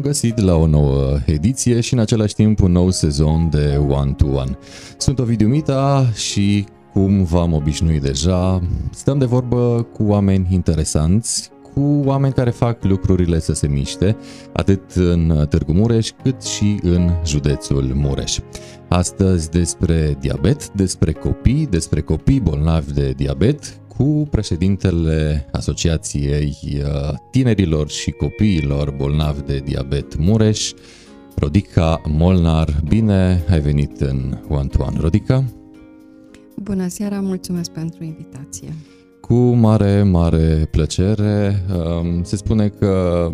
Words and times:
Bun 0.00 0.08
găsit 0.10 0.40
la 0.40 0.54
o 0.54 0.66
nouă 0.66 1.18
ediție 1.26 1.80
și 1.80 1.92
în 1.92 1.98
același 1.98 2.34
timp 2.34 2.60
un 2.60 2.72
nou 2.72 2.90
sezon 2.90 3.48
de 3.50 3.80
One 3.88 4.12
to 4.12 4.26
One. 4.26 4.58
Sunt 4.96 5.18
Ovidiu 5.18 5.48
Mita 5.48 6.10
și 6.14 6.64
cum 6.92 7.24
v-am 7.24 7.52
obișnuit 7.52 8.02
deja, 8.02 8.62
stăm 8.90 9.18
de 9.18 9.24
vorbă 9.24 9.86
cu 9.92 10.02
oameni 10.02 10.46
interesanți, 10.50 11.50
cu 11.74 11.80
oameni 12.04 12.32
care 12.32 12.50
fac 12.50 12.84
lucrurile 12.84 13.40
să 13.40 13.52
se 13.52 13.68
miște, 13.68 14.16
atât 14.52 14.90
în 14.94 15.46
Târgu 15.48 15.72
Mureș 15.72 16.10
cât 16.22 16.42
și 16.42 16.78
în 16.82 17.10
județul 17.26 17.92
Mureș. 17.94 18.38
Astăzi 18.88 19.50
despre 19.50 20.16
diabet, 20.20 20.70
despre 20.70 21.12
copii, 21.12 21.66
despre 21.70 22.00
copii 22.00 22.40
bolnavi 22.40 22.92
de 22.92 23.12
diabet, 23.16 23.79
cu 24.00 24.26
președintele 24.30 25.48
Asociației 25.52 26.56
uh, 26.64 27.14
Tinerilor 27.30 27.88
și 27.88 28.10
Copiilor 28.10 28.90
Bolnavi 28.90 29.42
de 29.42 29.58
Diabet 29.64 30.16
Mureș, 30.16 30.72
Rodica 31.36 32.00
Molnar. 32.08 32.80
Bine 32.88 33.44
ai 33.50 33.60
venit 33.60 34.00
în 34.00 34.38
One 34.48 34.66
to 34.66 34.82
One. 34.82 34.96
Rodica? 35.00 35.44
Bună 36.56 36.88
seara, 36.88 37.20
mulțumesc 37.20 37.70
pentru 37.70 38.04
invitație. 38.04 38.68
Cu 39.20 39.34
mare, 39.34 40.02
mare 40.02 40.68
plăcere. 40.70 41.64
Um, 41.76 42.22
se 42.22 42.36
spune 42.36 42.68
că 42.68 43.28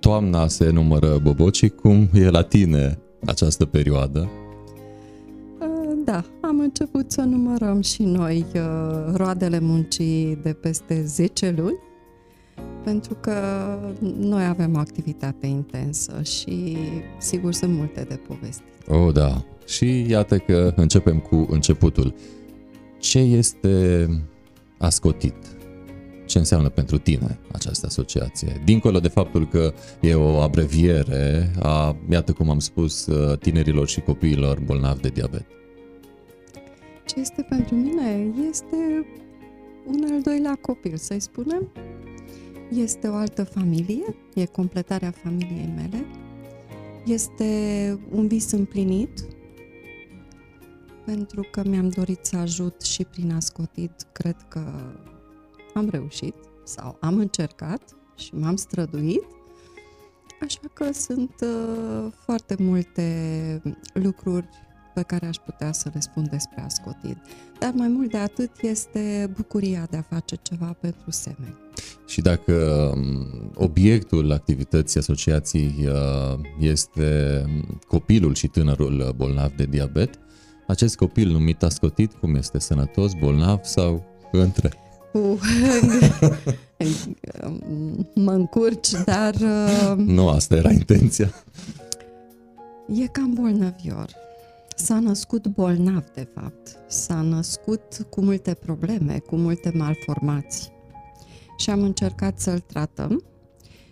toamna 0.00 0.48
se 0.48 0.70
numără 0.70 1.18
bobocii. 1.22 1.68
Cum 1.70 2.08
e 2.12 2.28
la 2.28 2.42
tine 2.42 2.98
această 3.24 3.64
perioadă? 3.64 4.28
Da, 6.10 6.24
am 6.40 6.60
început 6.60 7.12
să 7.12 7.20
numărăm 7.20 7.80
și 7.80 8.02
noi 8.02 8.46
uh, 8.54 8.60
roadele 9.14 9.58
muncii 9.58 10.38
de 10.42 10.52
peste 10.52 11.02
10 11.04 11.54
luni, 11.56 11.78
pentru 12.84 13.14
că 13.14 13.32
noi 14.18 14.44
avem 14.44 14.74
o 14.74 14.78
activitate 14.78 15.46
intensă 15.46 16.22
și 16.22 16.76
sigur 17.18 17.52
sunt 17.52 17.72
multe 17.72 18.06
de 18.08 18.14
povesti. 18.14 18.62
Oh, 18.88 19.12
da. 19.12 19.44
Și 19.66 20.06
iată 20.08 20.38
că 20.38 20.72
începem 20.76 21.18
cu 21.18 21.46
începutul. 21.50 22.14
Ce 22.98 23.18
este 23.18 24.06
ascotit? 24.78 25.36
Ce 26.26 26.38
înseamnă 26.38 26.68
pentru 26.68 26.98
tine 26.98 27.38
această 27.52 27.86
asociație? 27.86 28.62
Dincolo 28.64 28.98
de 28.98 29.08
faptul 29.08 29.48
că 29.48 29.72
e 30.00 30.14
o 30.14 30.40
abreviere 30.40 31.52
a, 31.62 31.96
iată 32.10 32.32
cum 32.32 32.50
am 32.50 32.58
spus, 32.58 33.06
uh, 33.06 33.38
tinerilor 33.38 33.88
și 33.88 34.00
copiilor 34.00 34.60
bolnavi 34.60 35.00
de 35.00 35.08
diabet. 35.08 35.46
Ce 37.14 37.20
este 37.20 37.42
pentru 37.42 37.74
mine? 37.74 38.32
Este 38.48 39.06
un 39.86 40.04
al 40.12 40.20
doilea 40.22 40.54
copil, 40.54 40.96
să-i 40.96 41.20
spunem. 41.20 41.72
Este 42.68 43.08
o 43.08 43.14
altă 43.14 43.44
familie, 43.44 44.16
e 44.34 44.44
completarea 44.44 45.10
familiei 45.10 45.72
mele. 45.76 46.06
Este 47.04 47.98
un 48.10 48.26
vis 48.26 48.50
împlinit, 48.52 49.24
pentru 51.04 51.48
că 51.50 51.62
mi-am 51.68 51.88
dorit 51.88 52.24
să 52.26 52.36
ajut 52.36 52.82
și 52.82 53.04
prin 53.04 53.32
ascotit, 53.32 54.06
cred 54.12 54.36
că 54.48 54.64
am 55.74 55.88
reușit 55.88 56.34
sau 56.64 56.96
am 57.00 57.18
încercat 57.18 57.96
și 58.16 58.34
m-am 58.34 58.56
străduit. 58.56 59.24
Așa 60.40 60.60
că 60.72 60.92
sunt 60.92 61.34
uh, 61.42 62.12
foarte 62.24 62.56
multe 62.58 63.62
lucruri 63.92 64.48
pe 64.94 65.02
care 65.02 65.26
aș 65.26 65.36
putea 65.36 65.72
să 65.72 65.90
le 65.94 66.00
spun 66.00 66.26
despre 66.30 66.62
ascotit. 66.64 67.16
Dar 67.58 67.72
mai 67.74 67.88
mult 67.88 68.10
de 68.10 68.16
atât 68.16 68.50
este 68.62 69.30
bucuria 69.36 69.86
de 69.90 69.96
a 69.96 70.02
face 70.02 70.38
ceva 70.42 70.76
pentru 70.80 71.10
semeni. 71.10 71.56
Și 72.06 72.20
dacă 72.20 72.52
um, 72.94 73.50
obiectul 73.54 74.32
activității 74.32 75.00
asociației 75.00 75.74
uh, 75.86 76.38
este 76.58 77.42
copilul 77.86 78.34
și 78.34 78.46
tânărul 78.46 79.12
bolnav 79.16 79.52
de 79.56 79.64
diabet, 79.64 80.18
acest 80.66 80.96
copil 80.96 81.28
numit 81.28 81.62
ascotit, 81.62 82.12
cum 82.12 82.34
este 82.34 82.58
sănătos, 82.58 83.12
bolnav 83.20 83.58
sau 83.62 84.04
între? 84.32 84.72
Uh, 85.12 85.40
mă 88.14 88.32
încurci, 88.32 88.90
dar... 89.04 89.34
Uh, 89.34 89.96
nu, 89.96 90.28
asta 90.28 90.56
era 90.56 90.70
intenția. 90.70 91.30
E 92.94 93.06
cam 93.06 93.32
bolnăvior 93.32 94.08
s-a 94.84 94.98
născut 94.98 95.46
bolnav, 95.46 96.04
de 96.14 96.28
fapt. 96.34 96.78
S-a 96.88 97.20
născut 97.20 98.06
cu 98.10 98.20
multe 98.20 98.54
probleme, 98.54 99.18
cu 99.18 99.36
multe 99.36 99.72
malformații. 99.74 100.72
Și 101.58 101.70
am 101.70 101.82
încercat 101.82 102.38
să-l 102.38 102.58
tratăm 102.58 103.24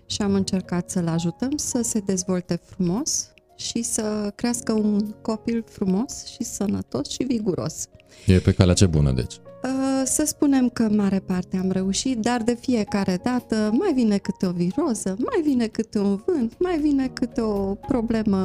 și 0.06 0.22
am 0.22 0.34
încercat 0.34 0.90
să-l 0.90 1.06
ajutăm 1.06 1.56
să 1.56 1.82
se 1.82 1.98
dezvolte 1.98 2.60
frumos 2.64 3.32
și 3.56 3.82
să 3.82 4.32
crească 4.34 4.72
un 4.72 5.14
copil 5.22 5.64
frumos 5.68 6.24
și 6.24 6.44
sănătos 6.44 7.08
și 7.08 7.22
viguros. 7.22 7.86
E 8.26 8.38
pe 8.38 8.52
calea 8.52 8.74
ce 8.74 8.86
bună, 8.86 9.12
deci. 9.12 9.40
Uh, 9.62 10.02
să 10.04 10.22
spunem 10.26 10.68
că 10.68 10.88
mare 10.90 11.18
parte 11.18 11.56
am 11.56 11.70
reușit, 11.70 12.18
dar 12.18 12.42
de 12.42 12.56
fiecare 12.60 13.20
dată 13.22 13.70
mai 13.72 13.92
vine 13.94 14.16
câte 14.18 14.46
o 14.46 14.50
viroză, 14.50 15.16
mai 15.18 15.40
vine 15.42 15.66
câte 15.66 15.98
un 15.98 16.20
vânt, 16.26 16.54
mai 16.58 16.78
vine 16.78 17.06
câte 17.06 17.40
o 17.40 17.74
problemă 17.74 18.38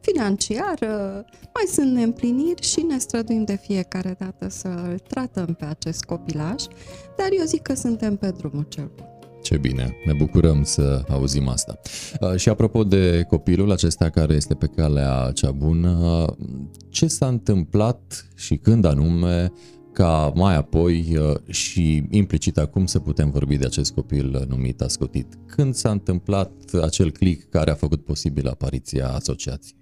financiară, 0.00 1.24
mai 1.54 1.64
sunt 1.72 1.92
neîmpliniri 1.92 2.62
și 2.62 2.80
ne 2.80 2.98
străduim 2.98 3.44
de 3.44 3.58
fiecare 3.62 4.16
dată 4.18 4.48
să-l 4.48 5.00
tratăm 5.08 5.54
pe 5.58 5.64
acest 5.64 6.04
copilaj, 6.04 6.62
dar 7.16 7.28
eu 7.38 7.44
zic 7.44 7.62
că 7.62 7.74
suntem 7.74 8.16
pe 8.16 8.34
drumul 8.36 8.66
cel 8.68 8.90
bun. 8.96 9.06
Ce 9.42 9.56
bine, 9.56 9.96
ne 10.04 10.12
bucurăm 10.12 10.62
să 10.62 11.04
auzim 11.08 11.48
asta. 11.48 11.78
Uh, 12.20 12.36
și 12.36 12.48
apropo 12.48 12.84
de 12.84 13.26
copilul 13.28 13.72
acesta 13.72 14.08
care 14.08 14.34
este 14.34 14.54
pe 14.54 14.66
calea 14.66 15.30
cea 15.34 15.50
bună, 15.50 16.24
ce 16.90 17.06
s-a 17.06 17.26
întâmplat 17.26 18.26
și 18.34 18.56
când 18.56 18.84
anume 18.84 19.52
ca 19.92 20.32
mai 20.34 20.56
apoi 20.56 21.16
uh, 21.16 21.54
și 21.54 22.04
implicit 22.10 22.58
acum 22.58 22.86
să 22.86 22.98
putem 22.98 23.30
vorbi 23.30 23.56
de 23.56 23.64
acest 23.64 23.92
copil 23.92 24.46
numit 24.48 24.80
ascotit. 24.80 25.38
Când 25.46 25.74
s-a 25.74 25.90
întâmplat 25.90 26.52
acel 26.82 27.10
click 27.10 27.48
care 27.48 27.70
a 27.70 27.74
făcut 27.74 28.04
posibil 28.04 28.48
apariția 28.48 29.08
asociației? 29.08 29.80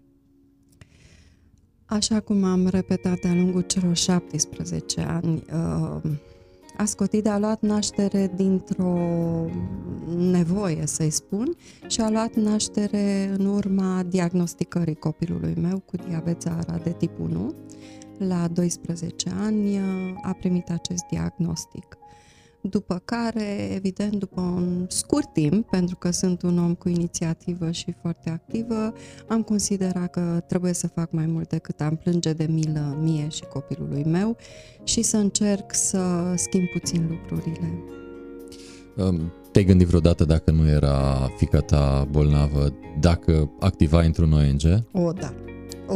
Așa 1.85 2.21
cum 2.21 2.45
am 2.45 2.67
repetat 2.67 3.19
de-a 3.21 3.35
lungul 3.35 3.61
celor 3.61 3.97
17 3.97 5.01
ani, 5.01 5.43
uh, 5.53 6.11
Ascotit 6.81 7.27
a 7.27 7.39
luat 7.39 7.61
naștere 7.63 8.33
dintr-o 8.37 8.99
nevoie, 10.17 10.87
să-i 10.87 11.11
spun, 11.11 11.57
și 11.87 12.01
a 12.01 12.11
luat 12.11 12.35
naștere 12.35 13.35
în 13.39 13.47
urma 13.47 14.03
diagnosticării 14.09 14.95
copilului 14.95 15.55
meu 15.61 15.83
cu 15.85 15.97
diabet 16.09 16.43
Zahara 16.43 16.81
de 16.83 16.91
tip 16.91 17.19
1 17.19 17.55
la 18.29 18.49
12 18.49 19.31
ani 19.41 19.79
a 20.23 20.37
primit 20.39 20.71
acest 20.71 21.05
diagnostic. 21.11 21.99
După 22.63 23.03
care, 23.05 23.73
evident, 23.75 24.15
după 24.15 24.41
un 24.41 24.87
scurt 24.89 25.33
timp, 25.33 25.71
pentru 25.71 25.97
că 25.97 26.11
sunt 26.11 26.43
un 26.43 26.59
om 26.59 26.75
cu 26.75 26.89
inițiativă 26.89 27.71
și 27.71 27.95
foarte 28.01 28.31
activă, 28.31 28.93
am 29.29 29.43
considerat 29.43 30.11
că 30.11 30.43
trebuie 30.47 30.73
să 30.73 30.87
fac 30.87 31.13
mai 31.13 31.27
mult 31.27 31.49
decât 31.49 31.81
am 31.81 31.97
plânge 31.97 32.33
de 32.33 32.47
milă 32.51 32.99
mie 33.01 33.29
și 33.29 33.43
copilului 33.43 34.05
meu 34.05 34.37
și 34.85 35.03
să 35.03 35.17
încerc 35.17 35.75
să 35.75 36.33
schimb 36.37 36.69
puțin 36.69 37.07
lucrurile. 37.09 37.83
Te-ai 39.53 39.65
gândit 39.65 39.87
vreodată 39.87 40.25
dacă 40.25 40.51
nu 40.51 40.69
era 40.69 41.31
fica 41.37 41.61
ta 41.61 42.09
bolnavă, 42.11 42.75
dacă 43.01 43.51
activa 43.61 44.01
într-un 44.01 44.33
ONG? 44.33 44.85
O, 44.93 45.13
da. 45.13 45.35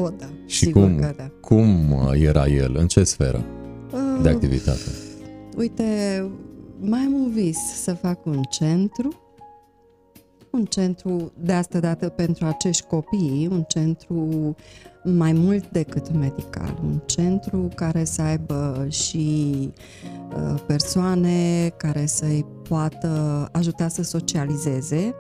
O, 0.03 0.09
da. 0.09 0.27
Și 0.47 0.65
Sigur 0.65 0.83
cum, 0.83 0.99
că 0.99 1.13
da. 1.17 1.31
cum 1.41 1.69
era 2.13 2.47
el? 2.47 2.77
În 2.79 2.87
ce 2.87 3.05
sferă 3.05 3.45
uh, 3.93 4.23
de 4.23 4.29
activitate? 4.29 4.81
Uite, 5.57 5.85
mai 6.81 7.01
am 7.01 7.13
un 7.13 7.31
vis 7.31 7.59
să 7.83 7.95
fac 7.95 8.27
un 8.27 8.43
centru, 8.43 9.09
un 10.51 10.65
centru 10.65 11.33
de 11.41 11.53
asta 11.53 11.81
dată 11.81 12.09
pentru 12.09 12.47
acești 12.47 12.87
copii, 12.87 13.49
un 13.51 13.63
centru 13.63 14.55
mai 15.05 15.33
mult 15.33 15.71
decât 15.71 16.13
medical, 16.13 16.79
un 16.85 17.01
centru 17.07 17.69
care 17.75 18.05
să 18.05 18.23
aibă 18.23 18.87
și 18.91 19.49
uh, 20.37 20.61
persoane 20.67 21.69
care 21.77 22.07
să-i 22.07 22.47
poată 22.69 23.49
ajuta 23.53 23.89
să 23.89 24.03
socializeze, 24.03 25.15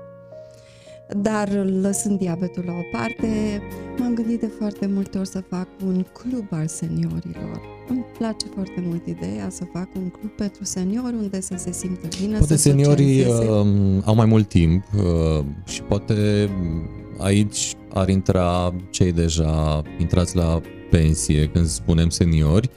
dar 1.12 1.48
lăsând 1.80 2.18
diabetul 2.18 2.64
la 2.66 2.72
o 2.72 2.82
parte, 2.92 3.62
m-am 3.98 4.14
gândit 4.14 4.40
de 4.40 4.50
foarte 4.58 4.86
multe 4.86 5.18
ori 5.18 5.28
să 5.28 5.42
fac 5.48 5.68
un 5.86 6.04
club 6.12 6.46
al 6.50 6.66
seniorilor. 6.66 7.60
Îmi 7.88 8.04
place 8.18 8.46
foarte 8.54 8.82
mult 8.86 9.06
ideea 9.06 9.48
să 9.50 9.64
fac 9.72 9.88
un 9.96 10.08
club 10.08 10.30
pentru 10.30 10.64
seniori 10.64 11.14
unde 11.14 11.40
să 11.40 11.54
se 11.56 11.72
simtă 11.72 12.08
bine, 12.20 12.38
Poate 12.38 12.56
să 12.56 12.68
seniorii 12.68 13.20
uh, 13.20 13.66
au 14.04 14.14
mai 14.14 14.26
mult 14.26 14.48
timp 14.48 14.84
uh, 14.96 15.44
și 15.66 15.82
poate 15.82 16.48
aici 17.18 17.74
ar 17.92 18.08
intra 18.08 18.74
cei 18.90 19.12
deja 19.12 19.82
intrați 19.98 20.36
la 20.36 20.60
pensie, 20.90 21.46
când 21.46 21.66
spunem 21.66 22.08
seniori, 22.08 22.70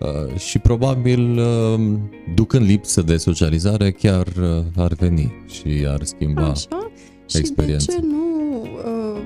uh, 0.00 0.38
și 0.38 0.58
probabil 0.58 1.38
uh, 1.38 1.98
ducând 2.34 2.66
lipsă 2.66 3.02
de 3.02 3.16
socializare 3.16 3.90
chiar 3.90 4.26
uh, 4.26 4.64
ar 4.76 4.92
veni 4.92 5.32
și 5.46 5.86
ar 5.88 6.02
schimba. 6.02 6.48
Așa 6.48 6.83
și 7.26 7.36
experiență. 7.36 7.86
de 7.90 7.92
ce 7.92 8.06
nu 8.06 8.60
uh, 8.62 9.20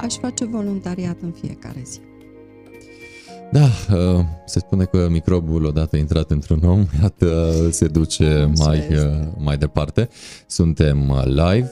aș 0.00 0.14
face 0.14 0.44
voluntariat 0.44 1.16
în 1.20 1.30
fiecare 1.30 1.82
zi. 1.84 1.98
Da, 3.52 3.64
uh, 3.94 4.24
se 4.46 4.58
spune 4.58 4.84
că 4.84 5.08
microbul 5.10 5.64
odată 5.64 5.96
intrat 5.96 6.30
într-un 6.30 6.60
om, 6.64 6.86
iată, 7.02 7.52
se 7.70 7.86
duce 7.86 8.50
mai, 8.56 8.78
uh, 8.78 9.26
mai 9.38 9.56
departe. 9.56 10.08
Suntem 10.46 11.08
uh, 11.08 11.24
live 11.24 11.70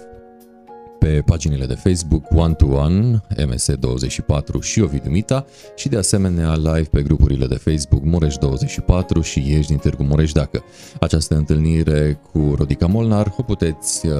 pe 0.98 1.22
paginile 1.26 1.66
de 1.66 1.74
Facebook 1.74 2.24
One 2.34 2.54
to 2.54 2.66
One, 2.66 3.22
MS24 3.36 4.60
și 4.60 4.80
Ovidiu 4.80 5.10
Mita 5.10 5.44
și 5.76 5.88
de 5.88 5.96
asemenea 5.96 6.54
live 6.54 6.88
pe 6.90 7.02
grupurile 7.02 7.46
de 7.46 7.54
Facebook 7.54 8.02
Mureș24 8.02 9.22
și 9.22 9.38
Ești 9.38 9.66
din 9.66 9.76
Târgu 9.76 10.02
Mureș 10.02 10.32
dacă. 10.32 10.64
Această 11.00 11.34
întâlnire 11.34 12.20
cu 12.32 12.54
Rodica 12.56 12.86
Molnar 12.86 13.34
o 13.36 13.42
puteți 13.42 14.06
uh, 14.06 14.12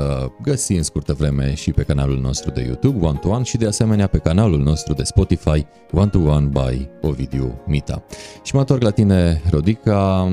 găsi 0.43 0.73
în 0.73 0.83
scurtă 0.83 1.13
vreme 1.13 1.55
și 1.55 1.71
pe 1.71 1.83
canalul 1.83 2.19
nostru 2.19 2.51
de 2.51 2.61
YouTube 2.61 3.07
One 3.07 3.19
to 3.19 3.29
One 3.29 3.45
și 3.45 3.57
de 3.57 3.67
asemenea 3.67 4.07
pe 4.07 4.19
canalul 4.19 4.63
nostru 4.63 4.93
de 4.93 5.03
Spotify 5.03 5.67
One 5.93 6.09
to 6.09 6.19
One 6.19 6.47
by 6.47 6.89
Ovidiu 7.01 7.63
Mita. 7.67 8.05
Și 8.43 8.55
mă 8.55 8.61
întorc 8.61 8.83
la 8.83 8.91
tine, 8.91 9.43
Rodica, 9.51 10.29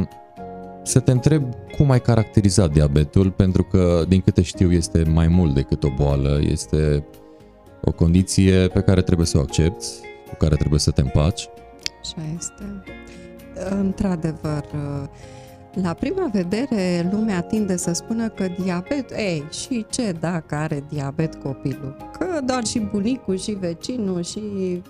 să 0.84 1.00
te 1.00 1.12
întreb 1.12 1.44
cum 1.78 1.92
ai 1.92 2.02
caracterizat 2.02 2.72
diabetul, 2.72 3.32
pentru 3.32 3.64
că, 3.64 4.04
din 4.08 4.22
câte 4.22 4.42
știu, 4.42 4.72
este 4.72 5.04
mai 5.04 5.28
mult 5.28 5.54
decât 5.54 5.84
o 5.84 5.90
boală, 5.98 6.40
este 6.42 7.06
o 7.82 7.92
condiție 7.92 8.68
pe 8.68 8.82
care 8.82 9.02
trebuie 9.02 9.26
să 9.26 9.38
o 9.38 9.42
accepti, 9.42 9.86
cu 10.30 10.36
care 10.38 10.56
trebuie 10.56 10.80
să 10.80 10.92
te 10.92 11.02
împaci. 11.02 11.50
Așa 12.02 12.22
este. 12.38 12.84
Într-adevăr, 13.70 14.64
la 15.82 15.94
prima 15.94 16.30
vedere, 16.32 17.10
lumea 17.12 17.42
tinde 17.42 17.78
să 17.78 17.94
spună 17.94 18.30
că 18.30 18.48
diabet, 18.64 19.12
ei, 19.12 19.44
și 19.52 19.86
ce 19.90 20.16
dacă 20.20 20.56
are 20.56 20.84
diabet 20.90 21.36
copilul? 21.36 21.96
Că 22.18 22.40
doar 22.46 22.66
și 22.66 22.80
bunicul 22.80 23.38
și 23.38 23.52
vecinul 23.52 24.24
și 24.24 24.42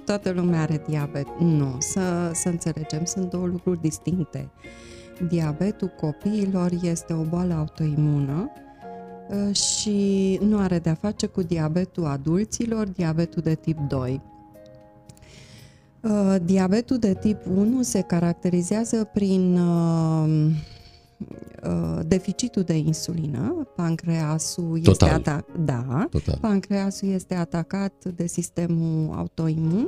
toată 0.06 0.32
lumea 0.32 0.62
are 0.62 0.84
diabet. 0.88 1.28
Nu, 1.40 1.76
să, 1.80 2.32
să 2.34 2.50
înțelegem, 2.50 3.06
sunt 3.06 3.30
două 3.30 3.46
lucruri 3.46 3.82
distincte. 3.82 4.50
Diabetul 5.30 5.88
copiilor 5.88 6.72
este 6.82 7.14
o 7.14 7.22
boală 7.22 7.54
autoimună 7.54 8.52
uh, 9.30 9.56
și 9.56 10.40
nu 10.42 10.58
are 10.58 10.80
de-a 10.80 10.94
face 10.94 11.26
cu 11.26 11.42
diabetul 11.42 12.06
adulților, 12.06 12.88
diabetul 12.88 13.42
de 13.42 13.56
tip 13.56 13.78
2. 13.88 14.22
Uh, 16.02 16.36
diabetul 16.44 16.98
de 16.98 17.14
tip 17.14 17.38
1 17.56 17.82
se 17.82 18.02
caracterizează 18.02 19.10
prin 19.14 19.58
uh, 19.58 20.52
Uh, 20.54 20.73
deficitul 22.06 22.62
de 22.62 22.74
insulină, 22.74 23.68
pancreasul 23.76 24.80
Total. 24.84 24.92
este 24.92 25.06
atacat, 25.06 25.46
da, 25.66 26.08
Total. 26.10 26.38
pancreasul 26.42 27.10
este 27.10 27.36
atacat 27.36 28.06
de 28.16 28.28
sistemul 28.28 29.14
autoimun 29.16 29.88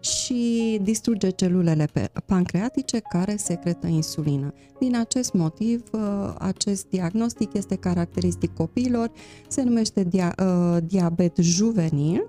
și 0.00 0.78
distruge 0.82 1.30
celulele 1.30 1.88
pancreatice 2.26 3.00
care 3.08 3.36
secretă 3.36 3.86
insulină. 3.86 4.52
Din 4.78 4.96
acest 4.96 5.32
motiv, 5.32 5.82
uh, 5.92 6.34
acest 6.38 6.86
diagnostic 6.88 7.54
este 7.54 7.76
caracteristic 7.76 8.54
copiilor, 8.54 9.10
se 9.48 9.62
numește 9.62 10.04
dia, 10.04 10.34
uh, 10.38 10.76
diabet 10.86 11.36
juvenil 11.36 12.26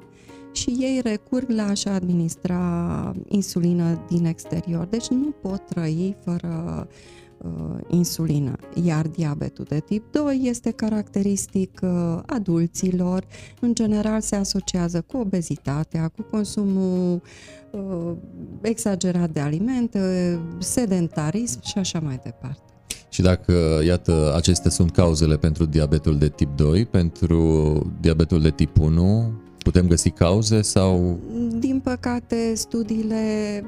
și 0.51 0.69
ei 0.79 0.99
recurg 1.03 1.49
la 1.49 1.67
a-și 1.67 1.87
administra 1.87 3.13
insulină 3.27 4.05
din 4.09 4.25
exterior. 4.25 4.85
Deci 4.85 5.07
nu 5.07 5.33
pot 5.41 5.65
trăi 5.65 6.15
fără 6.23 6.63
uh, 6.67 6.81
uh, 6.81 6.85
insulină. 7.87 8.55
Iar 8.83 9.07
diabetul 9.07 9.65
de 9.69 9.79
tip 9.79 10.11
2 10.11 10.41
este 10.43 10.71
caracteristic 10.71 11.79
uh, 11.83 12.19
adulților, 12.25 13.25
în 13.59 13.73
general 13.73 14.21
se 14.21 14.35
asociază 14.35 15.01
cu 15.01 15.17
obezitatea, 15.17 16.07
cu 16.07 16.21
consumul 16.21 17.21
uh, 17.71 18.11
exagerat 18.61 19.29
de 19.29 19.39
alimente, 19.39 20.39
sedentarism 20.57 21.59
și 21.63 21.77
așa 21.77 21.99
mai 21.99 22.19
departe. 22.23 22.61
Și 23.09 23.21
dacă, 23.21 23.81
iată, 23.85 24.33
acestea 24.35 24.71
sunt 24.71 24.91
cauzele 24.91 25.37
pentru 25.37 25.65
diabetul 25.65 26.17
de 26.17 26.29
tip 26.29 26.55
2, 26.55 26.85
pentru 26.85 27.81
diabetul 27.99 28.41
de 28.41 28.49
tip 28.49 28.79
1, 28.79 29.31
putem 29.57 29.87
găsi 29.87 30.09
cauze 30.09 30.61
sau... 30.61 31.19
Din 31.59 31.79
păcate, 31.83 32.53
studiile 32.55 33.63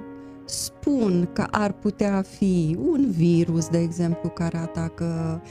spun 0.50 1.30
că 1.34 1.46
ar 1.52 1.72
putea 1.72 2.24
fi 2.38 2.78
un 2.92 3.12
virus, 3.12 3.68
de 3.68 3.78
exemplu, 3.78 4.30
care 4.30 4.58
atacă 4.58 5.42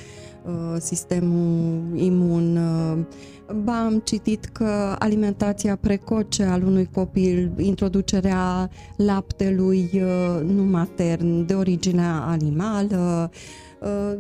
uh, 0.44 0.76
sistemul 0.78 1.82
imun. 1.94 2.56
Uh, 2.56 2.98
ba, 3.64 3.84
am 3.84 3.98
citit 4.04 4.44
că 4.44 4.96
alimentația 4.98 5.76
precoce 5.76 6.42
al 6.42 6.62
unui 6.62 6.88
copil, 6.92 7.52
introducerea 7.56 8.70
laptelui 8.96 9.90
uh, 9.94 10.42
nu 10.44 10.62
matern 10.62 11.46
de 11.46 11.54
origine 11.54 12.02
animală, 12.06 13.30
Uh, 13.32 13.38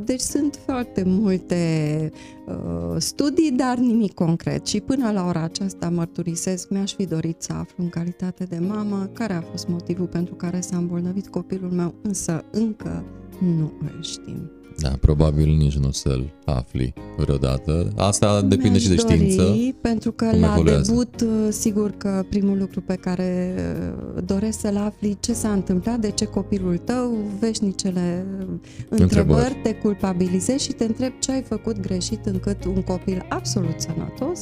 deci 0.04 0.20
sunt 0.20 0.58
foarte 0.64 1.02
multe 1.06 2.10
uh, 2.46 2.96
studii, 2.98 3.50
dar 3.50 3.78
nimic 3.78 4.14
concret. 4.14 4.66
Și 4.66 4.80
până 4.80 5.10
la 5.10 5.26
ora 5.26 5.42
aceasta 5.42 5.90
mărturisesc, 5.90 6.70
mi-aș 6.70 6.94
fi 6.94 7.06
dorit 7.06 7.42
să 7.42 7.52
aflu 7.52 7.82
în 7.82 7.88
calitate 7.88 8.44
de 8.44 8.58
mamă 8.58 9.10
care 9.12 9.32
a 9.32 9.40
fost 9.40 9.68
motivul 9.68 10.06
pentru 10.06 10.34
care 10.34 10.60
s-a 10.60 10.76
îmbolnăvit 10.76 11.28
copilul 11.28 11.70
meu, 11.70 11.94
însă 12.02 12.44
încă 12.50 13.04
nu 13.38 13.72
îl 13.80 14.02
știm. 14.02 14.57
Da, 14.80 14.88
probabil 15.00 15.56
nici 15.56 15.76
nu 15.76 15.88
o 15.88 15.92
să-l 15.92 16.30
afli 16.44 16.92
vreodată. 17.16 17.92
Asta 17.96 18.40
depinde 18.42 18.68
Mi-aș 18.68 18.82
și 18.82 18.88
de 18.88 18.94
dori, 18.94 19.14
știință. 19.14 19.56
pentru 19.80 20.12
că 20.12 20.24
cum 20.24 20.40
la 20.40 20.52
evoluează. 20.52 20.90
debut, 20.90 21.20
uh, 21.20 21.28
sigur 21.50 21.90
că 21.90 22.24
primul 22.28 22.58
lucru 22.58 22.80
pe 22.80 22.94
care 22.94 23.54
uh, 24.16 24.22
doresc 24.24 24.60
să-l 24.60 24.76
afli 24.76 25.16
ce 25.20 25.32
s-a 25.32 25.52
întâmplat, 25.52 25.98
de 25.98 26.10
ce 26.10 26.24
copilul 26.24 26.76
tău, 26.78 27.16
veșnicele 27.40 28.26
întrebări, 28.88 29.02
Întrebări. 29.02 29.60
te 29.62 29.74
culpabilizezi 29.74 30.64
și 30.64 30.72
te 30.72 30.84
întreb 30.84 31.12
ce 31.18 31.32
ai 31.32 31.42
făcut 31.42 31.80
greșit 31.80 32.26
încât 32.26 32.64
un 32.64 32.82
copil 32.82 33.26
absolut 33.28 33.80
sănătos 33.80 34.40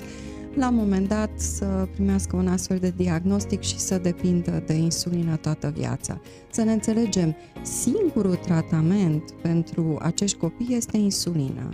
la 0.57 0.69
un 0.69 0.75
moment 0.75 1.09
dat 1.09 1.31
să 1.37 1.89
primească 1.93 2.37
un 2.37 2.47
astfel 2.47 2.79
de 2.79 2.93
diagnostic 2.97 3.61
și 3.61 3.79
să 3.79 3.99
depindă 3.99 4.63
de 4.67 4.73
insulină 4.73 5.37
toată 5.37 5.73
viața. 5.77 6.21
Să 6.51 6.63
ne 6.63 6.73
înțelegem, 6.73 7.37
singurul 7.63 8.35
tratament 8.35 9.31
pentru 9.31 9.99
acești 10.01 10.37
copii 10.37 10.77
este 10.77 10.97
insulina. 10.97 11.69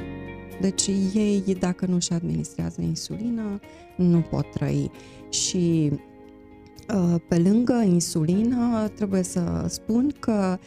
Deci 0.60 0.86
ei, 1.14 1.56
dacă 1.58 1.86
nu 1.86 1.94
își 1.94 2.12
administrează 2.12 2.80
insulină, 2.80 3.60
nu 3.96 4.20
pot 4.20 4.50
trăi. 4.50 4.90
Și 5.28 5.90
uh, 6.94 7.14
pe 7.28 7.38
lângă 7.38 7.82
insulină, 7.86 8.88
trebuie 8.94 9.22
să 9.22 9.64
spun 9.68 10.14
că 10.20 10.58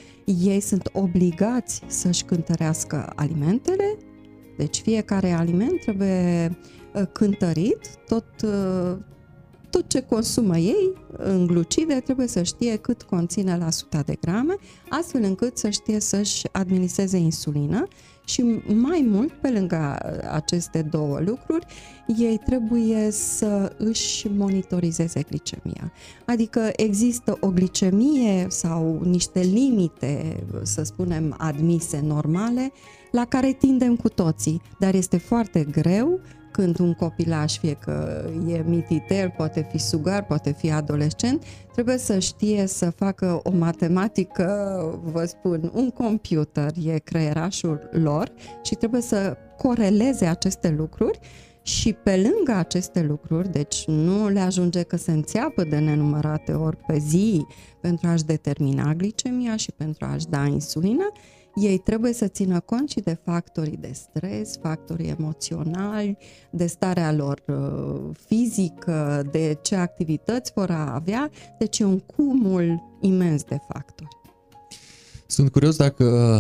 ei 0.44 0.60
sunt 0.60 0.90
obligați 0.94 1.82
să-și 1.88 2.24
cântărească 2.24 3.12
alimentele, 3.16 3.98
deci 4.58 4.78
fiecare 4.78 5.32
aliment 5.32 5.80
trebuie 5.80 6.50
uh, 6.52 6.84
cântărit, 7.12 7.80
tot, 8.08 8.26
uh, 8.44 8.98
tot 9.70 9.88
ce 9.88 10.02
consumă 10.02 10.58
ei 10.58 10.94
în 11.18 11.48
glucide 11.48 12.00
trebuie 12.00 12.28
să 12.28 12.44
știe 12.44 12.76
cât 12.76 13.04
conține 13.04 13.58
la 13.58 13.66
100 13.66 14.04
de 14.06 14.18
grame, 14.22 14.56
astfel 14.90 15.24
încât 15.24 15.58
să 15.58 15.70
știe 15.70 16.00
să-și 16.00 16.44
administreze 16.52 17.18
insulină 17.18 17.88
și 18.26 18.62
mai 18.74 19.06
mult, 19.10 19.32
pe 19.32 19.50
lângă 19.50 19.98
aceste 20.32 20.82
două 20.82 21.20
lucruri, 21.20 21.66
ei 22.18 22.42
trebuie 22.46 23.12
să 23.12 23.76
își 23.78 24.28
monitorizeze 24.28 25.22
glicemia. 25.30 25.92
Adică 26.26 26.72
există 26.76 27.38
o 27.40 27.50
glicemie 27.50 28.46
sau 28.50 29.02
niște 29.04 29.40
limite, 29.40 30.44
să 30.62 30.84
spunem, 30.84 31.36
admise 31.38 32.02
normale, 32.04 32.72
la 33.12 33.26
care 33.26 33.52
tindem 33.52 33.96
cu 33.96 34.10
toții, 34.10 34.62
dar 34.80 34.94
este 34.94 35.18
foarte 35.18 35.68
greu 35.72 36.20
când 36.56 36.80
un 36.80 36.94
copilaș, 36.94 37.58
fie 37.58 37.74
că 37.74 38.26
e 38.48 38.64
mititel, 38.66 39.34
poate 39.38 39.68
fi 39.72 39.78
sugar, 39.78 40.26
poate 40.26 40.52
fi 40.52 40.72
adolescent, 40.72 41.44
trebuie 41.74 41.98
să 41.98 42.20
știe 42.20 42.66
să 42.66 42.90
facă 42.90 43.40
o 43.44 43.52
matematică, 43.52 44.46
vă 45.04 45.26
spun, 45.26 45.72
un 45.74 45.90
computer 45.90 46.72
e 46.86 46.98
creierașul 47.00 47.90
lor 47.92 48.32
și 48.64 48.76
trebuie 48.76 49.02
să 49.02 49.38
coreleze 49.58 50.26
aceste 50.26 50.70
lucruri 50.78 51.20
și 51.62 51.94
pe 51.94 52.16
lângă 52.16 52.52
aceste 52.52 53.02
lucruri, 53.02 53.52
deci 53.52 53.88
nu 53.88 54.30
le 54.30 54.40
ajunge 54.40 54.82
că 54.82 54.98
se 54.98 55.12
înțeapă 55.12 55.64
de 55.64 55.78
nenumărate 55.78 56.52
ori 56.52 56.78
pe 56.88 56.98
zi 56.98 57.46
pentru 57.82 58.08
a-și 58.08 58.24
determina 58.24 58.94
glicemia 58.94 59.56
și 59.56 59.72
pentru 59.72 60.06
a-și 60.06 60.28
da 60.28 60.46
insulină, 60.46 61.12
ei 61.56 61.78
trebuie 61.78 62.14
să 62.14 62.28
țină 62.28 62.60
cont 62.60 62.90
și 62.90 63.00
de 63.00 63.18
factorii 63.24 63.78
de 63.78 63.92
stres, 63.94 64.58
factorii 64.62 65.16
emoționali, 65.20 66.18
de 66.50 66.66
starea 66.66 67.12
lor 67.12 67.42
uh, 67.48 68.16
fizică, 68.28 69.28
de 69.32 69.58
ce 69.62 69.76
activități 69.76 70.52
vor 70.56 70.70
avea, 70.72 71.30
deci 71.60 71.80
e 71.80 71.84
un 71.84 72.00
cumul 72.00 72.84
imens 73.02 73.44
de 73.44 73.58
factori. 73.68 74.18
Sunt 75.28 75.52
curios 75.52 75.76
dacă 75.76 76.40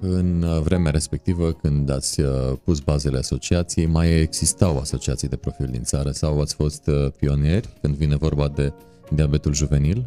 în 0.00 0.44
vremea 0.62 0.90
respectivă, 0.90 1.52
când 1.52 1.90
ați 1.90 2.20
uh, 2.20 2.28
pus 2.64 2.80
bazele 2.80 3.18
asociației, 3.18 3.86
mai 3.86 4.20
existau 4.20 4.78
asociații 4.78 5.28
de 5.28 5.36
profil 5.36 5.66
din 5.70 5.82
țară 5.82 6.10
sau 6.10 6.40
ați 6.40 6.54
fost 6.54 6.86
uh, 6.86 7.12
pionieri 7.18 7.68
când 7.80 7.94
vine 7.94 8.16
vorba 8.16 8.48
de 8.48 8.72
diabetul 9.14 9.54
juvenil? 9.54 10.06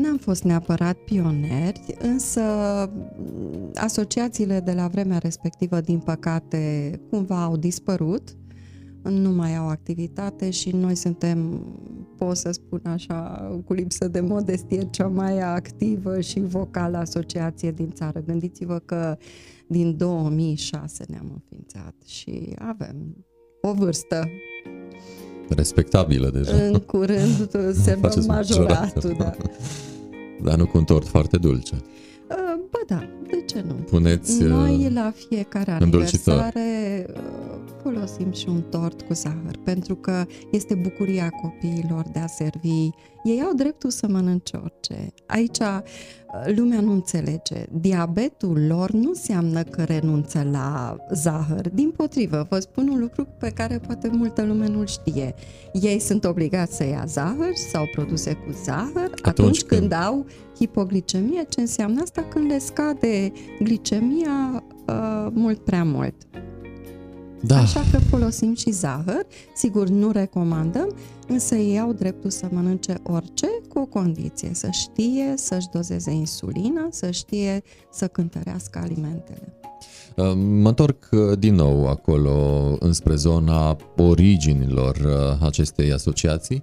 N-am 0.00 0.16
fost 0.16 0.42
neapărat 0.42 0.96
pioneri, 0.96 1.96
însă 1.98 2.40
asociațiile 3.74 4.60
de 4.60 4.72
la 4.72 4.88
vremea 4.88 5.18
respectivă, 5.18 5.80
din 5.80 5.98
păcate, 5.98 6.92
cumva 7.10 7.42
au 7.42 7.56
dispărut, 7.56 8.36
nu 9.02 9.30
mai 9.30 9.56
au 9.56 9.68
activitate 9.68 10.50
și 10.50 10.70
noi 10.70 10.94
suntem, 10.94 11.66
pot 12.16 12.36
să 12.36 12.50
spun 12.50 12.80
așa, 12.84 13.50
cu 13.64 13.72
lipsă 13.72 14.08
de 14.08 14.20
modestie, 14.20 14.88
cea 14.90 15.06
mai 15.06 15.40
activă 15.40 16.20
și 16.20 16.40
vocală 16.40 16.96
asociație 16.96 17.70
din 17.70 17.90
țară. 17.90 18.20
Gândiți-vă 18.20 18.78
că 18.78 19.16
din 19.66 19.96
2006 19.96 21.04
ne-am 21.08 21.30
înființat 21.32 21.94
și 22.06 22.54
avem 22.58 23.24
o 23.60 23.72
vârstă 23.72 24.28
respectabilă 25.54 26.30
deja. 26.32 26.54
În 26.54 26.78
curând 26.78 27.50
se 27.84 27.98
majoratul, 28.26 29.14
da. 29.18 29.34
Dar 30.44 30.56
nu 30.56 30.66
cu 30.66 30.78
un 30.78 30.84
tort 30.84 31.06
foarte 31.06 31.36
dulce. 31.36 31.74
Ba 32.70 32.78
da, 32.86 33.08
de 33.26 33.42
ce 33.46 33.64
nu? 33.66 33.72
Puneți 33.74 34.42
Noi 34.42 34.86
uh, 34.86 34.92
la 34.94 35.12
fiecare 35.28 35.70
aniversare 35.70 37.06
uh, 37.08 37.59
folosim 37.82 38.32
și 38.32 38.48
un 38.48 38.62
tort 38.62 39.02
cu 39.02 39.12
zahăr, 39.12 39.56
pentru 39.64 39.94
că 39.94 40.26
este 40.50 40.74
bucuria 40.74 41.30
copiilor 41.30 42.04
de 42.12 42.18
a 42.18 42.26
servi. 42.26 42.88
Ei 43.24 43.42
au 43.44 43.54
dreptul 43.54 43.90
să 43.90 44.06
mănânce 44.08 44.56
orice. 44.56 45.12
Aici 45.26 45.58
uh, 45.58 45.80
lumea 46.56 46.80
nu 46.80 46.92
înțelege. 46.92 47.64
Diabetul 47.70 48.66
lor 48.66 48.90
nu 48.90 49.08
înseamnă 49.08 49.62
că 49.62 49.82
renunță 49.82 50.48
la 50.50 50.96
zahăr. 51.12 51.68
Din 51.68 51.90
potrivă, 51.90 52.46
vă 52.50 52.58
spun 52.58 52.88
un 52.88 52.98
lucru 52.98 53.26
pe 53.38 53.50
care 53.50 53.78
poate 53.78 54.08
multă 54.12 54.42
lume 54.42 54.68
nu 54.68 54.86
știe. 54.86 55.34
Ei 55.72 55.98
sunt 55.98 56.24
obligați 56.24 56.76
să 56.76 56.84
ia 56.84 57.04
zahăr 57.06 57.54
sau 57.54 57.88
produse 57.92 58.32
cu 58.32 58.52
zahăr 58.64 59.10
atunci, 59.10 59.26
atunci 59.26 59.62
când, 59.62 59.80
când 59.80 59.92
au 59.92 60.26
hipoglicemie. 60.56 61.44
Ce 61.48 61.60
înseamnă 61.60 62.00
asta? 62.02 62.22
Când 62.22 62.50
le 62.50 62.58
scade 62.58 63.32
glicemia 63.62 64.64
uh, 64.86 65.26
mult 65.32 65.58
prea 65.58 65.84
mult. 65.84 66.14
Da. 67.42 67.58
Așa 67.58 67.84
că 67.90 67.98
folosim 67.98 68.54
și 68.54 68.70
zahăr. 68.70 69.26
Sigur, 69.54 69.88
nu 69.88 70.10
recomandăm, 70.10 70.94
însă 71.28 71.54
ei 71.54 71.80
au 71.80 71.92
dreptul 71.92 72.30
să 72.30 72.48
mănânce 72.50 72.94
orice 73.02 73.46
cu 73.68 73.78
o 73.78 73.84
condiție, 73.84 74.50
să 74.52 74.68
știe 74.70 75.34
să-și 75.36 75.68
dozeze 75.72 76.10
insulina, 76.10 76.88
să 76.90 77.10
știe 77.10 77.62
să 77.92 78.06
cântărească 78.06 78.78
alimentele. 78.78 79.54
Uh, 80.16 80.32
mă 80.34 80.68
întorc 80.68 81.08
uh, 81.10 81.38
din 81.38 81.54
nou 81.54 81.88
acolo 81.88 82.76
înspre 82.78 83.14
zona 83.14 83.76
originilor 83.96 84.96
uh, 84.96 85.46
acestei 85.46 85.92
asociații. 85.92 86.62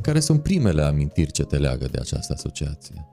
Care 0.00 0.20
sunt 0.20 0.42
primele 0.42 0.82
amintiri 0.82 1.32
ce 1.32 1.42
te 1.42 1.56
leagă 1.56 1.86
de 1.90 1.98
această 2.00 2.32
asociație? 2.32 3.06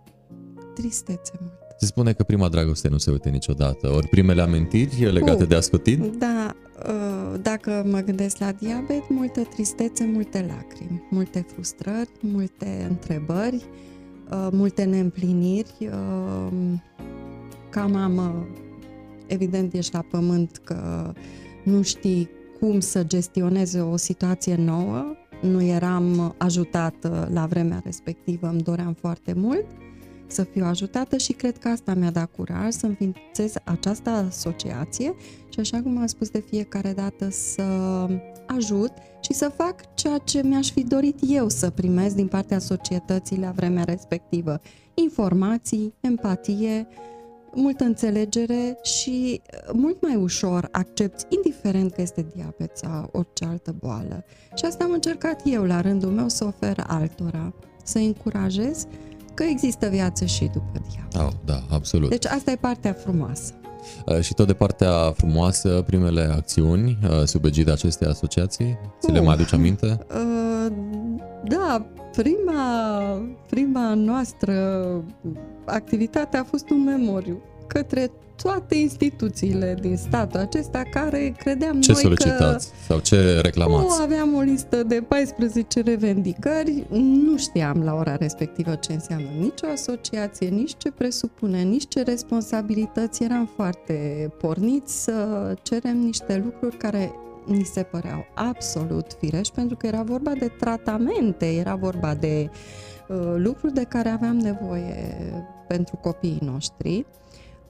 Tristețe 0.76 1.32
mult. 1.40 1.67
Se 1.80 1.86
spune 1.86 2.14
că 2.14 2.24
prima 2.24 2.50
dragoste 2.50 2.88
nu 2.88 2.98
se 2.98 3.12
uite 3.12 3.30
niciodată, 3.30 3.92
ori 3.92 4.08
primele 4.08 4.42
amintiri 4.42 5.12
legate 5.12 5.42
uh, 5.42 5.48
de 5.48 5.56
ascotit? 5.56 6.00
Da, 6.00 6.56
uh, 6.88 7.40
dacă 7.42 7.86
mă 7.90 8.00
gândesc 8.00 8.38
la 8.38 8.52
diabet, 8.52 9.10
multă 9.10 9.42
tristețe, 9.42 10.10
multe 10.14 10.46
lacrimi, 10.48 11.08
multe 11.10 11.46
frustrări, 11.54 12.10
multe 12.22 12.86
întrebări, 12.90 13.66
uh, 14.32 14.48
multe 14.52 14.84
neîmpliniri. 14.84 15.74
Uh, 15.80 16.48
ca 17.70 17.86
mamă, 17.86 18.48
evident 19.28 19.74
ești 19.74 19.94
la 19.94 20.02
pământ 20.02 20.62
că 20.64 21.12
nu 21.64 21.82
știi 21.82 22.30
cum 22.60 22.80
să 22.80 23.04
gestioneze 23.04 23.80
o 23.80 23.98
situație 23.98 24.56
nouă, 24.56 25.06
nu 25.42 25.62
eram 25.64 26.36
ajutată 26.38 27.30
la 27.34 27.46
vremea 27.46 27.82
respectivă, 27.84 28.48
îmi 28.48 28.62
doream 28.62 28.94
foarte 28.94 29.34
mult 29.34 29.66
să 30.28 30.44
fiu 30.44 30.66
ajutată 30.66 31.18
și 31.18 31.34
cred 31.34 31.58
că 31.58 31.68
asta 31.68 31.94
mi-a 31.94 32.12
dat 32.12 32.30
curaj 32.36 32.74
să 32.74 32.86
înființez 32.86 33.54
această 33.64 34.10
asociație 34.10 35.16
și 35.50 35.60
așa 35.60 35.82
cum 35.82 35.98
am 35.98 36.06
spus 36.06 36.30
de 36.30 36.44
fiecare 36.50 36.94
dată 36.94 37.30
să 37.30 37.64
ajut 38.48 38.92
și 39.22 39.34
să 39.34 39.50
fac 39.56 39.94
ceea 39.94 40.18
ce 40.18 40.44
mi-aș 40.44 40.72
fi 40.72 40.84
dorit 40.84 41.20
eu 41.28 41.50
să 41.50 41.70
primesc 41.70 42.16
din 42.16 42.28
partea 42.28 42.60
societății 42.60 43.40
la 43.40 43.52
vremea 43.52 43.84
respectivă. 43.84 44.62
Informații, 44.94 45.94
empatie, 46.00 46.88
multă 47.54 47.84
înțelegere 47.84 48.78
și 48.82 49.42
uh, 49.54 49.70
mult 49.74 50.02
mai 50.02 50.16
ușor 50.16 50.68
accepti, 50.72 51.26
indiferent 51.30 51.94
că 51.94 52.02
este 52.02 52.26
diabet 52.36 52.78
sau 52.78 53.10
orice 53.12 53.46
altă 53.46 53.76
boală. 53.80 54.24
Și 54.56 54.66
asta 54.66 54.84
am 54.84 54.92
încercat 54.92 55.42
eu 55.46 55.64
la 55.64 55.82
rândul 55.82 56.12
meu 56.12 56.28
să 56.28 56.46
ofer 56.46 56.84
altora, 56.88 57.54
să 57.84 57.98
încurajez 57.98 58.88
că 59.38 59.44
există 59.44 59.88
viață 59.88 60.26
și 60.26 60.46
după 60.54 60.82
diabet. 60.90 61.28
Oh, 61.28 61.34
da, 61.46 61.64
absolut. 61.70 62.10
Deci 62.10 62.26
asta 62.26 62.52
e 62.52 62.56
partea 62.56 62.94
frumoasă. 62.94 63.54
Uh, 64.06 64.22
și 64.22 64.34
tot 64.34 64.48
de 64.48 64.54
partea 64.54 65.12
frumoasă, 65.12 65.84
primele 65.86 66.22
acțiuni 66.22 66.98
uh, 67.04 67.24
sub 67.24 67.46
egida 67.46 67.72
acestei 67.72 68.08
asociații, 68.08 68.78
ți 69.00 69.12
le 69.12 69.20
uh, 69.20 69.26
mai 69.26 69.34
aduci 69.34 69.54
aminte? 69.54 70.00
Uh, 70.10 70.74
da, 71.56 71.86
prima, 72.16 72.62
prima 73.50 73.94
noastră 73.94 74.86
activitate 75.66 76.38
a 76.38 76.44
fost 76.44 76.70
un 76.70 76.84
memoriu 76.84 77.42
către 77.68 78.12
toate 78.42 78.76
instituțiile 78.76 79.78
din 79.82 79.98
statul 79.98 80.40
acesta 80.40 80.84
care 80.92 81.36
credeam 81.38 81.82
ce 81.82 81.92
noi 81.92 82.02
solicitați 82.02 82.70
că 82.70 82.76
sau 82.88 83.00
ce 83.00 83.40
reclamați? 83.40 83.98
Nu 83.98 84.04
aveam 84.04 84.36
o 84.36 84.40
listă 84.40 84.84
de 84.84 85.04
14 85.08 85.82
revendicări, 85.82 86.86
nu 86.90 87.38
știam 87.38 87.84
la 87.84 87.94
ora 87.94 88.16
respectivă 88.16 88.76
ce 88.76 88.94
înseamnă 88.94 89.28
nicio 89.40 89.68
asociație, 89.74 90.48
nici 90.48 90.74
ce 90.78 90.92
presupune, 90.92 91.62
nici 91.62 91.88
ce 91.88 92.02
responsabilități. 92.02 93.24
Eram 93.24 93.50
foarte 93.56 94.30
porniți 94.38 95.04
să 95.04 95.54
cerem 95.62 95.98
niște 95.98 96.42
lucruri 96.46 96.78
care 96.78 97.12
ni 97.46 97.64
se 97.64 97.84
păreau 97.84 98.26
absolut 98.34 99.06
firești 99.20 99.54
pentru 99.54 99.76
că 99.76 99.88
era 99.88 100.02
vorba 100.02 100.32
de 100.32 100.48
tratamente, 100.60 101.46
era 101.46 101.76
vorba 101.76 102.14
de 102.14 102.50
uh, 103.08 103.34
lucruri 103.36 103.74
de 103.74 103.84
care 103.84 104.10
aveam 104.10 104.38
nevoie 104.38 105.18
pentru 105.68 105.96
copiii 105.96 106.42
noștri. 106.42 107.06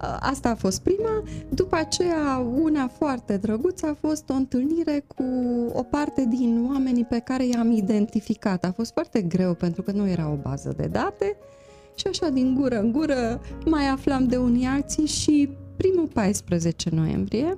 Uh, 0.01 0.18
asta 0.20 0.50
a 0.50 0.56
fost 0.56 0.82
prima. 0.82 1.24
După 1.50 1.75
aceea, 1.75 2.38
una 2.62 2.88
foarte 2.88 3.38
drăguță 3.38 3.86
a 3.86 3.98
fost 4.00 4.30
o 4.30 4.34
întâlnire 4.34 5.04
cu 5.16 5.24
o 5.74 5.84
parte 5.84 6.25
din 6.30 6.66
oamenii 6.72 7.06
pe 7.06 7.20
care 7.20 7.46
i-am 7.46 7.72
identificat. 7.72 8.63
A 8.63 8.72
fost 8.72 8.94
foarte 8.94 9.22
greu 9.22 9.54
pentru 9.54 9.82
că 9.82 9.92
nu 9.92 10.08
era 10.08 10.30
o 10.30 10.36
bază 10.36 10.74
de 10.77 10.88
date 10.88 11.38
și 11.96 12.08
așa 12.08 12.30
din 12.30 12.56
gură 12.56 12.80
în 12.80 12.92
gură 12.92 13.42
mai 13.66 13.88
aflam 13.88 14.27
de 14.27 14.38
unii 14.38 14.66
alții 14.66 15.06
și 15.06 15.50
primul 15.77 16.08
14 16.13 16.89
noiembrie 16.89 17.58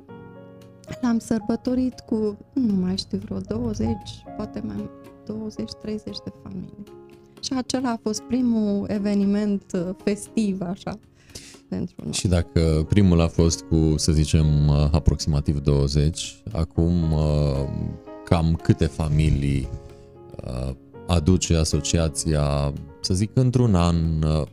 l-am 1.02 1.20
sărbătorit 1.20 2.00
cu, 2.00 2.38
nu 2.54 2.74
mai 2.74 2.98
știu, 2.98 3.18
vreo 3.18 3.40
20, 3.40 3.88
poate 4.36 4.62
mai 4.66 4.90
20-30 5.24 6.04
de 6.04 6.32
familii. 6.44 6.84
Și 7.42 7.54
acela 7.54 7.90
a 7.90 8.00
fost 8.02 8.22
primul 8.22 8.86
eveniment 8.88 9.64
uh, 9.74 9.90
festiv, 10.04 10.62
așa, 10.62 11.00
pentru 11.70 11.96
noi. 12.04 12.14
Și 12.14 12.28
dacă 12.28 12.86
primul 12.90 13.22
a 13.22 13.28
fost 13.28 13.62
cu, 13.62 13.94
să 13.98 14.12
zicem, 14.12 14.68
uh, 14.68 14.88
aproximativ 14.92 15.60
20, 15.60 16.42
acum 16.52 17.12
uh, 17.12 17.20
cam 18.26 18.60
câte 18.64 18.86
familii 18.86 19.70
aduce 21.08 21.56
asociația, 21.56 22.74
să 23.02 23.14
zic, 23.14 23.32
într-un 23.34 23.76
an 23.76 23.96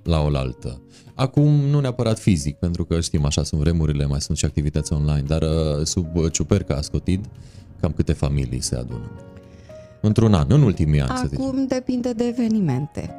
la 0.02 0.20
oaltă? 0.20 0.80
Acum 1.14 1.52
nu 1.52 1.80
neapărat 1.80 2.18
fizic, 2.18 2.56
pentru 2.56 2.84
că 2.84 3.00
știm 3.00 3.24
așa 3.24 3.42
sunt 3.42 3.60
vremurile, 3.60 4.06
mai 4.06 4.20
sunt 4.20 4.36
și 4.36 4.44
activități 4.44 4.92
online, 4.92 5.22
dar 5.26 5.42
sub 5.82 6.06
ciuperca 6.32 6.80
Scotid, 6.80 7.28
cam 7.80 7.92
câte 7.92 8.12
familii 8.12 8.60
se 8.60 8.76
adună? 8.76 9.10
într-un 10.00 10.34
an, 10.34 10.46
în 10.48 10.62
ultimii 10.62 11.00
ani, 11.00 11.10
Acum 11.10 11.22
să 11.22 11.28
zicem. 11.36 11.66
depinde 11.68 12.12
de 12.12 12.24
evenimente. 12.24 13.14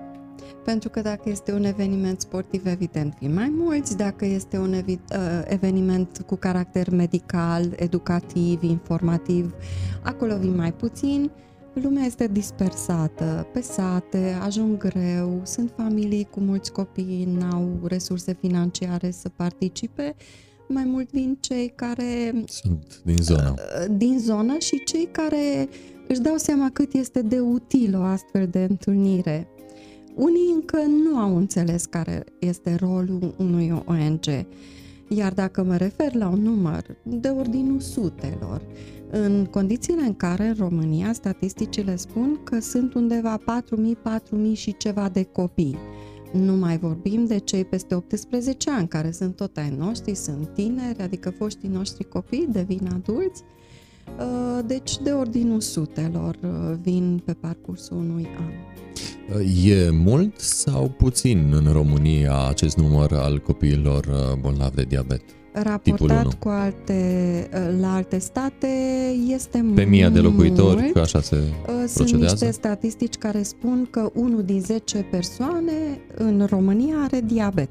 Pentru 0.68 0.90
că 0.90 1.02
dacă 1.02 1.30
este 1.30 1.54
un 1.54 1.64
eveniment 1.64 2.22
sportiv, 2.22 2.66
evident, 2.66 3.16
vin 3.20 3.34
mai 3.34 3.50
mulți. 3.56 3.98
Dacă 3.98 4.26
este 4.26 4.58
un 4.58 4.74
evi- 4.74 5.00
uh, 5.12 5.42
eveniment 5.46 6.24
cu 6.26 6.36
caracter 6.36 6.90
medical, 6.90 7.74
educativ, 7.76 8.64
informativ, 8.64 9.54
acolo 10.04 10.38
vin 10.38 10.56
mai 10.56 10.74
puțini. 10.74 11.32
Lumea 11.74 12.04
este 12.04 12.28
dispersată 12.28 13.48
pe 13.54 13.62
sate, 13.62 14.38
ajung 14.42 14.78
greu, 14.78 15.42
sunt 15.44 15.72
familii 15.76 16.28
cu 16.32 16.40
mulți 16.40 16.72
copii, 16.72 17.38
n-au 17.40 17.80
resurse 17.84 18.34
financiare 18.34 19.12
să 19.12 19.30
participe. 19.30 20.16
Mai 20.68 20.84
mult 20.84 21.12
vin 21.12 21.38
cei 21.40 21.74
care... 21.76 22.44
Sunt 22.48 23.02
din 23.04 23.18
zonă. 23.22 23.54
Uh, 23.58 23.86
din 23.98 24.20
zonă 24.20 24.58
și 24.58 24.84
cei 24.86 25.10
care 25.12 25.70
își 26.08 26.20
dau 26.20 26.38
seama 26.38 26.70
cât 26.74 26.94
este 26.94 27.22
de 27.22 27.40
util 27.40 27.98
o 27.98 28.02
astfel 28.02 28.48
de 28.48 28.66
întâlnire. 28.70 29.48
Unii 30.18 30.52
încă 30.54 30.78
nu 30.78 31.18
au 31.18 31.38
înțeles 31.38 31.86
care 31.86 32.24
este 32.40 32.76
rolul 32.76 33.36
unui 33.38 33.72
ONG 33.86 34.26
Iar 35.10 35.34
dacă 35.34 35.64
mă 35.64 35.76
refer 35.76 36.14
la 36.14 36.28
un 36.30 36.42
număr 36.42 36.98
de 37.04 37.28
ordinul 37.28 37.80
sutelor, 37.80 38.62
în 39.12 39.46
condițiile 39.46 40.02
în 40.02 40.16
care 40.16 40.48
în 40.48 40.56
România 40.60 41.14
statisticile 41.14 41.96
spun 41.96 42.40
că 42.44 42.60
sunt 42.60 42.94
undeva 42.94 43.38
4.000, 43.38 44.52
4.000 44.52 44.54
și 44.54 44.78
ceva 44.78 45.10
de 45.10 45.24
copii. 45.24 45.78
Nu 46.34 46.54
mai 46.54 46.78
vorbim 46.78 47.26
de 47.26 47.38
cei 47.38 47.66
peste 47.66 47.96
18 47.96 48.72
ani, 48.72 48.88
care 48.88 49.12
sunt 49.12 49.36
tot 49.36 49.58
ai 49.58 49.76
noștri, 49.78 50.16
sunt 50.16 50.54
tineri, 50.54 51.02
adică 51.02 51.30
foștii 51.30 51.70
noștri 51.70 52.04
copii 52.04 52.48
devin 52.52 52.90
adulți. 52.94 53.44
Uh, 54.20 54.60
deci 54.66 54.98
de 54.98 55.12
ordinul 55.12 55.62
sutelor 55.62 56.36
uh, 56.44 56.76
vin 56.82 57.22
pe 57.26 57.34
parcursul 57.34 57.98
unui 57.98 58.28
an. 58.40 58.52
E 59.66 59.90
mult 59.90 60.40
sau 60.40 60.92
puțin 60.98 61.52
în 61.66 61.72
România 61.72 62.48
acest 62.48 62.78
număr 62.78 63.12
al 63.14 63.40
copiilor 63.40 64.06
uh, 64.06 64.40
bolnavi 64.40 64.76
de 64.76 64.84
diabet? 64.84 65.22
Raportat 65.54 66.34
cu 66.34 66.48
alte, 66.50 67.00
uh, 67.54 67.80
la 67.80 67.94
alte 67.96 68.18
state 68.18 68.68
este 69.28 69.66
Pe 69.76 69.84
mii 69.84 70.10
de 70.10 70.20
locuitori, 70.20 70.82
mult. 70.82 70.94
că 70.94 71.00
așa 71.00 71.22
se 71.22 71.36
uh, 71.36 71.74
Sunt 71.76 71.94
procedează? 71.94 72.34
niște 72.34 72.52
statistici 72.52 73.16
care 73.16 73.42
spun 73.42 73.88
că 73.92 74.10
1 74.14 74.42
din 74.42 74.62
10 74.62 74.98
persoane 75.12 76.00
în 76.16 76.46
România 76.50 76.96
are 77.04 77.22
diabet. 77.26 77.70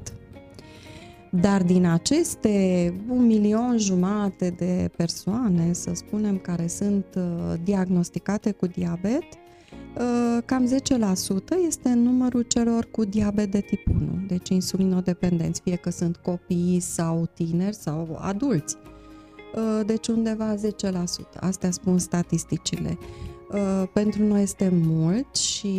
Dar 1.31 1.63
din 1.63 1.85
aceste 1.85 2.93
un 3.09 3.25
milion 3.25 3.77
jumate 3.77 4.49
de 4.49 4.89
persoane, 4.95 5.73
să 5.73 5.91
spunem, 5.93 6.37
care 6.37 6.67
sunt 6.67 7.05
diagnosticate 7.63 8.51
cu 8.51 8.65
diabet, 8.65 9.23
Uh, 9.97 10.43
cam 10.45 10.65
10% 10.65 11.55
este 11.67 11.93
numărul 11.93 12.41
celor 12.41 12.87
cu 12.91 13.03
diabet 13.03 13.51
de 13.51 13.59
tip 13.59 13.87
1, 13.87 13.97
deci 14.27 14.49
insulinodependenți, 14.49 15.61
fie 15.61 15.75
că 15.75 15.89
sunt 15.89 16.15
copii 16.15 16.79
sau 16.79 17.29
tineri 17.33 17.75
sau 17.75 18.17
adulți. 18.21 18.75
Uh, 19.55 19.85
deci 19.85 20.07
undeva 20.07 20.55
10%. 20.55 20.59
Astea 21.39 21.71
spun 21.71 21.97
statisticile. 21.97 22.97
Uh, 23.51 23.83
pentru 23.93 24.23
noi 24.23 24.41
este 24.41 24.69
mult 24.73 25.35
și 25.35 25.71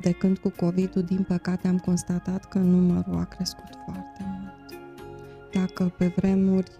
de 0.00 0.10
când 0.10 0.38
cu 0.38 0.52
COVID-ul, 0.56 1.02
din 1.02 1.24
păcate, 1.28 1.68
am 1.68 1.78
constatat 1.78 2.44
că 2.44 2.58
numărul 2.58 3.18
a 3.18 3.24
crescut 3.24 3.68
foarte 3.84 4.24
mult. 4.26 4.39
Dacă 5.52 5.92
pe 5.98 6.12
vremuri, 6.16 6.70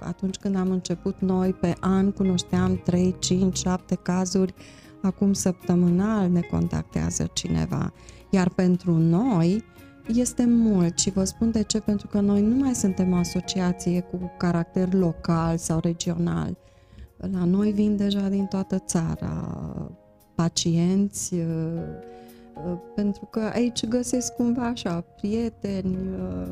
atunci 0.00 0.36
când 0.36 0.56
am 0.56 0.70
început 0.70 1.20
noi, 1.20 1.52
pe 1.52 1.74
an 1.80 2.12
cunoșteam 2.12 2.80
3, 2.84 3.14
5, 3.18 3.58
7 3.58 3.94
cazuri, 3.94 4.54
acum 5.02 5.32
săptămânal 5.32 6.28
ne 6.28 6.40
contactează 6.40 7.30
cineva. 7.32 7.92
Iar 8.30 8.48
pentru 8.48 8.92
noi 8.92 9.64
este 10.14 10.44
mult 10.46 10.98
și 10.98 11.10
vă 11.10 11.24
spun 11.24 11.50
de 11.50 11.62
ce, 11.62 11.80
pentru 11.80 12.06
că 12.06 12.20
noi 12.20 12.42
nu 12.42 12.54
mai 12.54 12.74
suntem 12.74 13.12
o 13.12 13.16
asociație 13.16 14.00
cu 14.00 14.32
caracter 14.38 14.92
local 14.92 15.56
sau 15.56 15.78
regional. 15.78 16.56
La 17.16 17.44
noi 17.44 17.70
vin 17.70 17.96
deja 17.96 18.28
din 18.28 18.44
toată 18.44 18.78
țara 18.78 19.58
pacienți, 20.34 21.34
uh, 21.34 21.40
uh, 21.40 22.15
pentru 22.94 23.28
că 23.30 23.50
aici 23.52 23.86
găsesc 23.86 24.32
cumva 24.32 24.66
așa 24.66 25.04
prieteni, 25.16 25.96
uh, 26.18 26.48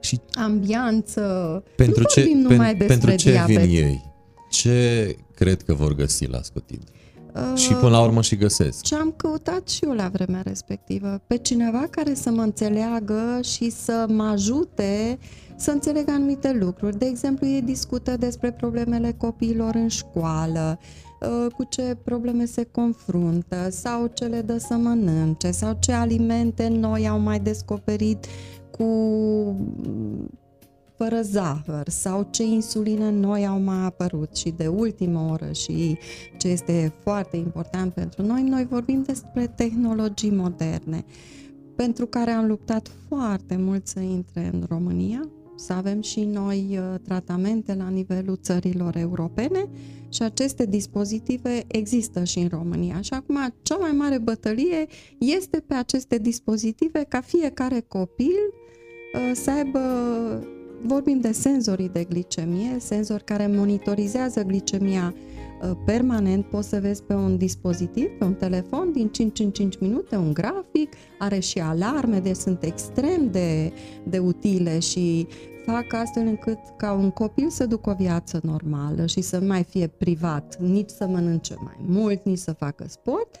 și 0.00 0.20
ambianță. 0.32 1.62
Pentru 1.76 2.00
nu 2.00 2.06
ce, 2.06 2.30
numai 2.34 2.76
pen, 2.76 2.86
despre 2.86 2.96
pentru 2.96 3.14
ce 3.14 3.30
diabet. 3.30 3.56
vin 3.56 3.84
ei? 3.84 4.12
Ce 4.50 5.16
cred 5.34 5.62
că 5.62 5.74
vor 5.74 5.94
găsi 5.94 6.26
la 6.26 6.42
Scotid? 6.42 6.82
și 7.54 7.72
până 7.72 7.90
la 7.90 8.02
urmă 8.02 8.22
și 8.22 8.36
găsesc. 8.36 8.82
Ce 8.82 8.94
am 8.94 9.14
căutat 9.16 9.68
și 9.68 9.84
eu 9.84 9.92
la 9.92 10.08
vremea 10.08 10.42
respectivă. 10.44 11.20
Pe 11.26 11.36
cineva 11.36 11.86
care 11.90 12.14
să 12.14 12.30
mă 12.30 12.42
înțeleagă 12.42 13.40
și 13.42 13.70
să 13.70 14.06
mă 14.08 14.22
ajute 14.22 15.18
să 15.56 15.70
înțeleg 15.70 16.08
anumite 16.08 16.52
lucruri. 16.52 16.98
De 16.98 17.06
exemplu, 17.06 17.46
ei 17.46 17.62
discută 17.62 18.16
despre 18.16 18.52
problemele 18.52 19.14
copiilor 19.16 19.74
în 19.74 19.88
școală, 19.88 20.78
uh, 20.80 21.05
cu 21.56 21.64
ce 21.64 21.96
probleme 22.04 22.44
se 22.44 22.64
confruntă 22.64 23.70
sau 23.70 24.10
ce 24.14 24.24
le 24.24 24.40
dă 24.40 24.58
să 24.58 24.74
mănânce 24.74 25.50
sau 25.50 25.76
ce 25.80 25.92
alimente 25.92 26.68
noi 26.68 27.08
au 27.08 27.18
mai 27.18 27.40
descoperit 27.40 28.26
cu 28.70 28.86
fără 30.96 31.20
zahăr 31.22 31.88
sau 31.88 32.28
ce 32.30 32.42
insuline 32.42 33.10
noi 33.10 33.46
au 33.46 33.60
mai 33.60 33.84
apărut 33.84 34.36
și 34.36 34.50
de 34.50 34.66
ultimă 34.66 35.28
oră 35.30 35.52
și 35.52 35.98
ce 36.36 36.48
este 36.48 36.92
foarte 37.02 37.36
important 37.36 37.92
pentru 37.92 38.22
noi, 38.22 38.42
noi 38.42 38.66
vorbim 38.70 39.02
despre 39.02 39.46
tehnologii 39.46 40.30
moderne 40.30 41.04
pentru 41.76 42.06
care 42.06 42.30
am 42.30 42.46
luptat 42.46 42.90
foarte 43.08 43.56
mult 43.56 43.86
să 43.86 44.00
intre 44.00 44.50
în 44.52 44.64
România, 44.68 45.28
să 45.56 45.72
avem 45.72 46.00
și 46.02 46.24
noi 46.24 46.78
uh, 46.78 47.00
tratamente 47.02 47.74
la 47.74 47.88
nivelul 47.88 48.38
țărilor 48.42 48.96
europene 48.96 49.68
și 50.08 50.22
aceste 50.22 50.66
dispozitive 50.66 51.64
există 51.66 52.24
și 52.24 52.38
în 52.38 52.48
România. 52.48 53.00
Și 53.00 53.12
acum 53.12 53.36
cea 53.62 53.76
mai 53.76 53.92
mare 53.92 54.18
bătălie 54.18 54.86
este 55.18 55.64
pe 55.66 55.74
aceste 55.74 56.18
dispozitive 56.18 57.04
ca 57.08 57.20
fiecare 57.20 57.84
copil 57.88 58.36
uh, 59.14 59.30
să 59.34 59.50
aibă 59.50 59.80
Vorbim 60.80 61.20
de 61.20 61.32
senzorii 61.32 61.88
de 61.88 62.04
glicemie, 62.04 62.76
senzori 62.78 63.24
care 63.24 63.46
monitorizează 63.46 64.42
glicemia 64.42 65.14
uh, 65.16 65.35
permanent, 65.84 66.44
poți 66.44 66.68
să 66.68 66.80
vezi 66.80 67.02
pe 67.02 67.14
un 67.14 67.36
dispozitiv, 67.36 68.08
pe 68.18 68.24
un 68.24 68.34
telefon, 68.34 68.92
din 68.92 69.08
5 69.08 69.38
în 69.38 69.50
5 69.50 69.78
minute, 69.78 70.16
un 70.16 70.32
grafic, 70.32 70.92
are 71.18 71.38
și 71.38 71.58
alarme, 71.58 72.18
deci 72.18 72.36
sunt 72.36 72.62
extrem 72.62 73.30
de, 73.30 73.72
de 74.04 74.18
utile 74.18 74.78
și 74.78 75.26
fac 75.66 75.92
astfel 75.92 76.26
încât 76.26 76.58
ca 76.76 76.92
un 76.92 77.10
copil 77.10 77.50
să 77.50 77.66
ducă 77.66 77.90
o 77.90 77.94
viață 77.94 78.40
normală 78.42 79.06
și 79.06 79.20
să 79.20 79.40
mai 79.40 79.62
fie 79.62 79.86
privat, 79.86 80.56
nici 80.60 80.90
să 80.90 81.06
mănânce 81.06 81.54
mai 81.58 81.76
mult, 81.86 82.24
nici 82.24 82.38
să 82.38 82.52
facă 82.52 82.84
sport. 82.88 83.36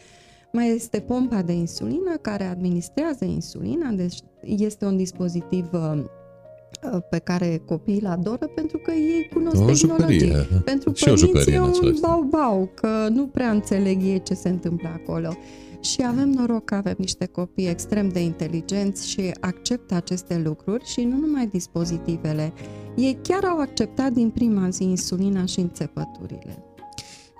Mai 0.52 0.74
este 0.74 1.00
pompa 1.00 1.42
de 1.42 1.52
insulină 1.52 2.16
care 2.20 2.44
administrează 2.44 3.24
insulina, 3.24 3.90
deci 3.90 4.18
este 4.42 4.84
un 4.84 4.96
dispozitiv 4.96 5.68
uh, 5.72 6.02
Uh, 6.02 6.25
pe 7.10 7.18
care 7.18 7.62
copiii 7.64 8.00
îl 8.00 8.06
adoră 8.06 8.46
pentru 8.54 8.78
că 8.78 8.90
ei 8.90 9.28
cunosc 9.32 9.62
o 9.62 9.64
tehnologie. 9.64 10.18
Jucărie. 10.18 10.62
Pentru 10.64 10.92
și 10.94 11.04
părinți 11.26 11.50
e 11.50 11.60
un 11.60 11.96
bau-bau, 12.00 12.70
că 12.74 13.08
nu 13.10 13.26
prea 13.26 13.50
înțeleg 13.50 14.02
ei 14.02 14.22
ce 14.22 14.34
se 14.34 14.48
întâmplă 14.48 14.88
acolo. 14.88 15.36
Și 15.80 16.04
avem 16.06 16.30
noroc 16.30 16.64
că 16.64 16.74
avem 16.74 16.94
niște 16.98 17.26
copii 17.26 17.68
extrem 17.68 18.08
de 18.08 18.20
inteligenți 18.20 19.08
și 19.08 19.34
acceptă 19.40 19.94
aceste 19.94 20.40
lucruri 20.44 20.84
și 20.84 21.00
nu 21.00 21.16
numai 21.16 21.46
dispozitivele. 21.46 22.52
Ei 22.96 23.18
chiar 23.22 23.44
au 23.44 23.58
acceptat 23.58 24.12
din 24.12 24.30
prima 24.30 24.68
zi 24.68 24.82
insulina 24.82 25.44
și 25.44 25.60
înțepăturile. 25.60 26.64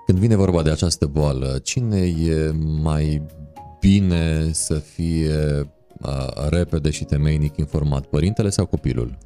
Când 0.05 0.19
vine 0.19 0.35
vorba 0.35 0.61
de 0.61 0.69
această 0.69 1.05
boală, 1.05 1.59
cine 1.63 1.99
e 1.99 2.51
mai 2.81 3.21
bine 3.79 4.49
să 4.51 4.73
fie 4.73 5.69
repede 6.49 6.89
și 6.89 7.03
temeinic 7.03 7.57
informat, 7.57 8.05
părintele 8.05 8.49
sau 8.49 8.65
copilul? 8.65 9.17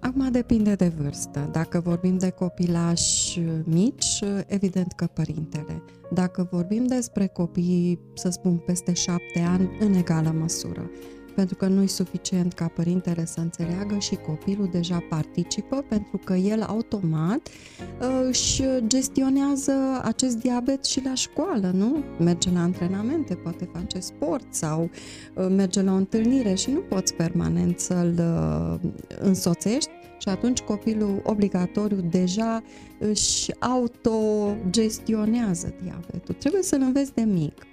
Acum 0.00 0.30
depinde 0.30 0.74
de 0.74 0.92
vârstă. 0.96 1.48
Dacă 1.52 1.80
vorbim 1.80 2.18
de 2.18 2.30
copilași 2.30 3.40
mici, 3.64 4.22
evident 4.46 4.92
că 4.92 5.06
părintele. 5.06 5.82
Dacă 6.10 6.48
vorbim 6.50 6.86
despre 6.86 7.26
copii, 7.26 7.98
să 8.14 8.28
spun, 8.28 8.56
peste 8.56 8.92
șapte 8.92 9.40
ani, 9.40 9.70
în 9.80 9.94
egală 9.94 10.34
măsură 10.38 10.90
pentru 11.38 11.56
că 11.56 11.66
nu 11.66 11.82
e 11.82 11.86
suficient 11.86 12.52
ca 12.52 12.68
părintele 12.68 13.24
să 13.24 13.40
înțeleagă 13.40 13.98
și 13.98 14.14
copilul 14.14 14.68
deja 14.72 15.04
participă 15.08 15.84
pentru 15.88 16.20
că 16.24 16.32
el 16.32 16.62
automat 16.62 17.48
uh, 17.48 18.06
își 18.28 18.62
gestionează 18.86 19.72
acest 20.02 20.36
diabet 20.36 20.84
și 20.84 21.04
la 21.04 21.14
școală, 21.14 21.70
nu? 21.74 22.04
Merge 22.18 22.50
la 22.50 22.60
antrenamente, 22.60 23.34
poate 23.34 23.68
face 23.72 23.98
sport 23.98 24.46
sau 24.50 24.90
uh, 25.34 25.46
merge 25.50 25.82
la 25.82 25.92
o 25.92 25.94
întâlnire 25.94 26.54
și 26.54 26.70
nu 26.70 26.80
poți 26.80 27.14
permanent 27.14 27.78
să-l 27.78 28.14
uh, 28.18 28.74
însoțești 29.18 29.90
și 30.18 30.28
atunci 30.28 30.60
copilul 30.60 31.20
obligatoriu 31.24 32.00
deja 32.10 32.62
își 32.98 33.60
autogestionează 33.60 35.74
diabetul. 35.82 36.34
Trebuie 36.34 36.62
să-l 36.62 36.80
înveți 36.80 37.14
de 37.14 37.22
mic. 37.22 37.66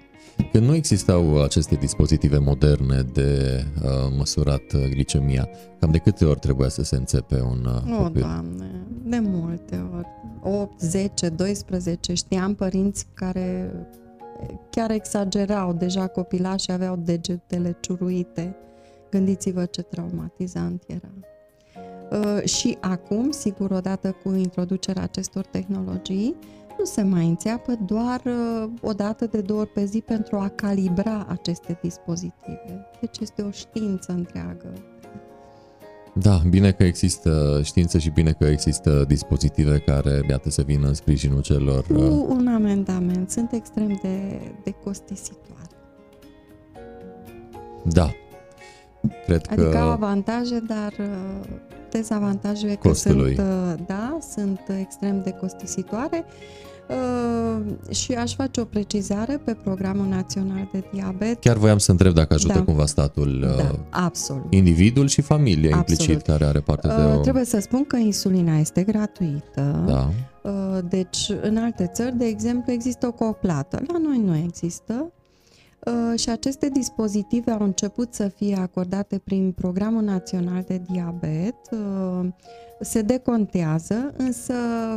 Când 0.51 0.67
nu 0.67 0.75
existau 0.75 1.41
aceste 1.41 1.75
dispozitive 1.75 2.37
moderne 2.37 3.01
de 3.13 3.63
uh, 3.83 3.89
măsurat 4.17 4.73
uh, 4.73 4.87
glicemia, 4.89 5.49
cam 5.79 5.91
de 5.91 5.97
câte 5.97 6.25
ori 6.25 6.39
trebuia 6.39 6.69
să 6.69 6.83
se 6.83 6.95
înțepe 6.95 7.41
un 7.41 7.65
uh, 7.65 7.99
o, 7.99 8.03
copil? 8.03 8.21
Doamne, 8.21 8.85
de 9.03 9.19
multe 9.19 9.85
ori. 9.95 10.07
8, 10.41 10.79
10, 10.79 11.29
12. 11.29 12.13
Știam 12.13 12.55
părinți 12.55 13.07
care 13.13 13.71
chiar 14.69 14.91
exagerau. 14.91 15.73
Deja 15.73 16.07
copilașii 16.07 16.73
aveau 16.73 16.95
degetele 16.95 17.77
ciuruite. 17.79 18.55
Gândiți-vă 19.09 19.65
ce 19.65 19.81
traumatizant 19.81 20.83
era. 20.87 21.11
Uh, 22.11 22.43
și 22.43 22.77
acum, 22.81 23.31
sigur, 23.31 23.71
odată 23.71 24.15
cu 24.23 24.33
introducerea 24.33 25.03
acestor 25.03 25.45
tehnologii, 25.45 26.35
nu 26.77 26.85
se 26.85 27.01
mai 27.01 27.27
înțeapă 27.27 27.77
doar 27.85 28.21
uh, 28.25 28.69
o 28.81 28.91
dată 28.91 29.25
de 29.25 29.41
două 29.41 29.59
ori 29.59 29.69
pe 29.69 29.85
zi 29.85 30.01
pentru 30.01 30.35
a 30.35 30.47
calibra 30.47 31.25
aceste 31.29 31.77
dispozitive. 31.81 32.87
Deci 32.99 33.17
este 33.19 33.41
o 33.41 33.51
știință 33.51 34.11
întreagă. 34.11 34.73
Da, 36.13 36.41
bine 36.49 36.71
că 36.71 36.83
există 36.83 37.61
știință 37.63 37.97
și 37.97 38.09
bine 38.09 38.31
că 38.31 38.45
există 38.45 39.05
dispozitive 39.07 39.77
care, 39.77 40.25
iată, 40.29 40.49
să 40.49 40.61
vină 40.61 40.87
în 40.87 40.93
sprijinul 40.93 41.41
celor... 41.41 41.85
Cu 41.85 42.25
un 42.29 42.47
amendament. 42.47 43.29
Sunt 43.29 43.51
extrem 43.51 43.99
de, 44.01 44.39
de 44.63 44.71
costisitoare. 44.83 45.69
Da. 47.83 48.11
Cred 49.25 49.41
adică 49.49 49.69
că... 49.69 49.77
au 49.77 49.89
avantaje, 49.89 50.63
dar 50.67 50.93
uh, 50.99 51.47
dezavantajele 51.91 52.73
că 52.73 52.87
Costului. 52.87 53.35
sunt, 53.35 53.47
uh, 53.47 53.85
da, 53.87 54.17
sunt 54.33 54.59
extrem 54.79 55.21
de 55.23 55.31
costisitoare. 55.31 56.25
Uh, 56.89 57.95
și 57.95 58.13
aș 58.13 58.35
face 58.35 58.61
o 58.61 58.63
precizare 58.63 59.41
pe 59.45 59.53
Programul 59.63 60.05
Național 60.05 60.69
de 60.71 60.83
Diabet. 60.93 61.39
Chiar 61.39 61.57
voiam 61.57 61.77
să 61.77 61.91
întreb 61.91 62.13
dacă 62.13 62.33
ajută 62.33 62.53
Da. 62.53 62.63
cumva 62.63 62.85
statul 62.85 63.39
Da, 63.57 63.63
uh, 63.63 63.79
absolut. 63.89 64.45
individul 64.49 65.07
și 65.07 65.21
familia 65.21 65.77
Absolut. 65.77 65.99
implicit 65.99 66.25
care 66.25 66.45
are 66.45 66.59
parte 66.59 66.87
de 66.87 66.93
Uh, 66.93 67.17
o... 67.17 67.19
Trebuie 67.19 67.45
să 67.45 67.59
spun 67.59 67.85
că 67.85 67.95
insulina 67.95 68.57
este 68.57 68.83
gratuită. 68.83 69.83
Da. 69.87 70.09
Uh, 70.49 70.79
Deci, 70.89 71.31
în 71.41 71.57
alte 71.57 71.89
țări, 71.93 72.17
de 72.17 72.25
exemplu, 72.25 72.71
există 72.71 73.07
o 73.07 73.11
coplată. 73.11 73.81
La 73.87 73.97
noi 73.97 74.21
nu 74.25 74.35
există. 74.35 75.11
Uh, 75.85 76.19
Și 76.19 76.29
aceste 76.29 76.69
dispozitive 76.69 77.51
au 77.51 77.63
început 77.63 78.13
să 78.13 78.27
fie 78.27 78.55
acordate 78.55 79.17
prin 79.17 79.51
Programul 79.51 80.03
Național 80.03 80.63
de 80.67 80.81
Diabet. 80.91 81.55
Uh, 81.71 82.27
Se 82.79 83.01
decontează, 83.01 84.13
însă 84.17 84.53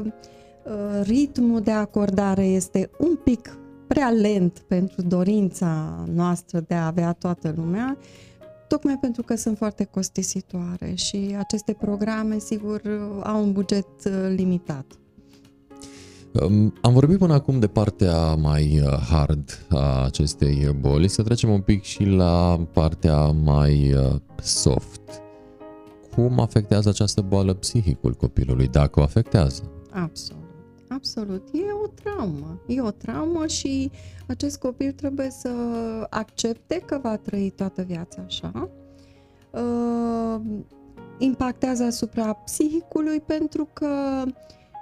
uh, 0.06 1.02
ritmul 1.02 1.60
de 1.60 1.70
acordare 1.70 2.44
este 2.44 2.90
un 2.98 3.16
pic 3.24 3.58
prea 3.86 4.10
lent 4.10 4.58
pentru 4.58 5.02
dorința 5.02 6.04
noastră 6.14 6.60
de 6.60 6.74
a 6.74 6.86
avea 6.86 7.12
toată 7.12 7.54
lumea, 7.56 7.98
tocmai 8.68 8.98
pentru 8.98 9.22
că 9.22 9.36
sunt 9.36 9.56
foarte 9.56 9.84
costisitoare 9.84 10.94
și 10.94 11.34
aceste 11.38 11.72
programe, 11.72 12.38
sigur, 12.38 12.82
au 13.22 13.42
un 13.42 13.52
buget 13.52 14.04
uh, 14.04 14.12
limitat. 14.36 14.86
Um, 16.32 16.72
Am 16.82 16.92
vorbit 16.92 17.18
până 17.18 17.32
acum 17.32 17.58
de 17.58 17.66
partea 17.66 18.34
mai 18.34 18.80
uh, 18.84 18.98
hard 19.10 19.66
a 19.68 20.04
acestei 20.04 20.76
boli, 20.80 21.08
să 21.08 21.22
trecem 21.22 21.50
un 21.50 21.60
pic 21.60 21.82
și 21.82 22.04
la 22.04 22.66
partea 22.72 23.26
mai 23.26 23.92
uh, 23.94 24.14
soft. 24.42 25.00
Cum 26.14 26.40
afectează 26.40 26.88
această 26.88 27.20
boală 27.20 27.54
psihicul 27.54 28.14
copilului, 28.14 28.68
dacă 28.68 29.00
o 29.00 29.02
afectează? 29.02 29.70
Absolut. 29.90 30.46
Absolut. 30.88 31.48
E 31.52 31.72
o 31.84 31.86
traumă. 31.86 32.60
E 32.66 32.80
o 32.80 32.90
traumă 32.90 33.46
și 33.46 33.90
acest 34.26 34.58
copil 34.58 34.92
trebuie 34.92 35.30
să 35.30 35.50
accepte 36.10 36.82
că 36.86 36.98
va 37.02 37.16
trăi 37.16 37.52
toată 37.56 37.82
viața 37.82 38.22
așa. 38.26 38.68
Uh, 39.50 40.40
impactează 41.18 41.82
asupra 41.82 42.32
psihicului 42.32 43.20
pentru 43.20 43.68
că, 43.72 44.22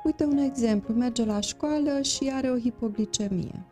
uite 0.06 0.24
un 0.24 0.38
exemplu, 0.38 0.94
merge 0.94 1.24
la 1.24 1.40
școală 1.40 2.02
și 2.02 2.30
are 2.34 2.50
o 2.50 2.58
hipoglicemie. 2.58 3.64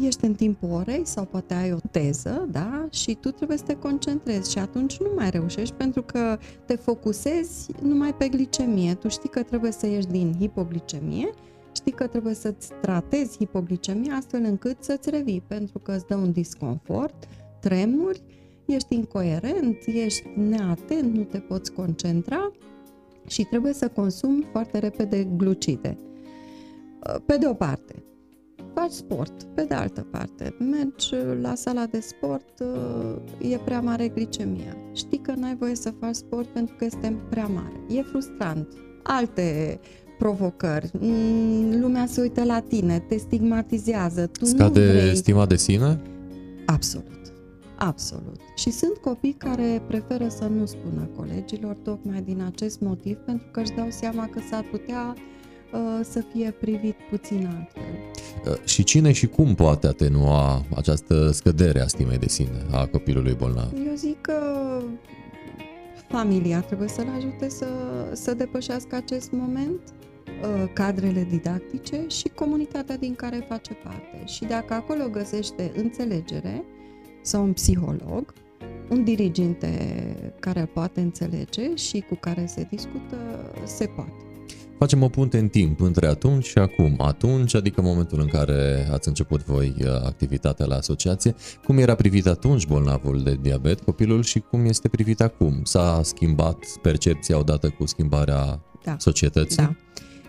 Ești 0.00 0.24
în 0.24 0.34
timpul 0.34 0.70
orei 0.70 1.06
sau 1.06 1.24
poate 1.24 1.54
ai 1.54 1.72
o 1.72 1.78
teză, 1.90 2.48
da? 2.50 2.88
Și 2.90 3.14
tu 3.14 3.30
trebuie 3.30 3.56
să 3.56 3.64
te 3.64 3.76
concentrezi 3.76 4.50
și 4.50 4.58
atunci 4.58 4.98
nu 4.98 5.10
mai 5.16 5.30
reușești 5.30 5.74
pentru 5.74 6.02
că 6.02 6.38
te 6.64 6.76
focusezi 6.76 7.70
numai 7.82 8.14
pe 8.14 8.28
glicemie. 8.28 8.94
Tu 8.94 9.08
știi 9.08 9.28
că 9.28 9.42
trebuie 9.42 9.72
să 9.72 9.86
ieși 9.86 10.06
din 10.06 10.34
hipoglicemie, 10.38 11.30
știi 11.74 11.92
că 11.92 12.06
trebuie 12.06 12.34
să-ți 12.34 12.70
tratezi 12.80 13.36
hipoglicemia 13.36 14.14
astfel 14.14 14.44
încât 14.44 14.76
să-ți 14.84 15.10
revii, 15.10 15.42
pentru 15.46 15.78
că 15.78 15.92
îți 15.92 16.06
dă 16.06 16.14
un 16.14 16.32
disconfort, 16.32 17.28
tremuri, 17.60 18.22
ești 18.66 18.94
incoerent, 18.94 19.76
ești 19.86 20.28
neatent, 20.36 21.14
nu 21.14 21.22
te 21.22 21.38
poți 21.38 21.72
concentra 21.72 22.52
și 23.28 23.42
trebuie 23.44 23.72
să 23.72 23.88
consumi 23.88 24.46
foarte 24.50 24.78
repede 24.78 25.28
glucide. 25.36 25.98
Pe 27.26 27.36
de 27.36 27.46
o 27.48 27.54
parte, 27.54 28.02
faci 28.74 28.90
sport, 28.90 29.42
pe 29.54 29.62
de 29.62 29.74
altă 29.74 30.06
parte, 30.10 30.54
mergi 30.58 31.14
la 31.40 31.54
sala 31.54 31.86
de 31.86 32.00
sport, 32.00 32.62
e 33.40 33.56
prea 33.64 33.80
mare 33.80 34.08
glicemia. 34.08 34.76
Știi 34.92 35.18
că 35.18 35.32
n-ai 35.36 35.56
voie 35.56 35.74
să 35.74 35.92
faci 36.00 36.14
sport 36.14 36.46
pentru 36.46 36.74
că 36.78 36.84
este 36.84 37.16
prea 37.30 37.46
mare. 37.46 37.80
E 37.98 38.02
frustrant. 38.02 38.68
Alte 39.02 39.78
provocări. 40.18 40.90
Mm, 41.00 41.80
Lumea 41.80 42.06
se 42.06 42.20
uită 42.20 42.44
la 42.44 42.60
tine, 42.60 42.98
te 43.08 43.16
stigmatizează, 43.16 44.26
tu 44.26 44.44
Scade 44.44 44.84
nu 44.84 44.92
vrei. 44.92 45.16
stima 45.16 45.46
de 45.46 45.56
sine? 45.56 46.00
Absolut. 46.66 47.17
Absolut. 47.78 48.40
Și 48.56 48.70
sunt 48.70 48.96
copii 48.96 49.32
care 49.32 49.82
preferă 49.86 50.28
să 50.28 50.44
nu 50.44 50.66
spună 50.66 51.08
colegilor 51.16 51.76
tocmai 51.82 52.22
din 52.22 52.42
acest 52.42 52.80
motiv, 52.80 53.16
pentru 53.16 53.46
că 53.50 53.60
își 53.60 53.70
dau 53.70 53.86
seama 53.90 54.28
că 54.32 54.40
s-ar 54.50 54.64
putea 54.70 55.14
uh, 55.72 56.00
să 56.02 56.24
fie 56.32 56.50
privit 56.50 56.96
puțin 57.10 57.46
altfel. 57.46 57.82
Uh, 58.52 58.64
Și 58.64 58.84
cine 58.84 59.12
și 59.12 59.26
cum 59.26 59.54
poate 59.54 59.86
atenua 59.86 60.64
această 60.76 61.30
scădere 61.30 61.80
a 61.80 61.86
stimei 61.86 62.18
de 62.18 62.28
sine 62.28 62.64
a 62.70 62.86
copilului 62.86 63.34
bolnav? 63.34 63.72
Eu 63.86 63.94
zic 63.94 64.20
că 64.20 64.40
familia 66.08 66.60
trebuie 66.60 66.88
să-l 66.88 67.08
ajute 67.16 67.48
să, 67.48 67.66
să 68.12 68.34
depășească 68.34 68.96
acest 68.96 69.30
moment, 69.30 69.80
uh, 70.42 70.70
cadrele 70.72 71.26
didactice 71.30 72.04
și 72.08 72.28
comunitatea 72.28 72.96
din 72.96 73.14
care 73.14 73.46
face 73.48 73.72
parte. 73.72 74.22
Și 74.24 74.44
dacă 74.44 74.74
acolo 74.74 75.08
găsește 75.08 75.72
înțelegere 75.76 76.64
sau 77.22 77.44
un 77.44 77.52
psiholog, 77.52 78.34
un 78.90 79.04
diriginte 79.04 79.70
care 80.40 80.60
îl 80.60 80.66
poate 80.66 81.00
înțelege 81.00 81.74
și 81.74 82.04
cu 82.08 82.14
care 82.14 82.46
se 82.46 82.66
discută, 82.70 83.16
se 83.64 83.86
poate. 83.86 84.12
Facem 84.78 85.02
o 85.02 85.08
punte 85.08 85.38
în 85.38 85.48
timp 85.48 85.80
între 85.80 86.06
atunci 86.06 86.44
și 86.44 86.58
acum. 86.58 86.94
Atunci, 86.98 87.54
adică 87.54 87.80
momentul 87.80 88.20
în 88.20 88.26
care 88.26 88.88
ați 88.92 89.08
început 89.08 89.44
voi 89.44 89.74
uh, 89.78 89.86
activitatea 90.04 90.66
la 90.66 90.76
asociație, 90.76 91.34
cum 91.64 91.78
era 91.78 91.94
privit 91.94 92.26
atunci 92.26 92.66
bolnavul 92.66 93.22
de 93.22 93.38
diabet, 93.40 93.80
copilul, 93.80 94.22
și 94.22 94.38
cum 94.38 94.64
este 94.64 94.88
privit 94.88 95.20
acum? 95.20 95.60
S-a 95.64 96.00
schimbat 96.02 96.56
percepția 96.82 97.38
odată 97.38 97.68
cu 97.68 97.86
schimbarea 97.86 98.60
Da. 98.84 98.96
societății? 98.98 99.56
Da. 99.56 99.74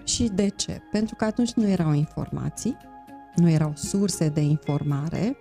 Și 0.04 0.30
de 0.36 0.49
ce? 0.56 0.82
Pentru 0.91 1.15
că 1.15 1.25
atunci 1.25 1.52
nu 1.52 1.69
erau 1.69 1.93
informații, 1.93 2.78
nu 3.36 3.49
erau 3.49 3.73
surse 3.75 4.30
de 4.30 4.41
informare 4.41 5.38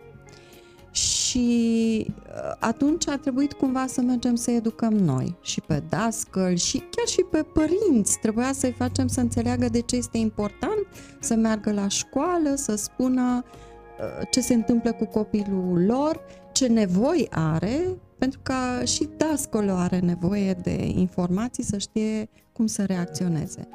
și 0.98 2.06
uh, 2.06 2.54
atunci 2.58 3.08
a 3.08 3.16
trebuit 3.16 3.52
cumva 3.52 3.86
să 3.86 4.00
mergem 4.00 4.34
să 4.34 4.50
educăm 4.50 4.92
noi 4.92 5.36
și 5.40 5.60
pe 5.60 5.82
dascăl 5.88 6.56
și 6.56 6.78
chiar 6.78 7.06
și 7.06 7.26
pe 7.30 7.42
părinți. 7.42 8.18
Trebuia 8.18 8.52
să-i 8.52 8.72
facem 8.72 9.06
să 9.06 9.20
înțeleagă 9.20 9.68
de 9.68 9.80
ce 9.80 9.96
este 9.96 10.18
important 10.18 10.86
să 11.20 11.34
meargă 11.34 11.72
la 11.72 11.88
școală, 11.88 12.54
să 12.54 12.74
spună 12.76 13.44
uh, 13.44 14.28
ce 14.30 14.40
se 14.40 14.54
întâmplă 14.54 14.92
cu 14.92 15.04
copilul 15.04 15.84
lor, 15.84 16.20
ce 16.52 16.66
nevoi 16.66 17.26
are, 17.30 17.96
pentru 18.18 18.40
că 18.42 18.84
și 18.84 19.08
dascălul 19.16 19.70
are 19.70 19.98
nevoie 19.98 20.52
de 20.52 20.86
informații 20.86 21.64
să 21.64 21.78
știe 21.78 22.28
cum 22.52 22.66
să 22.66 22.84
reacționeze. 22.84 23.68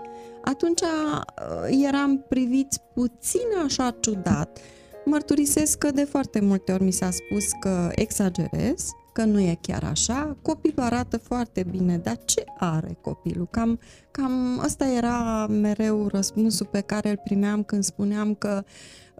Atunci 0.43 0.81
uh, 0.81 1.85
eram 1.87 2.25
priviți 2.29 2.81
puțin 2.93 3.47
așa 3.65 3.95
ciudat. 3.99 4.59
Mărturisesc 5.05 5.77
că 5.77 5.91
de 5.91 6.03
foarte 6.03 6.39
multe 6.39 6.71
ori 6.71 6.83
mi 6.83 6.91
s-a 6.91 7.09
spus 7.11 7.45
că 7.59 7.89
exagerez, 7.95 8.89
că 9.13 9.23
nu 9.23 9.39
e 9.39 9.57
chiar 9.61 9.83
așa, 9.83 10.37
copilul 10.41 10.85
arată 10.85 11.17
foarte 11.17 11.65
bine, 11.71 11.97
dar 11.97 12.17
ce 12.25 12.43
are 12.57 12.97
copilul? 13.01 13.47
Cam, 13.51 13.79
cam 14.11 14.61
ăsta 14.65 14.87
era 14.87 15.47
mereu 15.47 16.07
răspunsul 16.07 16.65
pe 16.65 16.81
care 16.81 17.09
îl 17.09 17.19
primeam 17.23 17.63
când 17.63 17.83
spuneam 17.83 18.33
că 18.33 18.63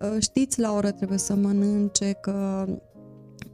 uh, 0.02 0.15
știți, 0.19 0.60
la 0.60 0.74
oră 0.74 0.91
trebuie 0.91 1.17
să 1.17 1.36
mănânce, 1.36 2.12
că 2.22 2.65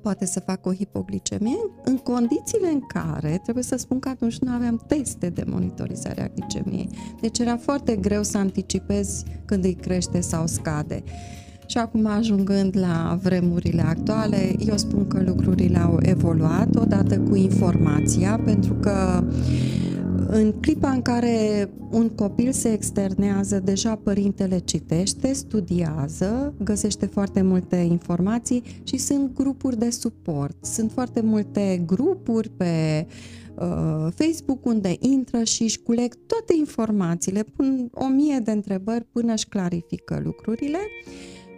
poate 0.01 0.25
să 0.25 0.39
facă 0.39 0.69
o 0.69 0.73
hipoglicemie, 0.73 1.57
în 1.83 1.97
condițiile 1.97 2.67
în 2.67 2.81
care, 2.87 3.39
trebuie 3.43 3.63
să 3.63 3.75
spun 3.75 3.99
că 3.99 4.09
atunci 4.09 4.39
nu 4.39 4.51
aveam 4.51 4.83
teste 4.87 5.29
de 5.29 5.43
monitorizare 5.47 6.21
a 6.21 6.27
glicemiei. 6.27 6.89
Deci 7.21 7.39
era 7.39 7.57
foarte 7.57 7.95
greu 7.95 8.23
să 8.23 8.37
anticipezi 8.37 9.25
când 9.45 9.63
îi 9.63 9.73
crește 9.73 10.19
sau 10.19 10.47
scade. 10.47 11.03
Și 11.69 11.77
acum 11.77 12.05
ajungând 12.05 12.77
la 12.77 13.19
vremurile 13.21 13.81
actuale, 13.81 14.55
eu 14.67 14.77
spun 14.77 15.07
că 15.07 15.21
lucrurile 15.25 15.77
au 15.77 15.97
evoluat 16.01 16.75
odată 16.75 17.19
cu 17.19 17.35
informația, 17.35 18.41
pentru 18.45 18.73
că 18.73 19.23
în 20.27 20.53
clipa 20.59 20.89
în 20.89 21.01
care 21.01 21.69
un 21.91 22.09
copil 22.09 22.51
se 22.51 22.71
externează, 22.71 23.59
deja 23.59 23.95
părintele 23.95 24.59
citește, 24.59 25.33
studiază, 25.33 26.53
găsește 26.63 27.05
foarte 27.05 27.41
multe 27.41 27.75
informații 27.75 28.63
și 28.83 28.97
sunt 28.97 29.33
grupuri 29.33 29.77
de 29.77 29.89
suport. 29.89 30.65
Sunt 30.65 30.91
foarte 30.91 31.21
multe 31.21 31.83
grupuri 31.85 32.49
pe 32.49 33.05
uh, 33.55 34.07
Facebook 34.15 34.65
unde 34.65 34.95
intră 34.99 35.43
și 35.43 35.63
își 35.63 35.79
culeg 35.79 36.15
toate 36.25 36.53
informațiile, 36.57 37.43
pun 37.43 37.89
o 37.93 38.07
mie 38.07 38.39
de 38.43 38.51
întrebări 38.51 39.05
până 39.11 39.33
își 39.33 39.47
clarifică 39.47 40.21
lucrurile 40.23 40.79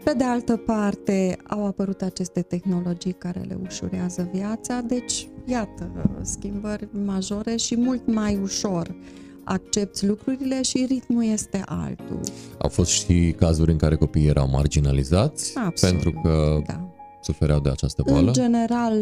Pe 0.03 0.13
de 0.13 0.23
altă 0.23 0.57
parte, 0.57 1.37
au 1.47 1.65
apărut 1.65 2.01
aceste 2.01 2.41
tehnologii 2.41 3.11
care 3.11 3.39
le 3.47 3.57
ușurează 3.67 4.29
viața, 4.33 4.81
deci, 4.81 5.27
iată, 5.45 5.91
schimbări 6.21 6.87
majore 7.05 7.55
și 7.55 7.77
mult 7.77 8.13
mai 8.13 8.39
ușor 8.43 8.95
accepti 9.43 10.05
lucrurile 10.05 10.61
și 10.61 10.85
ritmul 10.87 11.23
este 11.23 11.61
altul. 11.65 12.19
Au 12.57 12.69
fost 12.69 12.91
și 12.91 13.35
cazuri 13.37 13.71
în 13.71 13.77
care 13.77 13.95
copiii 13.95 14.27
erau 14.27 14.49
marginalizați 14.49 15.57
Absolut, 15.57 15.95
pentru 15.95 16.21
că 16.21 16.61
da. 16.67 16.89
sufereau 17.21 17.59
de 17.59 17.69
această 17.69 18.03
boală? 18.05 18.27
În 18.27 18.33
general, 18.33 18.93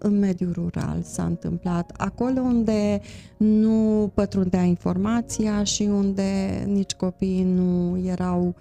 în 0.00 0.18
mediul 0.18 0.52
rural 0.52 1.02
s-a 1.02 1.24
întâmplat. 1.24 1.92
Acolo 1.96 2.40
unde 2.40 3.00
nu 3.36 4.10
pătrundea 4.14 4.62
informația 4.62 5.64
și 5.64 5.82
unde 5.82 6.62
nici 6.66 6.92
copiii 6.92 7.44
nu 7.44 7.98
erau 8.06 8.46
uh, 8.46 8.54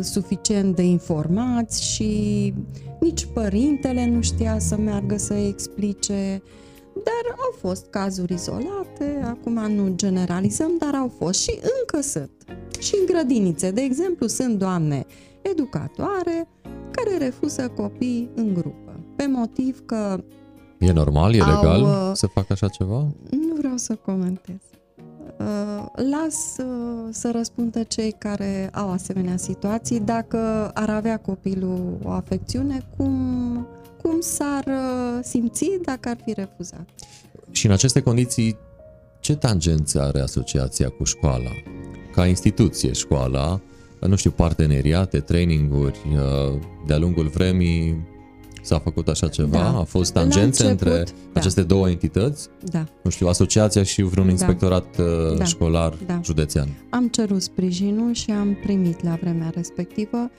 suficient 0.00 0.76
de 0.76 0.82
informați 0.82 1.84
și 1.84 2.54
nici 3.00 3.26
părintele 3.32 4.06
nu 4.06 4.22
știa 4.22 4.58
să 4.58 4.76
meargă 4.76 5.16
să 5.16 5.34
explice 5.34 6.42
dar 6.94 7.34
au 7.36 7.54
fost 7.58 7.86
cazuri 7.90 8.32
izolate, 8.32 9.22
acum 9.24 9.52
nu 9.52 9.92
generalizăm, 9.94 10.70
dar 10.78 10.94
au 10.94 11.12
fost 11.18 11.40
și 11.40 11.58
încă 11.80 12.00
sunt. 12.00 12.30
Și 12.78 12.94
în 13.00 13.06
grădinițe, 13.06 13.70
de 13.70 13.80
exemplu, 13.80 14.26
sunt 14.26 14.58
doamne 14.58 15.06
educatoare 15.42 16.48
care 16.90 17.16
refuză 17.18 17.68
copii 17.68 18.30
în 18.34 18.54
grupă, 18.54 19.00
pe 19.16 19.26
motiv 19.26 19.82
că 19.86 20.24
E 20.78 20.92
normal, 20.92 21.34
e 21.34 21.38
legal 21.38 21.84
au, 21.84 22.08
uh, 22.08 22.16
să 22.16 22.26
facă 22.26 22.52
așa 22.52 22.68
ceva? 22.68 23.06
nu 23.30 23.54
vreau 23.56 23.76
să 23.76 23.94
comentez. 23.94 24.60
Uh, 25.38 25.86
Las 26.10 26.56
uh, 26.58 27.08
să 27.10 27.30
răspundă 27.30 27.82
cei 27.82 28.14
care 28.18 28.70
au 28.72 28.90
asemenea 28.90 29.36
situații 29.36 30.00
dacă 30.00 30.70
ar 30.74 30.90
avea 30.90 31.16
copilul 31.16 31.98
o 32.04 32.10
afecțiune, 32.10 32.86
cum 32.96 33.66
cum 34.02 34.20
s-ar 34.20 34.64
uh, 34.66 35.18
simți 35.22 35.70
dacă 35.82 36.08
ar 36.08 36.16
fi 36.24 36.32
refuzat. 36.32 36.88
Și 37.50 37.66
în 37.66 37.72
aceste 37.72 38.00
condiții, 38.00 38.56
ce 39.20 39.36
tangențe 39.36 39.98
are 39.98 40.20
asociația 40.20 40.88
cu 40.88 41.04
școala? 41.04 41.50
Ca 42.14 42.26
instituție, 42.26 42.92
școala, 42.92 43.60
nu 44.00 44.16
știu, 44.16 44.30
parteneriate, 44.30 45.20
traininguri, 45.20 45.98
uh, 46.12 46.58
de-a 46.86 46.98
lungul 46.98 47.28
vremii 47.28 48.06
s-a 48.62 48.78
făcut 48.78 49.08
așa 49.08 49.28
ceva? 49.28 49.58
Da. 49.58 49.78
A 49.78 49.82
fost 49.82 50.12
tangențe 50.12 50.64
început, 50.64 50.88
între 50.88 51.12
da. 51.32 51.40
aceste 51.40 51.62
două 51.62 51.88
entități? 51.88 52.48
Da. 52.64 52.84
Nu 53.02 53.10
știu, 53.10 53.26
asociația 53.28 53.82
și 53.82 54.02
vreun 54.02 54.28
inspectorat 54.28 54.98
uh, 54.98 55.36
Da. 55.36 55.44
școlar 55.44 55.94
Da. 56.06 56.20
județean. 56.22 56.68
Am 56.90 57.08
cerut 57.08 57.42
sprijinul 57.42 58.12
și 58.12 58.30
am 58.30 58.56
primit 58.62 59.02
la 59.04 59.18
vremea 59.20 59.50
respectivă. 59.54 60.30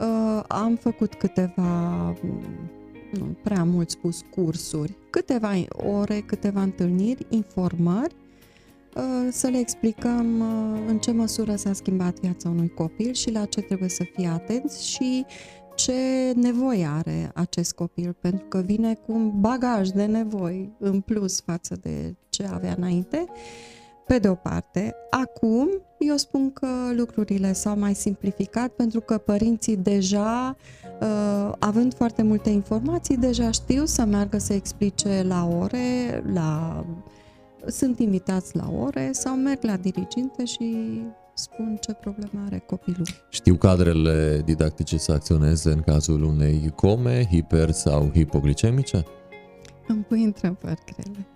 Uh, 0.00 0.42
Am 0.48 0.78
făcut 0.80 1.14
câteva, 1.14 2.14
nu 3.18 3.36
prea 3.42 3.64
mult 3.64 3.90
spus, 3.90 4.20
cursuri, 4.30 4.96
câteva 5.10 5.52
ore, 5.98 6.20
câteva 6.26 6.62
întâlniri, 6.62 7.26
informări, 7.28 8.14
uh, 8.96 9.02
să 9.30 9.46
le 9.46 9.58
explicăm 9.58 10.40
uh, 10.40 10.80
în 10.86 10.98
ce 10.98 11.10
măsură 11.10 11.56
s-a 11.56 11.72
schimbat 11.72 12.20
viața 12.20 12.48
unui 12.48 12.68
copil 12.68 13.12
și 13.12 13.30
la 13.30 13.44
ce 13.44 13.60
trebuie 13.60 13.88
să 13.88 14.04
fie 14.14 14.28
atenți 14.28 14.88
și 14.88 15.24
ce 15.76 16.32
nevoie 16.34 16.88
are 16.96 17.30
acest 17.34 17.72
copil, 17.72 18.16
pentru 18.20 18.46
că 18.48 18.58
vine 18.58 18.94
cu 18.94 19.12
un 19.12 19.40
bagaj 19.40 19.88
de 19.88 20.04
nevoi 20.04 20.72
în 20.78 21.00
plus 21.00 21.40
față 21.40 21.76
de 21.82 22.14
ce 22.28 22.46
avea 22.52 22.74
înainte. 22.76 23.24
Pe 24.06 24.18
de 24.18 24.28
o 24.28 24.34
parte, 24.34 24.94
acum 25.10 25.68
eu 25.98 26.16
spun 26.16 26.52
că 26.52 26.66
lucrurile 26.94 27.52
s-au 27.52 27.78
mai 27.78 27.94
simplificat 27.94 28.68
pentru 28.68 29.00
că 29.00 29.18
părinții 29.18 29.76
deja, 29.76 30.56
uh, 31.00 31.52
având 31.58 31.94
foarte 31.94 32.22
multe 32.22 32.50
informații, 32.50 33.16
deja 33.16 33.50
știu 33.50 33.84
să 33.84 34.04
meargă 34.04 34.38
să 34.38 34.52
explice 34.52 35.24
la 35.28 35.48
ore, 35.60 36.22
la 36.32 36.84
sunt 37.66 37.98
invitați 37.98 38.56
la 38.56 38.70
ore 38.82 39.08
sau 39.12 39.34
merg 39.34 39.62
la 39.62 39.76
diriginte 39.76 40.44
și 40.44 41.00
spun 41.38 41.78
ce 41.80 41.92
problemă 41.92 42.44
are 42.46 42.58
copilul. 42.66 43.06
Știu 43.28 43.54
cadrele 43.54 44.42
didactice 44.44 44.96
să 44.98 45.12
acționeze 45.12 45.70
în 45.70 45.80
cazul 45.80 46.22
unei 46.22 46.72
come, 46.74 47.26
hiper 47.30 47.70
sau 47.70 48.10
hipoglicemice? 48.14 49.04
Îmi 49.86 50.02
pui 50.02 50.22
întrebări 50.22 50.80
grele. 50.94 51.26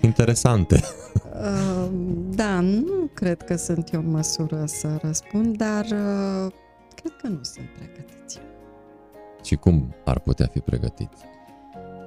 Interesante. 0.00 0.80
Uh, 1.32 1.88
Da, 2.34 2.60
nu 2.60 3.10
cred 3.14 3.42
că 3.42 3.56
sunt 3.56 3.92
eu 3.92 4.00
în 4.00 4.10
măsură 4.10 4.64
să 4.66 4.98
răspund, 5.02 5.56
dar 5.56 5.84
uh, 5.84 6.52
cred 6.94 7.12
că 7.22 7.28
nu 7.28 7.38
sunt 7.42 7.66
pregătiți. 7.76 8.38
Și 9.44 9.56
cum 9.56 9.94
ar 10.04 10.18
putea 10.18 10.46
fi 10.52 10.58
pregătiți? 10.58 11.24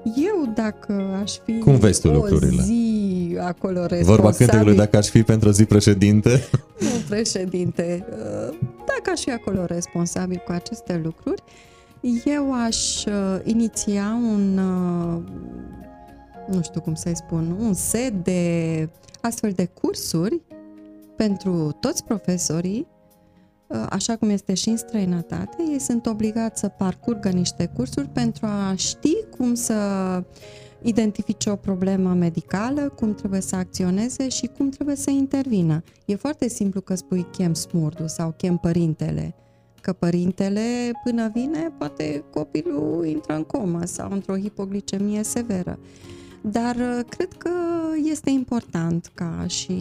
Eu, 0.03 0.51
dacă 0.53 1.17
aș 1.21 1.31
fi 1.31 1.59
Cum 1.59 1.75
vezi 1.75 2.01
tu 2.01 2.07
o 2.07 2.11
lucrurile? 2.11 2.61
zi 2.61 2.84
acolo 3.39 3.79
Vorba 3.79 3.95
responsabil, 3.95 4.35
cântecului, 4.35 4.75
dacă 4.75 4.97
aș 4.97 5.07
fi 5.07 5.23
pentru 5.23 5.49
o 5.49 5.51
zi 5.51 5.65
președinte, 5.65 6.29
nu 6.79 6.89
președinte, 7.09 8.05
uh, 8.09 8.57
dacă 8.77 9.09
aș 9.11 9.21
fi 9.21 9.31
acolo 9.31 9.65
responsabil 9.65 10.41
cu 10.45 10.51
aceste 10.51 11.01
lucruri, 11.03 11.43
eu 12.25 12.53
aș 12.53 13.05
uh, 13.05 13.39
iniția 13.43 14.19
un, 14.21 14.57
uh, 14.57 15.21
nu 16.55 16.61
știu 16.61 16.81
cum 16.81 16.95
să-i 16.95 17.15
spun, 17.15 17.55
un 17.59 17.73
set 17.73 18.23
de 18.23 18.89
astfel 19.21 19.51
de 19.51 19.65
cursuri 19.65 20.41
pentru 21.15 21.77
toți 21.79 22.03
profesorii, 22.03 22.87
uh, 23.67 23.85
așa 23.89 24.15
cum 24.15 24.29
este 24.29 24.53
și 24.53 24.69
în 24.69 24.77
străinătate, 24.77 25.55
ei 25.71 25.79
sunt 25.79 26.05
obligați 26.05 26.59
să 26.59 26.67
parcurgă 26.67 27.29
niște 27.29 27.69
cursuri 27.75 28.07
pentru 28.07 28.45
a 28.45 28.73
ști 28.75 29.15
cum 29.37 29.53
să 29.53 29.73
identifice 30.85 31.49
o 31.49 31.55
problemă 31.55 32.13
medicală, 32.13 32.89
cum 32.95 33.13
trebuie 33.13 33.41
să 33.41 33.55
acționeze 33.55 34.29
și 34.29 34.49
cum 34.57 34.69
trebuie 34.69 34.95
să 34.95 35.09
intervină. 35.09 35.83
E 36.05 36.15
foarte 36.15 36.47
simplu 36.49 36.81
că 36.81 36.95
spui 36.95 37.25
chem 37.31 37.53
smurdu 37.53 38.07
sau 38.07 38.33
chem 38.37 38.57
părintele, 38.57 39.35
că 39.81 39.93
părintele 39.93 40.91
până 41.03 41.29
vine 41.33 41.73
poate 41.77 42.23
copilul 42.33 43.05
intră 43.05 43.35
în 43.35 43.43
comă 43.43 43.85
sau 43.85 44.11
într-o 44.11 44.37
hipoglicemie 44.37 45.23
severă. 45.23 45.79
Dar 46.41 46.75
uh, 46.75 46.99
cred 47.09 47.33
că 47.33 47.51
este 48.03 48.29
important 48.29 49.11
ca 49.13 49.45
și 49.47 49.73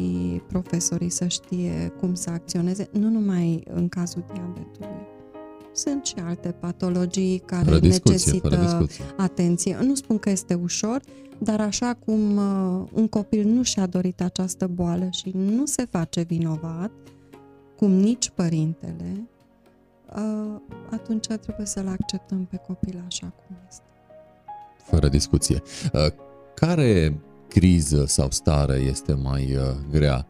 profesorii 0.48 1.10
să 1.10 1.26
știe 1.26 1.92
cum 2.00 2.14
să 2.14 2.30
acționeze, 2.30 2.88
nu 2.92 3.08
numai 3.08 3.62
în 3.74 3.88
cazul 3.88 4.24
diabetului. 4.32 5.13
Sunt 5.74 6.04
și 6.04 6.14
alte 6.24 6.48
patologii 6.48 7.42
care 7.46 7.64
fără 7.64 7.78
discuție, 7.78 8.40
fără 8.40 8.56
necesită 8.56 8.78
discuție. 8.86 9.04
atenție. 9.16 9.78
Nu 9.82 9.94
spun 9.94 10.18
că 10.18 10.30
este 10.30 10.54
ușor, 10.54 11.00
dar 11.38 11.60
așa 11.60 11.98
cum 12.04 12.36
uh, 12.36 12.88
un 12.92 13.08
copil 13.08 13.46
nu 13.46 13.62
și-a 13.62 13.86
dorit 13.86 14.20
această 14.20 14.66
boală 14.66 15.08
și 15.10 15.30
nu 15.34 15.66
se 15.66 15.86
face 15.90 16.22
vinovat, 16.22 16.90
cum 17.76 17.90
nici 17.90 18.30
părintele, 18.30 19.28
uh, 20.16 20.60
atunci 20.90 21.26
trebuie 21.26 21.66
să-l 21.66 21.88
acceptăm 21.88 22.44
pe 22.44 22.56
copil 22.66 23.04
așa 23.06 23.32
cum 23.46 23.56
este. 23.68 23.82
Fără 24.76 25.08
discuție. 25.08 25.62
Uh, 25.92 26.06
Care 26.54 27.20
criză 27.48 28.04
sau 28.06 28.30
stare 28.30 28.74
este 28.76 29.12
mai 29.12 29.56
uh, 29.56 29.62
grea 29.90 30.26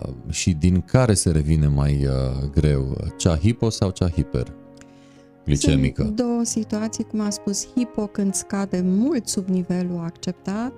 Uh, 0.00 0.14
și 0.30 0.52
din 0.52 0.80
care 0.80 1.14
se 1.14 1.30
revine 1.30 1.66
mai 1.66 2.06
uh, 2.06 2.48
greu? 2.50 2.96
Cea 3.16 3.36
hipo 3.36 3.70
sau 3.70 3.90
cea 3.90 4.08
hiper? 4.08 4.52
Glicemică. 5.44 6.02
Sunt 6.02 6.16
două 6.16 6.42
situații, 6.42 7.04
cum 7.04 7.20
am 7.20 7.30
spus, 7.30 7.66
hipo 7.66 8.06
când 8.06 8.34
scade 8.34 8.80
mult 8.84 9.28
sub 9.28 9.48
nivelul 9.48 10.00
acceptat, 10.04 10.72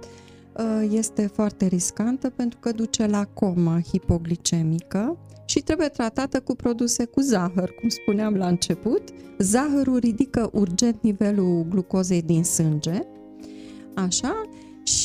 uh, 0.57 0.88
este 0.90 1.27
foarte 1.27 1.66
riscantă 1.66 2.31
pentru 2.31 2.59
că 2.59 2.72
duce 2.72 3.07
la 3.07 3.24
comă 3.24 3.81
hipoglicemică 3.88 5.18
și 5.44 5.61
trebuie 5.61 5.88
tratată 5.88 6.40
cu 6.40 6.55
produse 6.55 7.05
cu 7.05 7.20
zahăr, 7.20 7.70
cum 7.81 7.88
spuneam 7.88 8.35
la 8.35 8.46
început. 8.46 9.03
Zahărul 9.38 9.98
ridică 9.98 10.50
urgent 10.53 11.03
nivelul 11.03 11.66
glucozei 11.68 12.22
din 12.22 12.44
sânge, 12.44 13.00
așa, 13.94 14.42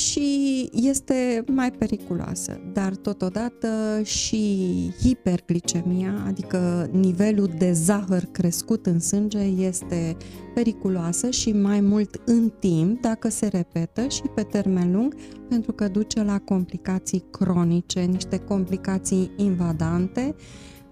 și 0.10 0.69
este 0.74 1.43
mai 1.48 1.72
periculoasă, 1.72 2.62
dar 2.74 2.95
totodată 2.95 4.02
și 4.04 4.65
hiperglicemia, 5.02 6.24
adică 6.28 6.89
nivelul 6.91 7.50
de 7.58 7.72
zahăr 7.72 8.24
crescut 8.32 8.86
în 8.86 9.00
sânge 9.00 9.39
este 9.39 10.17
periculoasă 10.54 11.30
și 11.30 11.52
mai 11.52 11.82
mult 11.82 12.22
în 12.26 12.52
timp 12.60 13.02
dacă 13.02 13.30
se 13.30 13.48
repetă 13.48 14.08
și 14.08 14.22
pe 14.36 14.41
termen 14.41 14.91
lung 14.91 15.15
pentru 15.50 15.72
că 15.72 15.88
duce 15.88 16.24
la 16.24 16.39
complicații 16.39 17.24
cronice, 17.32 18.00
niște 18.00 18.38
complicații 18.38 19.32
invadante, 19.38 20.36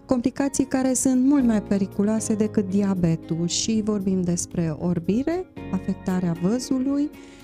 complicații 0.06 0.66
care 0.66 0.94
sunt 0.94 1.26
mult 1.26 1.44
mai 1.44 1.64
periculoase 1.64 2.36
decât 2.36 2.70
diabetul. 2.70 3.48
Și 3.48 3.82
vorbim 3.86 4.22
despre 4.22 4.76
orbire, 4.80 5.46
afectarea 5.72 6.36
văzului, 6.42 7.04
uh, 7.04 7.36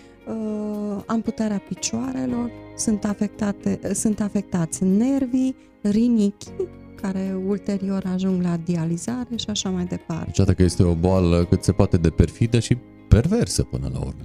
amputarea 1.05 1.62
picioarelor, 1.67 2.51
sunt, 2.77 3.05
afectate, 3.05 3.79
sunt 3.93 4.21
afectați 4.21 4.83
nervii, 4.83 5.55
rinichii, 5.81 6.67
care 7.01 7.36
ulterior 7.47 8.03
ajung 8.13 8.41
la 8.41 8.57
dializare 8.57 9.36
și 9.36 9.49
așa 9.49 9.69
mai 9.69 9.86
departe. 9.86 10.25
Deci 10.25 10.39
atât 10.39 10.55
că 10.55 10.63
este 10.63 10.83
o 10.83 10.93
boală 10.93 11.45
cât 11.45 11.63
se 11.63 11.71
poate 11.71 11.97
de 11.97 12.09
perfidă 12.09 12.59
și 12.59 12.77
perversă 13.07 13.63
până 13.63 13.89
la 13.93 13.99
urmă. 13.99 14.23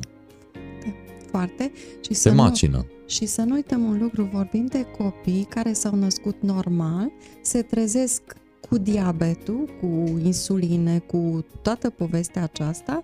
Foarte. 1.30 1.72
Și 2.00 2.14
se 2.14 2.28
să 2.28 2.34
macină. 2.34 2.76
Nu, 2.76 2.84
și 3.06 3.26
să 3.26 3.42
nu 3.42 3.54
uităm 3.54 3.84
un 3.84 3.98
lucru, 4.00 4.28
vorbim 4.32 4.66
de 4.66 4.86
copii 4.98 5.46
care 5.48 5.72
s-au 5.72 5.94
născut 5.94 6.36
normal, 6.40 7.10
se 7.42 7.62
trezesc 7.62 8.22
cu 8.68 8.78
diabetul, 8.78 9.68
cu 9.80 10.20
insuline, 10.24 10.98
cu 10.98 11.44
toată 11.62 11.90
povestea 11.90 12.42
aceasta 12.42 13.02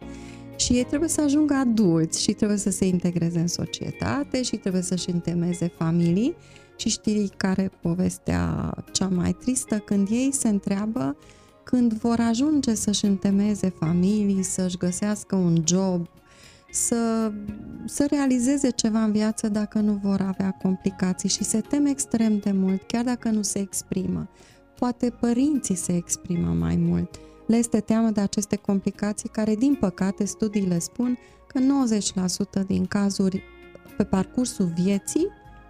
și 0.56 0.72
ei 0.72 0.84
trebuie 0.84 1.08
să 1.08 1.20
ajungă 1.20 1.54
adulți 1.54 2.22
și 2.22 2.32
trebuie 2.32 2.58
să 2.58 2.70
se 2.70 2.86
integreze 2.86 3.38
în 3.38 3.46
societate 3.46 4.42
și 4.42 4.56
trebuie 4.56 4.82
să-și 4.82 5.10
întemeze 5.10 5.72
familii 5.78 6.36
și 6.76 6.88
știi 6.88 7.30
care 7.36 7.70
povestea 7.80 8.74
cea 8.92 9.08
mai 9.08 9.32
tristă 9.32 9.78
când 9.78 10.08
ei 10.10 10.32
se 10.32 10.48
întreabă 10.48 11.16
când 11.64 11.92
vor 11.92 12.20
ajunge 12.20 12.74
să-și 12.74 13.04
întemeze 13.04 13.68
familii, 13.68 14.42
să-și 14.42 14.76
găsească 14.76 15.36
un 15.36 15.62
job, 15.66 16.08
să, 16.70 17.32
să 17.84 18.06
realizeze 18.10 18.70
ceva 18.70 19.02
în 19.02 19.12
viață 19.12 19.48
dacă 19.48 19.78
nu 19.78 20.00
vor 20.02 20.20
avea 20.20 20.50
complicații 20.62 21.28
și 21.28 21.44
se 21.44 21.60
tem 21.60 21.86
extrem 21.86 22.38
de 22.38 22.52
mult, 22.52 22.82
chiar 22.82 23.04
dacă 23.04 23.28
nu 23.28 23.42
se 23.42 23.58
exprimă. 23.58 24.28
Poate 24.78 25.10
părinții 25.20 25.74
se 25.74 25.96
exprimă 25.96 26.48
mai 26.48 26.76
mult. 26.76 27.18
Le 27.46 27.56
este 27.56 27.80
teamă 27.80 28.10
de 28.10 28.20
aceste 28.20 28.56
complicații 28.56 29.28
care, 29.28 29.54
din 29.54 29.76
păcate, 29.80 30.24
studiile 30.24 30.78
spun 30.78 31.18
că 31.46 31.60
90% 32.62 32.66
din 32.66 32.86
cazuri 32.86 33.42
pe 33.96 34.04
parcursul 34.04 34.72
vieții 34.82 35.28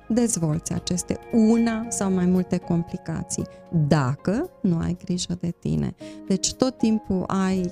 dezvolți 0.08 0.72
aceste 0.72 1.18
una 1.32 1.86
sau 1.88 2.10
mai 2.10 2.26
multe 2.26 2.56
complicații, 2.56 3.44
dacă 3.88 4.50
nu 4.62 4.78
ai 4.78 4.96
grijă 5.04 5.36
de 5.40 5.54
tine. 5.58 5.94
Deci 6.28 6.52
tot 6.52 6.78
timpul 6.78 7.24
ai 7.26 7.70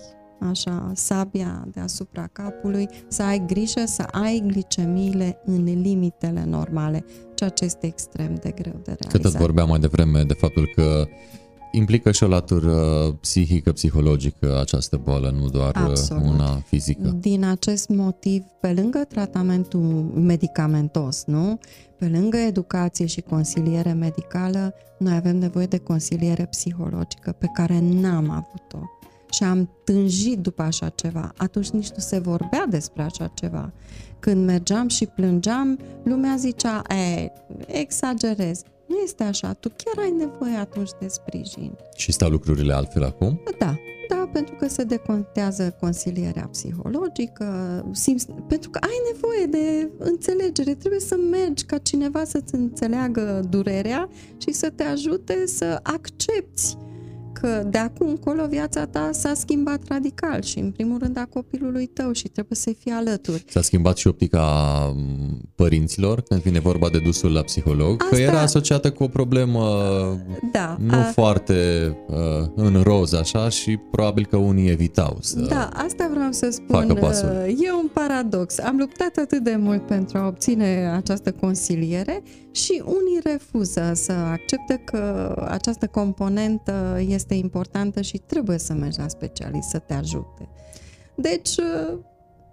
așa, 0.50 0.92
sabia 0.94 1.64
deasupra 1.72 2.26
capului, 2.32 2.88
să 3.08 3.22
ai 3.22 3.42
grijă 3.46 3.82
să 3.84 4.02
ai 4.02 4.42
glicemiile 4.46 5.38
în 5.44 5.64
limitele 5.64 6.44
normale, 6.44 7.04
ceea 7.34 7.50
ce 7.50 7.64
este 7.64 7.86
extrem 7.86 8.34
de 8.34 8.50
greu 8.50 8.80
de 8.84 8.96
realizat. 8.98 9.10
Că 9.10 9.18
tot 9.18 9.32
vorbeam 9.32 9.68
mai 9.68 9.78
devreme 9.78 10.22
de 10.22 10.34
faptul 10.34 10.72
că 10.74 11.06
implică 11.72 12.12
și 12.12 12.22
o 12.22 12.26
latură 12.26 12.72
psihică, 13.20 13.72
psihologică 13.72 14.61
această 14.61 15.00
boală, 15.04 15.35
nu 15.40 15.48
doar 15.48 15.74
uh, 15.76 15.82
Absolut. 15.82 16.22
una 16.22 16.62
fizică. 16.66 17.16
Din 17.20 17.44
acest 17.44 17.88
motiv, 17.88 18.44
pe 18.61 18.72
lângă 18.72 18.98
tratamentul 19.08 20.12
medicamentos, 20.14 21.24
nu? 21.24 21.58
Pe 21.98 22.08
lângă 22.08 22.37
educație 22.37 23.06
și 23.06 23.20
consiliere 23.20 23.92
medicală, 23.92 24.74
noi 24.98 25.14
avem 25.14 25.37
nevoie 25.37 25.66
de 25.66 25.78
consiliere 25.78 26.46
psihologică 26.46 27.35
pe 27.38 27.46
care 27.54 27.80
n-am 27.80 28.30
avut-o 28.30 28.87
și 29.32 29.42
am 29.42 29.70
tânjit 29.85 30.38
după 30.38 30.62
așa 30.62 30.88
ceva. 30.88 31.32
Atunci 31.37 31.70
nici 31.70 31.90
nu 31.90 31.98
se 31.98 32.18
vorbea 32.18 32.66
despre 32.68 33.02
așa 33.02 33.30
ceva. 33.35 33.72
Când 34.18 34.44
mergeam 34.46 34.88
și 34.88 35.06
plângeam, 35.06 35.78
lumea 36.04 36.35
zicea, 36.37 36.82
e, 36.88 37.32
exagerez. 37.66 38.62
Nu 38.92 38.98
este 39.05 39.22
așa, 39.22 39.52
tu 39.52 39.68
chiar 39.68 40.05
ai 40.05 40.11
nevoie 40.11 40.55
atunci 40.55 40.90
de 41.00 41.09
sprijin. 41.09 41.72
Și 41.96 42.12
stau 42.12 42.31
lucrurile 42.31 42.72
altfel 42.72 43.05
acum? 43.05 43.40
Da, 43.59 43.78
da, 44.09 44.28
pentru 44.33 44.55
că 44.55 44.68
se 44.68 44.85
decontează 44.85 45.76
consilierea 45.81 46.48
psihologică, 46.50 47.46
simți, 47.92 48.26
pentru 48.48 48.70
că 48.70 48.78
ai 48.83 49.12
nevoie 49.12 49.46
de 49.46 49.90
înțelegere, 49.98 50.74
trebuie 50.74 51.00
să 51.00 51.16
mergi 51.31 51.64
ca 51.64 51.78
cineva 51.78 52.24
să-ți 52.24 52.55
înțeleagă 52.55 53.42
durerea 53.48 54.09
și 54.37 54.52
să 54.52 54.70
te 54.70 54.83
ajute 54.83 55.46
să 55.46 55.81
accepti 55.83 56.76
că 57.42 57.62
de 57.70 57.78
acum 57.78 58.09
încolo 58.09 58.46
viața 58.46 58.87
ta 58.87 59.09
s-a 59.12 59.35
schimbat 59.35 59.81
radical 59.88 60.42
și 60.42 60.59
în 60.59 60.70
primul 60.70 60.98
rând 60.98 61.18
a 61.18 61.26
copilului 61.31 61.87
tău 61.87 62.12
și 62.12 62.28
trebuie 62.28 62.57
să-i 62.57 62.76
fii 62.81 62.90
alături. 62.90 63.44
S-a 63.48 63.62
schimbat 63.62 63.96
și 63.96 64.07
optica 64.07 64.46
părinților 65.55 66.20
când 66.20 66.40
vine 66.40 66.61
vorba 66.61 66.88
de 66.88 66.98
dusul 66.98 67.33
la 67.33 67.40
psiholog, 67.40 68.02
Asta... 68.02 68.16
că 68.16 68.22
era 68.22 68.40
asociată 68.40 68.90
cu 68.90 69.02
o 69.02 69.09
problemă 69.09 69.61
da, 70.52 70.76
nu 70.81 70.94
a... 70.94 71.02
foarte 71.02 71.57
uh, 72.09 72.16
în 72.55 72.81
roz 72.83 73.12
așa 73.12 73.48
și 73.48 73.76
probabil 73.90 74.26
că 74.26 74.37
unii 74.37 74.68
evitau 74.68 75.16
să 75.20 75.40
Da, 75.40 75.68
asta 75.72 76.11
vreau 76.12 76.33
să 76.33 76.50
spun. 76.50 76.96
E 77.46 77.72
un 77.72 77.88
paradox. 77.92 78.59
Am 78.59 78.76
luptat 78.78 79.16
atât 79.16 79.42
de 79.42 79.57
mult 79.59 79.87
pentru 79.87 80.18
a 80.18 80.26
obține 80.26 80.92
această 80.96 81.33
consiliere 81.33 82.22
și 82.52 82.83
unii 82.85 83.20
refuză 83.22 83.92
să 83.94 84.12
accepte 84.12 84.83
că 84.85 85.35
această 85.48 85.87
componentă 85.87 87.00
este 87.09 87.31
importantă 87.34 88.00
și 88.00 88.18
trebuie 88.18 88.58
să 88.58 88.72
mergi 88.72 88.98
la 88.98 89.08
specialist 89.08 89.68
să 89.68 89.78
te 89.78 89.94
ajute. 89.94 90.48
Deci, 91.14 91.54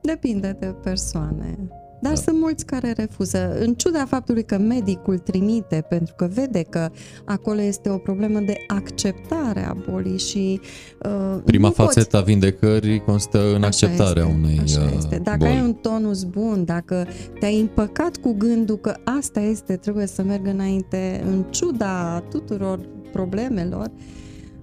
depinde 0.02 0.58
de 0.60 0.66
persoane. 0.66 1.58
Dar 2.02 2.14
da. 2.14 2.20
sunt 2.20 2.40
mulți 2.40 2.66
care 2.66 2.92
refuză, 2.92 3.58
în 3.60 3.74
ciuda 3.74 4.06
faptului 4.06 4.44
că 4.44 4.58
medicul 4.58 5.18
trimite 5.18 5.86
pentru 5.90 6.14
că 6.18 6.30
vede 6.34 6.64
că 6.64 6.90
acolo 7.26 7.62
este 7.62 7.90
o 7.90 7.98
problemă 7.98 8.40
de 8.40 8.58
acceptare 8.68 9.66
a 9.66 9.76
bolii 9.90 10.18
și 10.18 10.60
uh, 11.06 11.42
Prima 11.46 11.70
fațetă 11.70 12.18
a 12.18 12.22
vindecării 12.22 13.00
constă 13.00 13.54
în 13.56 13.64
așa 13.64 13.66
acceptarea 13.66 14.24
este, 14.24 14.36
unei 14.38 14.60
așa 14.64 14.82
uh, 14.82 14.94
este. 14.98 15.20
Dacă 15.24 15.38
boli. 15.38 15.52
ai 15.52 15.62
un 15.62 15.74
tonus 15.74 16.24
bun, 16.24 16.66
dacă 16.66 17.08
te-ai 17.40 17.60
împăcat 17.60 18.18
cu 18.18 18.34
gândul 18.38 18.78
că 18.78 18.96
asta 19.04 19.40
este, 19.40 19.76
trebuie 19.76 20.06
să 20.06 20.24
merg 20.24 20.48
înainte, 20.48 21.24
în 21.26 21.44
ciuda 21.50 22.24
tuturor 22.30 22.80
problemelor, 23.12 23.92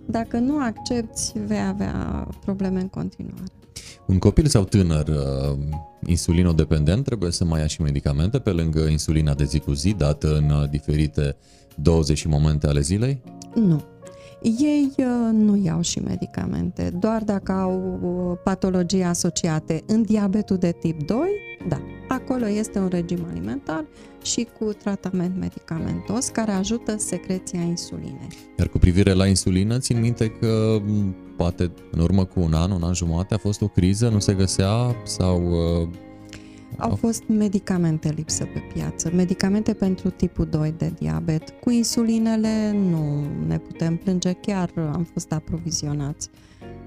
dacă 0.07 0.39
nu 0.39 0.59
accepti, 0.59 1.33
vei 1.47 1.67
avea 1.69 2.27
probleme 2.45 2.81
în 2.81 2.89
continuare. 2.89 3.45
Un 4.07 4.19
copil 4.19 4.47
sau 4.47 4.65
tânăr 4.65 5.09
uh, 5.09 5.59
insulinodependent 6.07 7.05
trebuie 7.05 7.31
să 7.31 7.45
mai 7.45 7.61
ia 7.61 7.67
și 7.67 7.83
medicamente 7.83 8.39
pe 8.39 8.51
lângă 8.51 8.81
insulina 8.81 9.35
de 9.35 9.45
zi 9.45 9.59
cu 9.59 9.73
zi 9.73 9.93
dată 9.93 10.37
în 10.37 10.51
uh, 10.51 10.71
diferite 10.71 11.37
doze 11.75 12.15
și 12.15 12.29
momente 12.29 12.67
ale 12.67 12.81
zilei? 12.81 13.23
Nu. 13.55 13.83
Ei 14.43 14.93
uh, 14.97 15.33
nu 15.33 15.57
iau 15.57 15.81
și 15.81 15.99
medicamente, 15.99 16.91
doar 17.01 17.23
dacă 17.23 17.53
au 17.53 18.01
patologii 18.45 19.03
asociate. 19.03 19.83
În 19.87 20.03
diabetul 20.03 20.57
de 20.57 20.71
tip 20.81 21.07
2, 21.07 21.19
da, 21.69 21.81
acolo 22.17 22.49
este 22.49 22.79
un 22.79 22.89
regim 22.89 23.27
alimentar 23.31 23.85
și 24.23 24.47
cu 24.59 24.73
tratament 24.73 25.37
medicamentos 25.39 26.29
care 26.29 26.51
ajută 26.51 26.97
secreția 26.99 27.61
insulinei. 27.61 28.29
Iar 28.59 28.69
cu 28.69 28.79
privire 28.79 29.13
la 29.13 29.27
insulină, 29.27 29.79
țin 29.79 30.01
minte 30.01 30.29
că 30.29 30.81
poate 31.37 31.71
în 31.91 32.01
urmă 32.01 32.25
cu 32.25 32.41
un 32.41 32.53
an, 32.53 32.71
un 32.71 32.83
an 32.83 32.95
jumate 32.95 33.35
a 33.35 33.39
fost 33.39 33.61
o 33.61 33.69
criză, 33.69 34.09
nu 34.09 34.19
se 34.19 34.35
găsea 34.35 34.97
sau... 35.05 35.51
Uh, 35.83 35.89
Au 36.79 36.95
fost 36.95 37.23
medicamente 37.29 38.13
lipsă 38.17 38.45
pe 38.45 38.63
piață, 38.75 39.11
medicamente 39.15 39.75
pentru 39.75 40.11
tipul 40.11 40.47
2 40.51 40.75
de 40.79 40.93
diabet. 40.99 41.51
Cu 41.51 41.71
insulinele 41.71 42.73
nu 42.73 43.27
ne 43.47 43.59
putem 43.59 43.97
plânge, 43.97 44.33
chiar 44.33 44.71
am 44.77 45.07
fost 45.13 45.33
aprovizionați. 45.33 46.31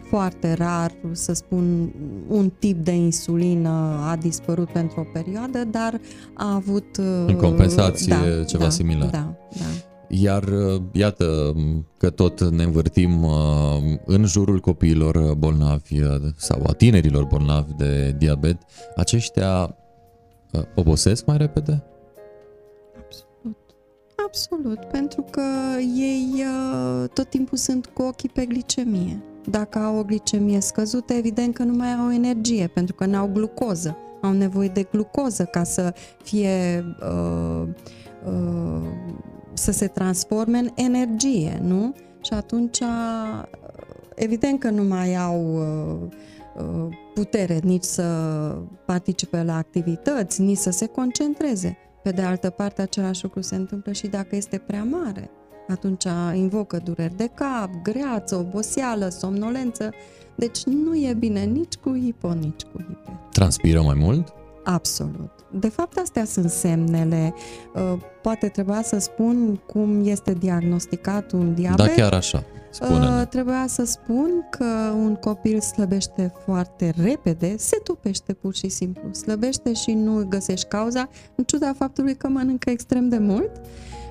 Foarte 0.09 0.53
rar, 0.53 0.91
să 1.11 1.33
spun, 1.33 1.93
un 2.27 2.51
tip 2.59 2.83
de 2.83 2.91
insulină 2.91 3.99
a 4.09 4.15
dispărut 4.15 4.69
pentru 4.69 4.99
o 4.99 5.03
perioadă, 5.13 5.63
dar 5.63 5.99
a 6.33 6.53
avut... 6.53 6.97
În 7.27 7.35
compensație 7.35 8.15
da, 8.15 8.43
ceva 8.43 8.63
da, 8.63 8.69
similar. 8.69 9.09
Da, 9.09 9.35
da. 9.49 9.65
Iar 10.07 10.43
iată 10.91 11.53
că 11.97 12.09
tot 12.09 12.41
ne 12.49 12.63
învârtim 12.63 13.23
uh, 13.23 13.31
în 14.05 14.25
jurul 14.25 14.59
copiilor 14.59 15.33
bolnavi 15.33 16.01
uh, 16.01 16.15
sau 16.35 16.63
a 16.67 16.73
tinerilor 16.73 17.23
bolnavi 17.23 17.73
de 17.73 18.15
diabet. 18.17 18.57
Aceștia 18.95 19.75
uh, 20.51 20.61
obosesc 20.75 21.25
mai 21.25 21.37
repede? 21.37 21.83
Absolut. 23.05 23.57
Absolut, 24.25 24.85
pentru 24.91 25.25
că 25.31 25.41
ei 25.97 26.43
tot 27.13 27.29
timpul 27.29 27.57
sunt 27.57 27.85
cu 27.85 28.01
ochii 28.01 28.29
pe 28.29 28.45
glicemie. 28.45 29.23
Dacă 29.45 29.79
au 29.79 29.97
o 29.97 30.03
glicemie 30.03 30.59
scăzută, 30.59 31.13
evident 31.13 31.53
că 31.53 31.63
nu 31.63 31.73
mai 31.73 31.93
au 31.93 32.11
energie, 32.11 32.67
pentru 32.67 32.95
că 32.95 33.05
n-au 33.05 33.29
glucoză. 33.33 33.97
Au 34.21 34.31
nevoie 34.31 34.67
de 34.67 34.87
glucoză 34.91 35.43
ca 35.43 35.63
să 35.63 35.93
fie 36.23 36.85
uh, 37.01 37.67
uh, 38.25 38.87
să 39.53 39.71
se 39.71 39.87
transforme 39.87 40.57
în 40.57 40.69
energie, 40.75 41.59
nu? 41.61 41.95
Și 42.21 42.33
atunci, 42.33 42.79
evident 44.15 44.59
că 44.59 44.69
nu 44.69 44.83
mai 44.83 45.15
au 45.15 45.53
uh, 45.53 46.07
uh, 46.63 46.97
putere 47.13 47.59
nici 47.63 47.83
să 47.83 48.03
participe 48.85 49.43
la 49.43 49.55
activități, 49.55 50.41
nici 50.41 50.57
să 50.57 50.69
se 50.69 50.85
concentreze. 50.85 51.77
Pe 52.03 52.11
de 52.11 52.21
altă 52.21 52.49
parte, 52.49 52.81
același 52.81 53.23
lucru 53.23 53.41
se 53.41 53.55
întâmplă 53.55 53.91
și 53.91 54.07
dacă 54.07 54.35
este 54.35 54.57
prea 54.57 54.83
mare. 54.83 55.29
Atunci 55.69 56.05
invocă 56.33 56.81
dureri 56.83 57.17
de 57.17 57.29
cap, 57.33 57.69
greață, 57.83 58.35
oboseală, 58.35 59.09
somnolență. 59.09 59.89
Deci 60.35 60.63
nu 60.63 60.95
e 60.95 61.13
bine 61.13 61.43
nici 61.43 61.75
cu 61.75 61.97
hipo, 62.03 62.33
nici 62.33 62.61
cu 62.61 62.81
hiper. 62.81 63.13
Transpiră 63.31 63.81
mai 63.81 63.95
mult? 63.99 64.33
Absolut. 64.63 65.31
De 65.51 65.69
fapt, 65.69 65.97
astea 65.97 66.25
sunt 66.25 66.49
semnele. 66.49 67.33
Uh, 67.75 68.01
poate 68.21 68.47
trebuia 68.47 68.81
să 68.81 68.99
spun 68.99 69.55
cum 69.55 70.05
este 70.05 70.33
diagnosticat 70.33 71.31
un 71.31 71.53
diabet. 71.53 71.85
Da, 71.85 71.93
chiar 71.93 72.13
așa. 72.13 72.43
Spune. 72.71 73.07
Uh, 73.07 73.27
trebuia 73.29 73.65
să 73.67 73.85
spun 73.85 74.47
că 74.49 74.93
un 74.95 75.15
copil 75.15 75.59
slăbește 75.59 76.33
foarte 76.45 76.93
repede, 77.03 77.57
se 77.57 77.79
topește 77.83 78.33
pur 78.33 78.55
și 78.55 78.69
simplu. 78.69 79.13
Slăbește 79.13 79.73
și 79.73 79.91
nu 79.91 80.25
găsești 80.27 80.67
cauza, 80.67 81.09
în 81.35 81.43
ciuda 81.43 81.73
faptului 81.77 82.15
că 82.15 82.27
mănâncă 82.27 82.69
extrem 82.69 83.09
de 83.09 83.17
mult, 83.17 83.51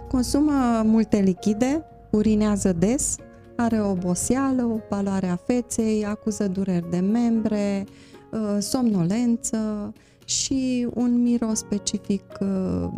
consumă 0.09 0.83
multe 0.85 1.17
lichide, 1.17 1.85
urinează 2.11 2.73
des, 2.73 3.17
are 3.57 3.81
oboseală, 3.81 4.63
o 4.65 4.79
paloare 4.89 5.27
a 5.27 5.37
feței, 5.37 6.05
acuză 6.05 6.49
dureri 6.49 6.91
de 6.91 6.99
membre, 6.99 7.87
uh, 8.31 8.57
somnolență 8.59 9.93
și 10.25 10.89
un 10.95 11.23
miros 11.23 11.59
specific 11.59 12.23
uh, 12.41 12.89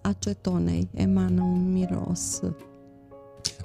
acetonei, 0.00 0.88
emană 0.94 1.42
un 1.42 1.72
miros. 1.72 2.40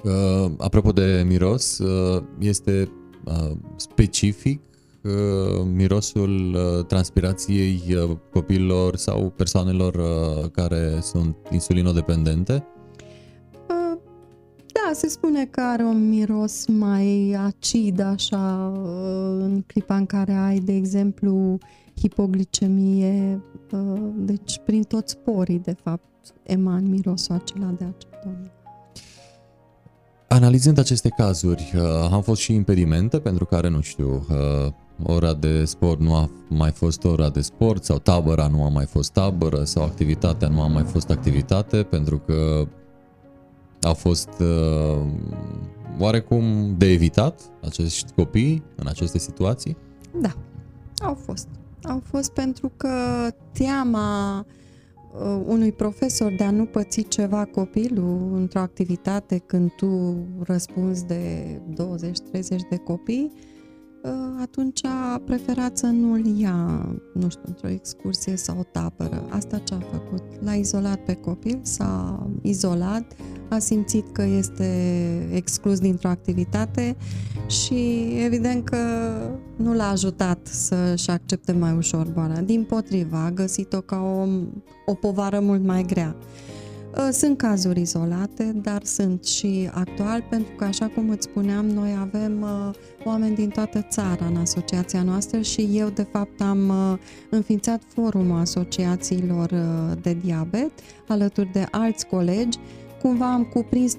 Uh, 0.04 0.52
apropo 0.58 0.92
de 0.92 1.24
miros, 1.26 1.78
uh, 1.78 2.22
este 2.38 2.90
uh, 3.24 3.56
specific 3.76 4.60
uh, 4.70 4.75
mirosul 5.74 6.54
uh, 6.54 6.84
transpirației 6.84 7.82
uh, 7.88 8.16
copiilor 8.32 8.96
sau 8.96 9.32
persoanelor 9.36 9.94
uh, 9.94 10.50
care 10.50 10.98
sunt 11.02 11.36
insulinodependente? 11.50 12.64
Uh, 13.68 13.98
Da, 14.72 14.92
se 14.92 15.08
spune 15.08 15.44
că 15.44 15.60
are 15.60 15.82
un 15.82 16.08
miros 16.08 16.66
mai 16.66 17.36
acid, 17.46 18.00
așa, 18.00 18.72
uh, 18.76 19.36
în 19.38 19.62
clipa 19.66 19.96
în 19.96 20.06
care 20.06 20.32
ai, 20.32 20.58
de 20.58 20.72
exemplu, 20.72 21.58
hipoglicemie, 22.00 23.42
uh, 23.72 24.00
deci 24.16 24.60
prin 24.64 24.82
toți 24.82 25.16
porii, 25.18 25.58
de 25.58 25.74
fapt, 25.82 26.34
eman 26.42 26.88
mirosul 26.88 27.34
acela 27.34 27.74
de 27.78 27.84
acetonă. 27.84 28.50
Analizând 30.28 30.78
aceste 30.78 31.08
cazuri, 31.08 31.72
uh, 31.76 32.08
am 32.12 32.22
fost 32.22 32.40
și 32.40 32.54
impedimente 32.54 33.18
pentru 33.18 33.44
care, 33.44 33.68
nu 33.68 33.80
știu, 33.80 34.26
uh, 34.30 34.72
ora 35.02 35.34
de 35.34 35.64
sport 35.64 36.00
nu 36.00 36.14
a 36.14 36.30
mai 36.48 36.70
fost 36.70 37.04
ora 37.04 37.28
de 37.28 37.40
sport 37.40 37.84
sau 37.84 37.98
tabăra 37.98 38.46
nu 38.46 38.64
a 38.64 38.68
mai 38.68 38.86
fost 38.86 39.12
tabără 39.12 39.64
sau 39.64 39.82
activitatea 39.82 40.48
nu 40.48 40.62
a 40.62 40.66
mai 40.66 40.82
fost 40.82 41.10
activitate 41.10 41.82
pentru 41.82 42.18
că 42.18 42.68
a 43.80 43.92
fost 43.92 44.28
uh, 44.40 45.02
oarecum 45.98 46.74
de 46.76 46.92
evitat 46.92 47.40
acești 47.64 48.12
copii 48.12 48.62
în 48.76 48.86
aceste 48.86 49.18
situații? 49.18 49.76
Da, 50.20 50.34
au 51.04 51.14
fost. 51.14 51.48
Au 51.82 52.02
fost 52.10 52.32
pentru 52.32 52.72
că 52.76 52.90
teama 53.52 54.38
uh, 54.38 55.42
unui 55.46 55.72
profesor 55.72 56.34
de 56.36 56.44
a 56.44 56.50
nu 56.50 56.64
păți 56.64 57.00
ceva 57.00 57.44
copilul 57.44 58.30
într-o 58.34 58.58
activitate 58.58 59.38
când 59.38 59.70
tu 59.70 60.16
răspunzi 60.42 61.06
de 61.06 61.44
20-30 61.72 61.74
de 62.70 62.76
copii, 62.76 63.32
uh, 63.34 63.54
atunci 64.40 64.84
a 64.84 65.22
preferat 65.24 65.76
să 65.76 65.86
nu-l 65.86 66.26
ia, 66.38 66.88
nu 67.12 67.28
știu, 67.28 67.42
într-o 67.46 67.68
excursie 67.68 68.36
sau 68.36 68.58
o 68.58 68.62
tabără. 68.62 69.26
Asta 69.28 69.58
ce 69.58 69.74
a 69.74 69.78
făcut? 69.92 70.22
L-a 70.44 70.54
izolat 70.54 70.98
pe 70.98 71.14
copil, 71.14 71.58
s-a 71.62 72.26
izolat, 72.42 73.12
a 73.48 73.58
simțit 73.58 74.12
că 74.12 74.22
este 74.22 74.68
exclus 75.32 75.78
dintr-o 75.78 76.08
activitate 76.08 76.96
și 77.46 78.08
evident 78.24 78.64
că 78.64 78.76
nu 79.56 79.74
l-a 79.74 79.88
ajutat 79.88 80.46
să-și 80.46 81.10
accepte 81.10 81.52
mai 81.52 81.76
ușor 81.76 82.06
boala. 82.12 82.40
Din 82.40 82.64
potriva, 82.64 83.24
a 83.24 83.30
găsit-o 83.30 83.80
ca 83.80 83.96
o, 83.96 84.26
o 84.86 84.94
povară 84.94 85.40
mult 85.40 85.64
mai 85.64 85.82
grea. 85.82 86.16
Uh, 86.96 87.08
Sunt 87.10 87.38
cazuri 87.38 87.80
izolate, 87.80 88.44
dar 88.62 88.84
sunt 88.84 89.24
și 89.24 89.70
actual, 89.72 90.26
pentru 90.30 90.52
că, 90.56 90.64
așa 90.64 90.86
cum 90.88 91.08
îți 91.08 91.28
spuneam, 91.30 91.66
noi 91.66 91.96
avem 92.00 92.42
uh, 92.42 92.74
oameni 93.04 93.34
din 93.34 93.48
toată 93.48 93.86
țara 93.90 94.26
în 94.26 94.36
asociația 94.36 95.02
noastră 95.02 95.40
și 95.40 95.68
eu, 95.72 95.88
de 95.88 96.06
fapt, 96.12 96.40
am 96.40 96.68
uh, 96.68 96.98
înființat 97.30 97.82
forumul 97.86 98.40
asociațiilor 98.40 99.50
uh, 99.50 99.96
de 100.02 100.16
diabet, 100.24 100.70
alături 101.08 101.52
de 101.52 101.66
alți 101.70 102.06
colegi. 102.06 102.58
Cumva 103.02 103.32
am 103.32 103.44
cuprins 103.44 103.96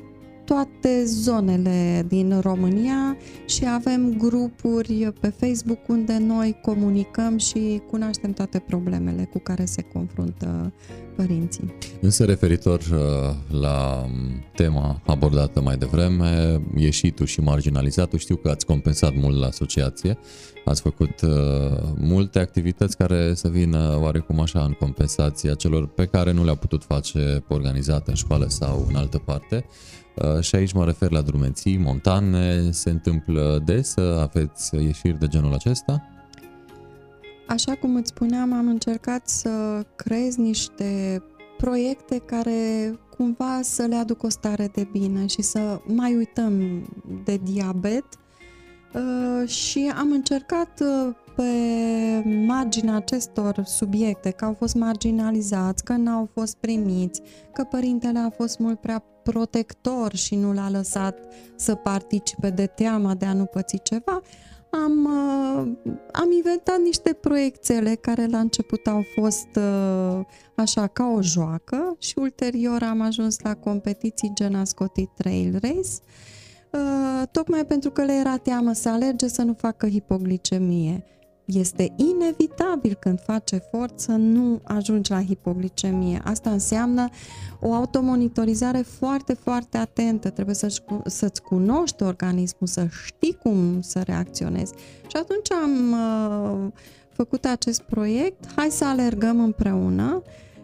toate 0.48 1.04
zonele 1.06 2.06
din 2.08 2.40
România 2.40 3.18
și 3.46 3.64
avem 3.68 4.16
grupuri 4.18 5.12
pe 5.20 5.28
Facebook 5.28 5.88
unde 5.88 6.18
noi 6.18 6.60
comunicăm 6.62 7.38
și 7.38 7.82
cunoaștem 7.90 8.32
toate 8.32 8.60
problemele 8.60 9.30
cu 9.32 9.40
care 9.40 9.66
se 9.66 9.82
confruntă 9.82 10.74
părinții. 11.16 11.74
Însă 12.02 12.26
referitor 12.26 12.80
uh, 12.80 13.60
la 13.60 14.06
tema 14.56 15.02
abordată 15.06 15.62
mai 15.62 15.78
devreme, 15.78 16.62
ieșitul 16.76 17.26
și 17.26 17.40
marginalizatul, 17.40 18.20
știu 18.20 18.36
că 18.36 18.50
ați 18.50 18.66
compensat 18.66 19.16
mult 19.16 19.40
la 19.40 19.46
asociație, 19.46 20.18
ați 20.66 20.82
făcut 20.82 21.22
uh, 21.22 21.30
multe 21.98 22.40
activități 22.40 22.98
care 22.98 23.34
să 23.34 23.48
vină 23.48 23.98
oarecum 24.02 24.40
așa 24.40 24.64
în 24.64 24.72
compensația 24.72 25.54
celor 25.54 25.88
pe 25.88 26.06
care 26.06 26.32
nu 26.32 26.44
le-au 26.44 26.56
putut 26.56 26.84
face 26.84 27.44
organizate 27.48 28.10
în 28.10 28.16
școală 28.16 28.46
sau 28.50 28.86
în 28.90 28.96
altă 28.96 29.18
parte. 29.18 29.66
Uh, 30.22 30.42
și 30.42 30.56
aici 30.56 30.74
mă 30.74 30.86
refer 30.86 31.12
la 31.12 31.22
drumeții 31.22 31.78
montane, 31.78 32.72
se 32.72 32.90
întâmplă 32.90 33.62
des 33.66 33.90
să 33.90 34.18
aveți 34.22 34.76
ieșiri 34.76 35.20
de 35.20 35.28
genul 35.28 35.54
acesta? 35.54 36.08
Așa 37.48 37.76
cum 37.76 37.96
îți 37.96 38.10
spuneam, 38.10 38.54
am 38.54 38.68
încercat 38.68 39.28
să 39.28 39.84
creez 39.96 40.36
niște 40.36 41.24
proiecte 41.58 42.22
care 42.26 42.94
cumva 43.18 43.60
să 43.62 43.86
le 43.90 43.96
aduc 43.96 44.24
o 44.24 44.30
stare 44.30 44.70
de 44.74 44.88
bine 44.92 45.26
și 45.26 45.42
să 45.42 45.82
mai 45.86 46.16
uităm 46.16 46.84
de 47.24 47.40
diabet 47.44 48.06
Uh, 48.94 49.48
și 49.50 49.92
am 49.98 50.12
încercat 50.12 50.82
uh, 50.82 51.14
pe 51.38 52.30
marginea 52.46 52.96
acestor 52.96 53.62
subiecte, 53.66 54.30
că 54.30 54.46
au 54.46 54.54
fost 54.54 54.76
marginalizați, 54.76 55.84
că 55.84 55.94
n-au 55.94 56.30
fost 56.34 56.56
primiți, 56.56 57.22
că 57.54 57.64
părintele 57.64 58.20
a 58.20 58.30
fost 58.30 58.60
mult 58.60 58.80
prea 58.80 59.04
protector 59.24 60.16
și 60.16 60.36
nu 60.36 60.54
l-a 60.54 60.70
lăsat 60.70 61.20
să 61.56 61.76
participe 61.76 62.50
de 62.50 62.66
teama 62.66 63.14
de 63.14 63.26
a 63.26 63.34
nu 63.34 63.46
păți 63.46 63.78
ceva, 63.84 64.22
am, 64.70 65.06
uh, 65.06 65.94
am 66.12 66.32
inventat 66.32 66.80
niște 66.80 67.14
proiectele 67.14 67.96
care 67.96 68.26
la 68.26 68.40
început 68.40 68.88
au 68.88 69.04
fost 69.16 69.48
uh, 69.56 70.26
așa 70.56 70.88
ca 70.88 71.06
o 71.16 71.22
joacă 71.22 71.96
și 72.00 72.14
ulterior 72.18 72.84
am 72.84 73.02
ajuns 73.02 73.40
la 73.40 73.56
competiții 73.56 74.32
gen 74.34 74.56
Ascoti 74.56 75.06
Trail 75.06 75.52
Race, 75.62 75.98
uh, 76.72 77.28
tocmai 77.32 77.66
pentru 77.66 77.90
că 77.90 78.04
le 78.04 78.14
era 78.14 78.38
teamă 78.38 78.74
să 78.74 78.90
alerge 78.90 79.28
să 79.28 79.42
nu 79.42 79.54
facă 79.54 79.88
hipoglicemie. 79.88 81.04
Este 81.48 81.94
inevitabil 81.96 82.98
când 83.00 83.20
faci 83.20 83.52
efort 83.52 84.00
să 84.00 84.12
nu 84.12 84.62
ajungi 84.64 85.12
la 85.12 85.24
hipoglicemie. 85.24 86.22
Asta 86.24 86.50
înseamnă 86.50 87.10
o 87.60 87.74
automonitorizare 87.74 88.78
foarte, 88.78 89.34
foarte 89.34 89.78
atentă. 89.78 90.30
Trebuie 90.30 90.56
să-și, 90.56 90.82
să-ți 91.06 91.42
cunoști 91.42 92.04
organismul, 92.04 92.68
să 92.68 92.88
știi 93.06 93.38
cum 93.44 93.82
să 93.82 94.02
reacționezi. 94.06 94.74
Și 95.08 95.16
atunci 95.16 95.52
am 95.52 95.92
uh, 95.92 96.72
făcut 97.10 97.46
acest 97.46 97.82
proiect. 97.82 98.52
Hai 98.56 98.68
să 98.70 98.86
alergăm 98.86 99.40
împreună 99.40 100.22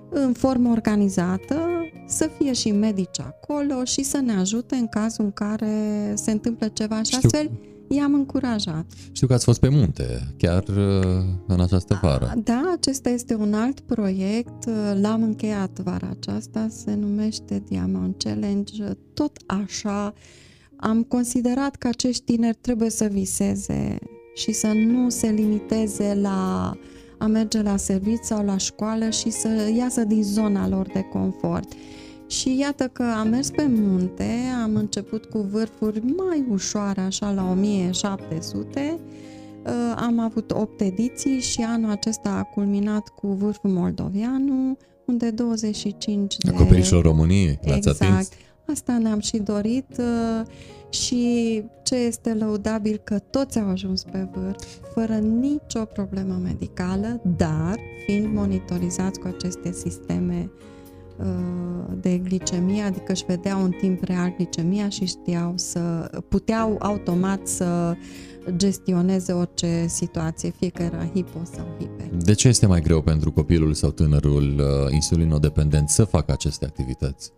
în 0.10 0.34
formă 0.34 0.70
organizată, 0.70 1.60
să 2.08 2.30
fie 2.38 2.54
și 2.54 2.72
medici 2.72 3.20
acolo 3.20 3.84
și 3.84 4.04
să 4.04 4.18
ne 4.18 4.34
ajute 4.34 4.76
în 4.76 4.88
cazul 4.88 5.24
în 5.24 5.32
care 5.32 6.14
se 6.16 6.32
întâmplă 6.32 6.68
ceva 6.68 7.04
și 7.04 7.12
Știu. 7.12 7.20
astfel 7.24 7.52
i-am 7.88 8.14
încurajat. 8.14 8.86
Știu 9.12 9.28
că 9.28 9.34
ați 9.34 9.44
fost 9.44 9.60
pe 9.60 9.70
munte, 9.70 10.34
chiar 10.38 10.64
uh, 10.68 11.24
în 11.48 11.60
această 11.60 12.00
vară. 12.02 12.34
Da, 12.44 12.74
acesta 12.78 13.10
este 13.10 13.36
un 13.36 13.54
alt 13.54 13.80
proiect, 13.80 14.70
l-am 15.02 15.24
încheiat 15.24 15.80
vara 15.80 16.10
aceasta, 16.10 16.68
se 16.70 16.96
numește 16.96 17.64
Diamond 17.68 18.16
Challenge. 18.18 18.84
Tot 19.14 19.38
așa 19.46 20.14
am 20.76 21.04
considerat 21.04 21.76
că 21.76 21.88
acești 21.88 22.24
tineri 22.24 22.58
trebuie 22.62 22.90
să 22.90 23.06
viseze 23.12 23.98
și 24.36 24.52
să 24.52 24.68
nu 24.68 25.10
se 25.10 25.28
limiteze 25.28 26.18
la 26.22 26.72
a 27.18 27.28
merge 27.28 27.62
la 27.62 27.78
serviciu 27.78 28.24
sau 28.24 28.46
la 28.46 28.58
școală 28.58 29.10
și 29.10 29.30
să 29.30 29.72
iasă 29.78 30.04
din 30.04 30.24
zona 30.24 30.68
lor 30.68 30.88
de 30.94 31.02
confort. 31.02 31.74
Și 32.40 32.58
iată 32.60 32.88
că 32.88 33.04
am 33.04 33.28
mers 33.28 33.50
pe 33.50 33.66
munte, 33.68 34.30
am 34.64 34.76
început 34.76 35.26
cu 35.26 35.38
vârfuri 35.52 36.00
mai 36.00 36.46
ușoare, 36.50 37.02
așa 37.02 37.32
la 37.32 37.50
1700, 37.50 39.00
Uh, 39.66 39.72
am 39.96 40.20
avut 40.20 40.52
8 40.52 40.82
ediții 40.82 41.40
și 41.40 41.62
anul 41.62 41.90
acesta 41.90 42.30
a 42.30 42.44
culminat 42.44 43.08
cu 43.08 43.28
vârful 43.28 43.70
moldovianu, 43.70 44.78
unde 45.06 45.32
25 45.32 46.38
de... 46.38 46.50
Acoperișul 46.50 47.02
României, 47.02 47.60
l-ați 47.62 47.88
exact, 47.88 48.12
atins? 48.12 48.30
Asta 48.66 48.98
ne-am 48.98 49.20
și 49.20 49.38
dorit 49.38 49.86
uh, 49.98 50.46
și 50.90 51.64
ce 51.84 51.96
este 51.96 52.34
lăudabil 52.34 53.02
că 53.04 53.20
toți 53.20 53.60
au 53.60 53.70
ajuns 53.70 54.04
pe 54.04 54.28
vârf 54.34 54.66
fără 54.94 55.14
nicio 55.14 55.86
problemă 55.86 56.40
medicală, 56.44 57.22
dar 57.38 57.76
fiind 58.06 58.34
monitorizați 58.34 59.20
cu 59.20 59.28
aceste 59.28 59.72
sisteme 59.72 60.50
uh, 60.50 60.73
de 62.02 62.18
glicemie, 62.18 62.82
adică 62.82 63.12
își 63.12 63.26
vedeau 63.26 63.64
în 63.64 63.72
timp 63.72 64.04
real 64.04 64.34
glicemia 64.36 64.90
și 64.90 65.06
știau 65.06 65.54
să 65.56 66.12
puteau 66.30 66.76
automat 66.80 67.48
să 67.48 67.96
gestioneze 68.56 69.32
orice 69.32 69.86
situație, 69.88 70.50
fie 70.50 70.70
că 70.70 70.84
era 70.84 71.06
hipo 71.14 71.40
sau 71.56 71.66
hiper. 71.80 72.08
De 72.24 72.34
ce 72.34 72.48
este 72.48 72.66
mai 72.66 72.82
greu 72.82 73.02
pentru 73.02 73.32
copilul 73.32 73.74
sau 73.74 73.92
tânărul 73.92 74.60
uh, 74.60 74.92
insulinodependent 74.92 75.90
să 75.90 76.04
facă 76.04 76.32
aceste 76.32 76.66
activități? 76.66 77.32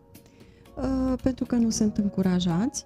Uh, 0.78 1.14
pentru 1.24 1.46
că 1.46 1.56
nu 1.56 1.70
sunt 1.70 1.98
încurajați, 1.98 2.86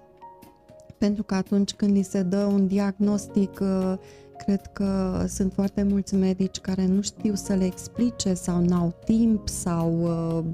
pentru 0.98 1.22
că 1.22 1.34
atunci 1.34 1.72
când 1.72 1.92
li 1.92 2.02
se 2.02 2.22
dă 2.22 2.48
un 2.52 2.66
diagnostic, 2.66 3.60
uh, 3.60 3.94
cred 4.44 4.66
că 4.72 5.24
sunt 5.28 5.52
foarte 5.52 5.82
mulți 5.82 6.14
medici 6.14 6.58
care 6.58 6.86
nu 6.86 7.00
știu 7.00 7.34
să 7.34 7.54
le 7.54 7.64
explice 7.64 8.34
sau 8.34 8.64
n-au 8.64 8.94
timp 9.04 9.48
sau 9.48 10.00
uh, 10.02 10.44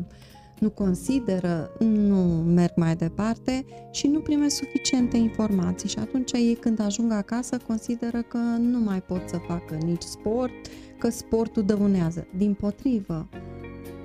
nu 0.58 0.70
consideră, 0.70 1.70
nu 1.78 2.22
merg 2.54 2.72
mai 2.76 2.96
departe 2.96 3.64
și 3.90 4.06
nu 4.06 4.18
primesc 4.18 4.56
suficiente 4.56 5.16
informații 5.16 5.88
și 5.88 5.98
atunci 5.98 6.32
ei 6.32 6.54
când 6.60 6.80
ajung 6.80 7.12
acasă 7.12 7.58
consideră 7.66 8.22
că 8.22 8.38
nu 8.58 8.78
mai 8.78 9.02
pot 9.02 9.28
să 9.28 9.36
facă 9.46 9.78
nici 9.84 10.02
sport, 10.02 10.52
că 10.98 11.10
sportul 11.10 11.62
dăunează. 11.62 12.26
Din 12.36 12.54
potrivă, 12.54 13.28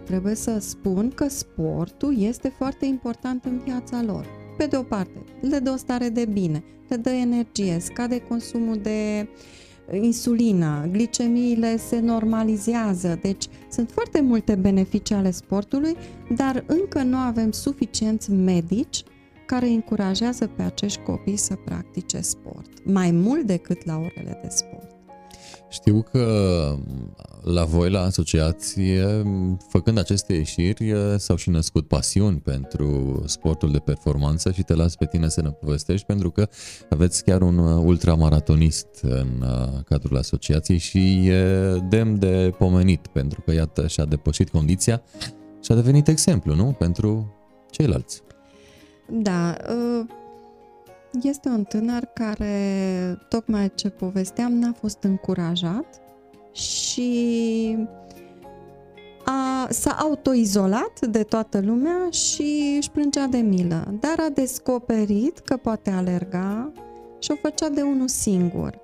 trebuie 0.06 0.36
să 0.36 0.60
spun 0.60 1.12
că 1.16 1.28
sportul 1.28 2.22
este 2.22 2.49
foarte 2.49 2.86
important 2.86 3.45
în 3.45 3.62
viața 3.64 4.04
lor. 4.04 4.26
Pe 4.58 4.66
de 4.66 4.78
o 4.78 4.84
parte, 4.84 5.24
le 5.41 5.60
dă 5.60 5.72
o 5.72 5.76
stare 5.76 6.10
de 6.10 6.26
bine, 6.26 6.64
le 6.88 6.95
dă 6.95 7.10
energie, 7.10 7.80
scade 7.80 8.20
consumul 8.20 8.78
de 8.78 9.28
insulina, 9.96 10.88
glicemiile 10.88 11.78
se 11.78 12.00
normalizează, 12.00 13.20
deci 13.22 13.46
sunt 13.70 13.92
foarte 13.92 14.22
multe 14.22 14.56
beneficii 14.56 15.16
ale 15.16 15.32
sportului, 15.32 15.96
dar 16.36 16.64
încă 16.68 17.04
nu 17.04 17.18
avem 17.18 17.52
suficienți 17.52 18.32
medici 18.32 19.04
care 19.46 19.68
încurajează 19.68 20.48
pe 20.48 20.62
acești 20.62 21.02
copii 21.02 21.38
să 21.38 21.56
practice 21.66 22.22
sport, 22.22 22.86
mai 22.86 23.12
mult 23.12 23.46
decât 23.46 23.86
la 23.86 23.96
orele 23.98 24.39
de 24.42 24.50
sport. 24.50 24.91
Știu 25.72 26.01
că 26.11 26.76
la 27.43 27.63
voi, 27.63 27.89
la 27.89 28.01
asociație, 28.01 29.24
făcând 29.69 29.97
aceste 29.97 30.34
ieșiri, 30.34 30.93
s-au 31.17 31.36
și 31.36 31.49
născut 31.49 31.88
pasiuni 31.88 32.39
pentru 32.39 33.22
sportul 33.26 33.72
de 33.72 33.80
performanță 33.80 34.51
și 34.51 34.63
te 34.63 34.74
las 34.74 34.95
pe 34.95 35.05
tine 35.05 35.30
să 35.30 35.41
ne 35.41 35.49
povestești 35.49 36.05
pentru 36.05 36.30
că 36.30 36.47
aveți 36.89 37.24
chiar 37.24 37.41
un 37.41 37.57
ultramaratonist 37.57 38.88
în 39.01 39.41
uh, 39.41 39.84
cadrul 39.86 40.17
asociației 40.17 40.78
și 40.78 41.28
e 41.28 41.78
demn 41.89 42.19
de 42.19 42.53
pomenit 42.57 43.07
pentru 43.07 43.41
că, 43.41 43.53
iată, 43.53 43.88
și-a 43.88 44.05
depășit 44.05 44.49
condiția 44.49 45.01
și 45.63 45.72
a 45.72 45.76
devenit 45.76 46.07
exemplu, 46.07 46.55
nu? 46.55 46.76
Pentru 46.80 47.36
ceilalți. 47.69 48.22
Da, 49.09 49.57
uh 49.69 50.19
este 51.24 51.49
un 51.49 51.64
tânăr 51.64 52.05
care, 52.14 52.55
tocmai 53.30 53.72
ce 53.76 53.89
povesteam, 53.89 54.53
n-a 54.53 54.74
fost 54.80 55.03
încurajat 55.03 56.01
și 56.51 57.78
a, 59.26 59.68
s-a 59.70 59.91
autoizolat 59.91 61.05
de 61.07 61.24
toată 61.24 61.59
lumea 61.59 62.09
și 62.09 62.76
își 62.78 62.91
plângea 62.91 63.26
de 63.26 63.38
milă, 63.38 63.97
dar 63.99 64.16
a 64.20 64.30
descoperit 64.30 65.39
că 65.39 65.57
poate 65.57 65.89
alerga 65.89 66.72
și 67.20 67.32
o 67.32 67.36
făcea 67.41 67.70
de 67.70 67.82
unul 67.82 68.07
singur. 68.07 68.80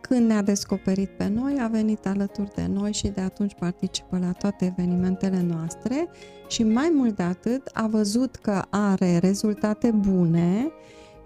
Când 0.00 0.26
ne-a 0.26 0.42
descoperit 0.42 1.08
pe 1.08 1.28
noi, 1.28 1.56
a 1.60 1.66
venit 1.66 2.06
alături 2.06 2.54
de 2.54 2.66
noi 2.72 2.92
și 2.92 3.08
de 3.08 3.20
atunci 3.20 3.54
participă 3.58 4.18
la 4.18 4.32
toate 4.32 4.74
evenimentele 4.76 5.42
noastre 5.42 6.08
și 6.48 6.62
mai 6.62 6.92
mult 6.94 7.16
de 7.16 7.22
atât 7.22 7.70
a 7.72 7.86
văzut 7.86 8.36
că 8.36 8.62
are 8.70 9.18
rezultate 9.18 9.90
bune 9.90 10.72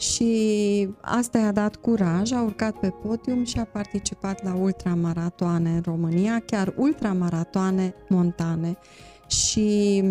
și 0.03 0.89
asta 1.01 1.39
i-a 1.39 1.53
dat 1.53 1.77
curaj, 1.77 2.33
a 2.33 2.43
urcat 2.43 2.79
pe 2.79 2.89
podium 2.89 3.45
și 3.45 3.59
a 3.59 3.65
participat 3.65 4.45
la 4.45 4.55
ultramaratoane 4.55 5.71
în 5.71 5.81
România, 5.85 6.43
chiar 6.47 6.75
ultramaratoane 6.77 7.95
montane. 8.09 8.77
Și 9.27 10.03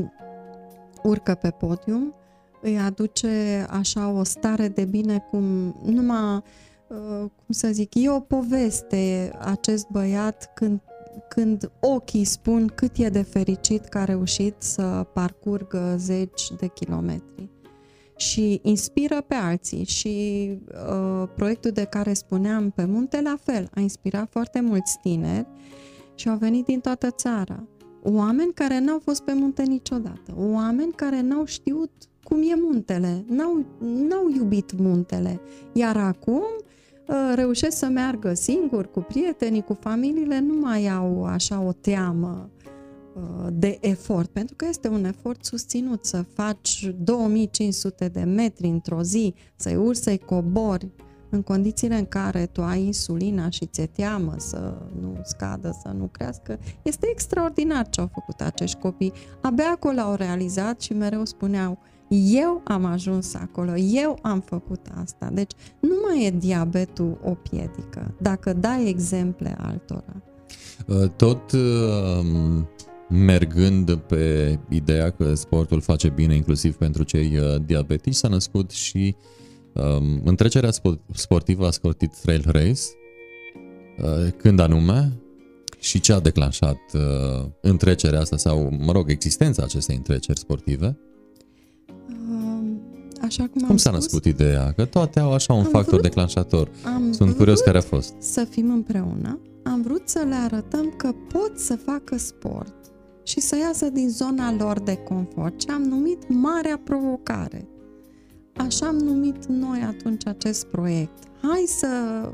urcă 1.04 1.36
pe 1.36 1.50
podium, 1.50 2.16
îi 2.62 2.80
aduce 2.80 3.66
așa 3.70 4.10
o 4.10 4.24
stare 4.24 4.68
de 4.68 4.86
bine 4.86 5.26
cum 5.30 5.44
numai, 5.86 6.44
uh, 6.88 7.20
cum 7.20 7.50
să 7.50 7.68
zic, 7.72 7.96
e 7.96 8.10
o 8.10 8.20
poveste 8.20 9.32
acest 9.40 9.88
băiat 9.90 10.52
când 10.54 10.82
când 11.30 11.72
ochii 11.80 12.24
spun 12.24 12.68
cât 12.76 12.98
e 12.98 13.10
de 13.10 13.22
fericit 13.22 13.86
că 13.86 13.98
a 13.98 14.04
reușit 14.04 14.56
să 14.58 15.08
parcurgă 15.14 15.96
zeci 15.98 16.52
de 16.60 16.68
kilometri 16.68 17.50
și 18.22 18.60
inspiră 18.64 19.22
pe 19.28 19.36
alții. 19.36 19.84
Și 19.86 20.48
uh, 20.90 21.28
proiectul 21.36 21.72
de 21.72 21.84
care 21.84 22.14
spuneam 22.14 22.70
pe 22.70 22.86
munte 22.86 23.22
la 23.22 23.36
fel, 23.44 23.70
a 23.76 23.80
inspirat 23.80 24.30
foarte 24.32 24.62
mulți 24.62 24.98
tineri 25.02 25.48
și 26.16 26.30
au 26.30 26.38
venit 26.38 26.66
din 26.66 26.80
toată 26.80 27.10
țara. 27.10 27.68
Oameni 28.04 28.54
care 28.54 28.80
n-au 28.80 29.00
fost 29.04 29.22
pe 29.22 29.34
munte 29.34 29.64
niciodată, 29.64 30.34
oameni 30.36 30.92
care 30.92 31.22
n-au 31.22 31.46
știut 31.46 31.92
cum 32.24 32.42
e 32.42 32.56
muntele, 32.56 33.26
n-au, 33.28 33.66
n-au 33.80 34.30
iubit 34.36 34.80
muntele, 34.80 35.42
iar 35.74 35.98
acum 35.98 36.44
uh, 37.08 37.32
reușesc 37.36 37.78
să 37.78 37.86
meargă 37.86 38.34
singuri, 38.34 38.92
cu 38.92 39.00
prietenii, 39.00 39.62
cu 39.62 39.78
familiile, 39.80 40.40
nu 40.40 40.54
mai 40.54 40.88
au 40.88 41.24
așa 41.24 41.62
o 41.62 41.72
teamă. 41.72 42.50
Uh, 42.56 42.61
de 43.54 43.78
efort, 43.82 44.30
pentru 44.30 44.56
că 44.56 44.66
este 44.70 44.88
un 44.88 45.06
efort 45.06 45.46
susținut 45.46 46.06
să 46.06 46.26
faci 46.34 46.94
2500 46.98 48.08
de 48.08 48.24
metri 48.24 48.68
într-o 48.68 49.04
zi, 49.04 49.34
să-i 49.56 49.76
urci, 49.76 49.98
să-i 49.98 50.18
cobori, 50.18 50.92
în 51.32 51.42
condițiile 51.42 51.96
în 51.96 52.06
care 52.06 52.46
tu 52.46 52.62
ai 52.62 52.84
insulina 52.84 53.50
și 53.50 53.66
ți-e 53.66 53.86
teamă 53.86 54.36
să 54.38 54.78
nu 55.02 55.20
scadă, 55.24 55.78
să 55.82 55.94
nu 55.98 56.06
crească, 56.12 56.60
este 56.82 57.08
extraordinar 57.12 57.90
ce 57.90 58.02
au 58.02 58.10
făcut 58.14 58.42
acești 58.42 58.80
copii. 58.80 59.14
Abia 59.42 59.70
acolo 59.72 60.00
au 60.00 60.16
realizat 60.16 60.82
și 60.82 60.94
mereu 60.94 61.26
spuneau, 61.26 61.80
eu 62.34 62.62
am 62.64 62.86
ajuns 62.86 63.34
acolo, 63.34 63.76
eu 63.76 64.20
am 64.22 64.40
făcut 64.40 64.88
asta. 65.02 65.30
Deci 65.34 65.52
nu 65.80 65.96
mai 66.08 66.26
e 66.26 66.30
diabetul 66.30 67.20
o 67.24 67.34
piedică, 67.34 68.16
dacă 68.22 68.54
dai 68.54 68.88
exemple 68.88 69.56
altora. 69.60 70.22
Uh, 70.88 71.10
tot 71.10 71.52
uh, 71.52 71.60
mergând 73.12 73.96
pe 73.96 74.60
ideea 74.70 75.10
că 75.10 75.34
sportul 75.34 75.82
face 75.82 76.10
bine 76.10 76.36
inclusiv 76.36 76.76
pentru 76.76 77.04
cei 77.04 77.38
uh, 77.38 77.62
diabetici, 77.66 78.14
s-a 78.14 78.28
născut 78.28 78.72
și 78.72 79.16
um, 79.74 80.22
întrecerea 80.24 80.70
sportivă 81.14 81.68
a 81.68 81.72
Scottit 81.72 82.14
Trail 82.22 82.44
Race. 82.46 82.82
Uh, 83.98 84.32
când 84.38 84.60
anume 84.60 85.12
și 85.80 86.00
ce 86.00 86.14
a 86.14 86.20
declanșat 86.20 86.80
uh, 86.94 87.46
întrecerea 87.62 88.20
asta 88.20 88.38
sau, 88.38 88.78
mă 88.80 88.92
rog, 88.92 89.10
existența 89.10 89.64
acestei 89.64 89.96
întreceri 89.96 90.40
sportive? 90.40 90.98
Um, 92.30 92.82
așa 93.22 93.44
cum, 93.44 93.62
cum 93.62 93.70
am 93.70 93.78
s-a 93.78 93.90
spus, 93.90 94.04
născut 94.04 94.26
ideea? 94.26 94.72
Că 94.72 94.86
toate 94.86 95.20
au 95.20 95.34
așa 95.34 95.54
un 95.54 95.64
factor 95.64 95.84
vrut, 95.84 96.02
declanșator. 96.02 96.70
Am 96.84 97.12
Sunt 97.12 97.36
curios 97.36 97.60
care 97.60 97.78
a 97.78 97.82
fost. 97.82 98.14
Să 98.20 98.48
fim 98.50 98.72
împreună. 98.72 99.40
Am 99.64 99.82
vrut 99.82 100.02
să 100.06 100.26
le 100.28 100.36
arătăm 100.36 100.94
că 100.98 101.12
pot 101.28 101.58
să 101.58 101.76
facă 101.76 102.18
sport 102.18 102.81
și 103.32 103.40
să 103.40 103.58
iasă 103.58 103.90
din 103.90 104.10
zona 104.10 104.54
lor 104.54 104.80
de 104.80 104.96
confort, 104.96 105.58
ce 105.58 105.72
am 105.72 105.82
numit 105.82 106.18
Marea 106.28 106.80
Provocare. 106.84 107.68
Așa 108.56 108.88
am 108.88 108.96
numit 108.96 109.46
noi 109.46 109.80
atunci 109.88 110.28
acest 110.28 110.66
proiect. 110.66 111.24
Hai 111.42 111.64
să, 111.68 111.88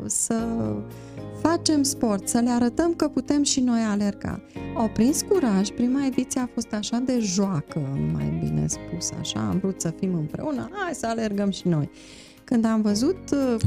să 0.05 0.35
facem 1.41 1.83
sport, 1.83 2.27
să 2.27 2.39
le 2.39 2.49
arătăm 2.49 2.93
că 2.93 3.07
putem 3.07 3.43
și 3.43 3.59
noi 3.59 3.79
alerga. 3.81 4.41
Au 4.77 4.89
prins 4.93 5.21
curaj, 5.21 5.69
prima 5.69 6.05
ediție 6.05 6.41
a 6.41 6.49
fost 6.53 6.73
așa 6.73 6.97
de 7.05 7.19
joacă, 7.19 7.79
mai 8.13 8.39
bine 8.43 8.67
spus 8.67 9.09
așa, 9.19 9.39
am 9.39 9.57
vrut 9.57 9.81
să 9.81 9.93
fim 9.99 10.13
împreună, 10.13 10.69
hai 10.71 10.93
să 10.93 11.07
alergăm 11.07 11.49
și 11.51 11.67
noi. 11.67 11.89
Când 12.43 12.65
am 12.65 12.81
văzut... 12.81 13.17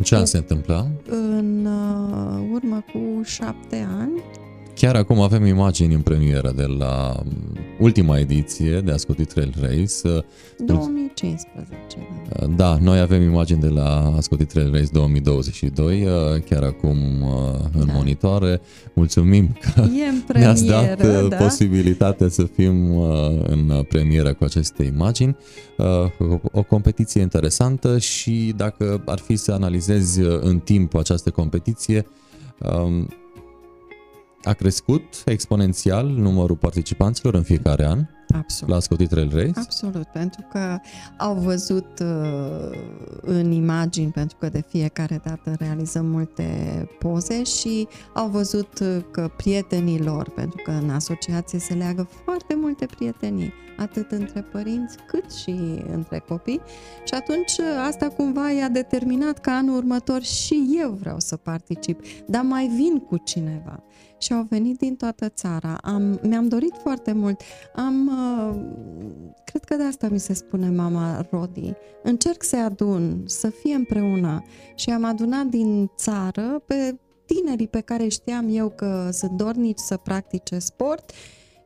Ce 0.03 0.17
an 0.17 0.25
se 0.25 0.37
întâmpla? 0.37 0.87
În 1.09 1.67
uh, 1.67 2.51
urmă 2.53 2.85
cu 2.93 3.23
șapte 3.23 3.87
ani, 3.99 4.23
Chiar 4.75 4.95
acum 4.95 5.21
avem 5.21 5.47
imagini 5.47 5.95
în 5.95 6.01
premieră 6.01 6.53
de 6.57 6.65
la 6.65 7.23
ultima 7.79 8.19
ediție 8.19 8.81
de 8.81 8.93
Ascotit 8.93 9.33
Trail 9.33 9.55
Race. 9.61 10.25
2015. 10.59 11.77
Da. 12.39 12.47
da, 12.47 12.79
noi 12.81 13.01
avem 13.01 13.23
imagini 13.23 13.61
de 13.61 13.69
la 13.69 14.15
Ascotit 14.17 14.49
Trail 14.49 14.73
Race 14.73 14.89
2022, 14.93 16.07
chiar 16.49 16.63
acum 16.63 16.99
în 17.73 17.87
da. 17.87 17.93
monitoare. 17.93 18.61
Mulțumim 18.93 19.57
că 19.61 19.87
ne-ați 20.33 20.67
dat 20.67 21.29
da? 21.29 21.37
posibilitatea 21.37 22.29
să 22.29 22.43
fim 22.43 22.97
în 23.47 23.85
premieră 23.89 24.35
cu 24.35 24.45
aceste 24.45 24.83
imagini. 24.83 25.37
O 26.53 26.63
competiție 26.63 27.21
interesantă 27.21 27.99
și 27.99 28.53
dacă 28.57 29.03
ar 29.07 29.19
fi 29.19 29.37
să 29.37 29.53
analizezi 29.53 30.21
în 30.41 30.59
timp 30.59 30.95
această 30.95 31.31
competiție, 31.31 32.07
a 34.45 34.53
crescut 34.53 35.23
exponențial 35.25 36.07
numărul 36.07 36.57
participanților 36.57 37.35
în 37.35 37.43
fiecare 37.43 37.87
an 37.87 38.07
Absolut. 38.35 38.75
la 38.75 38.81
Scotty 38.81 39.07
Trail 39.07 39.31
Race? 39.35 39.61
Absolut, 39.61 40.07
pentru 40.07 40.47
că 40.53 40.79
au 41.19 41.35
văzut 41.35 42.01
uh, 42.01 42.79
în 43.21 43.51
imagini, 43.51 44.11
pentru 44.11 44.37
că 44.41 44.49
de 44.49 44.65
fiecare 44.69 45.21
dată 45.25 45.55
realizăm 45.59 46.07
multe 46.07 46.45
poze 46.99 47.43
și 47.43 47.89
au 48.15 48.29
văzut 48.29 48.79
uh, 48.81 48.97
că 49.11 49.31
prietenii 49.37 50.03
lor, 50.03 50.31
pentru 50.31 50.63
că 50.65 50.71
în 50.71 50.91
asociație 50.91 51.59
se 51.59 51.75
leagă 51.75 52.09
foarte 52.25 52.55
multe 52.55 52.87
prietenii, 52.87 53.53
atât 53.77 54.11
între 54.11 54.41
părinți 54.41 54.97
cât 55.07 55.33
și 55.33 55.55
între 55.93 56.25
copii 56.29 56.61
și 57.05 57.15
atunci 57.15 57.59
uh, 57.59 57.65
asta 57.87 58.09
cumva 58.09 58.51
i-a 58.51 58.69
determinat 58.69 59.39
ca 59.39 59.53
anul 59.53 59.77
următor 59.77 60.23
și 60.23 60.79
eu 60.83 60.91
vreau 60.91 61.19
să 61.19 61.37
particip, 61.37 62.01
dar 62.27 62.43
mai 62.43 62.67
vin 62.67 62.99
cu 62.99 63.17
cineva 63.17 63.83
și 64.21 64.33
au 64.33 64.47
venit 64.49 64.79
din 64.79 64.97
toată 64.97 65.29
țara. 65.29 65.79
Am, 65.83 66.21
mi-am 66.23 66.49
dorit 66.49 66.75
foarte 66.83 67.13
mult. 67.13 67.41
Am, 67.75 68.07
uh, 68.07 68.61
cred 69.45 69.65
că 69.65 69.75
de 69.75 69.83
asta 69.83 70.09
mi 70.09 70.21
se 70.21 70.33
spune 70.33 70.71
mama 70.71 71.27
Rodi. 71.31 71.73
Încerc 72.03 72.43
să 72.43 72.57
adun, 72.57 73.23
să 73.27 73.51
fie 73.51 73.75
împreună 73.75 74.45
și 74.75 74.91
am 74.91 75.05
adunat 75.05 75.47
din 75.47 75.91
țară 75.97 76.63
pe 76.67 76.99
tinerii 77.27 77.69
pe 77.69 77.81
care 77.81 78.09
știam 78.09 78.47
eu 78.51 78.69
că 78.69 79.09
sunt 79.13 79.31
dornici 79.31 79.79
să 79.79 79.97
practice 79.97 80.59
sport 80.59 81.11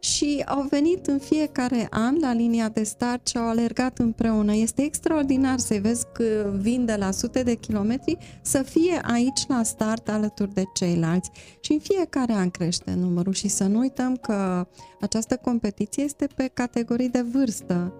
și 0.05 0.43
au 0.47 0.67
venit 0.71 1.07
în 1.07 1.19
fiecare 1.19 1.87
an 1.91 2.17
la 2.21 2.33
linia 2.33 2.69
de 2.69 2.83
start 2.83 3.27
și 3.27 3.37
au 3.37 3.49
alergat 3.49 3.99
împreună. 3.99 4.55
Este 4.55 4.83
extraordinar 4.83 5.59
să 5.59 5.79
vezi 5.81 6.05
că 6.13 6.53
vin 6.61 6.85
de 6.85 6.95
la 6.99 7.11
sute 7.11 7.43
de 7.43 7.55
kilometri 7.55 8.17
să 8.43 8.63
fie 8.63 9.01
aici 9.03 9.41
la 9.49 9.63
start 9.63 10.09
alături 10.09 10.55
de 10.55 10.63
ceilalți. 10.75 11.31
Și 11.61 11.73
în 11.73 11.79
fiecare 11.79 12.33
an 12.33 12.51
crește 12.51 12.95
numărul 12.95 13.33
și 13.33 13.49
să 13.49 13.65
nu 13.65 13.79
uităm 13.79 14.17
că 14.17 14.67
această 15.01 15.37
competiție 15.37 16.03
este 16.03 16.27
pe 16.37 16.51
categorii 16.55 17.09
de 17.09 17.25
vârstă. 17.33 17.93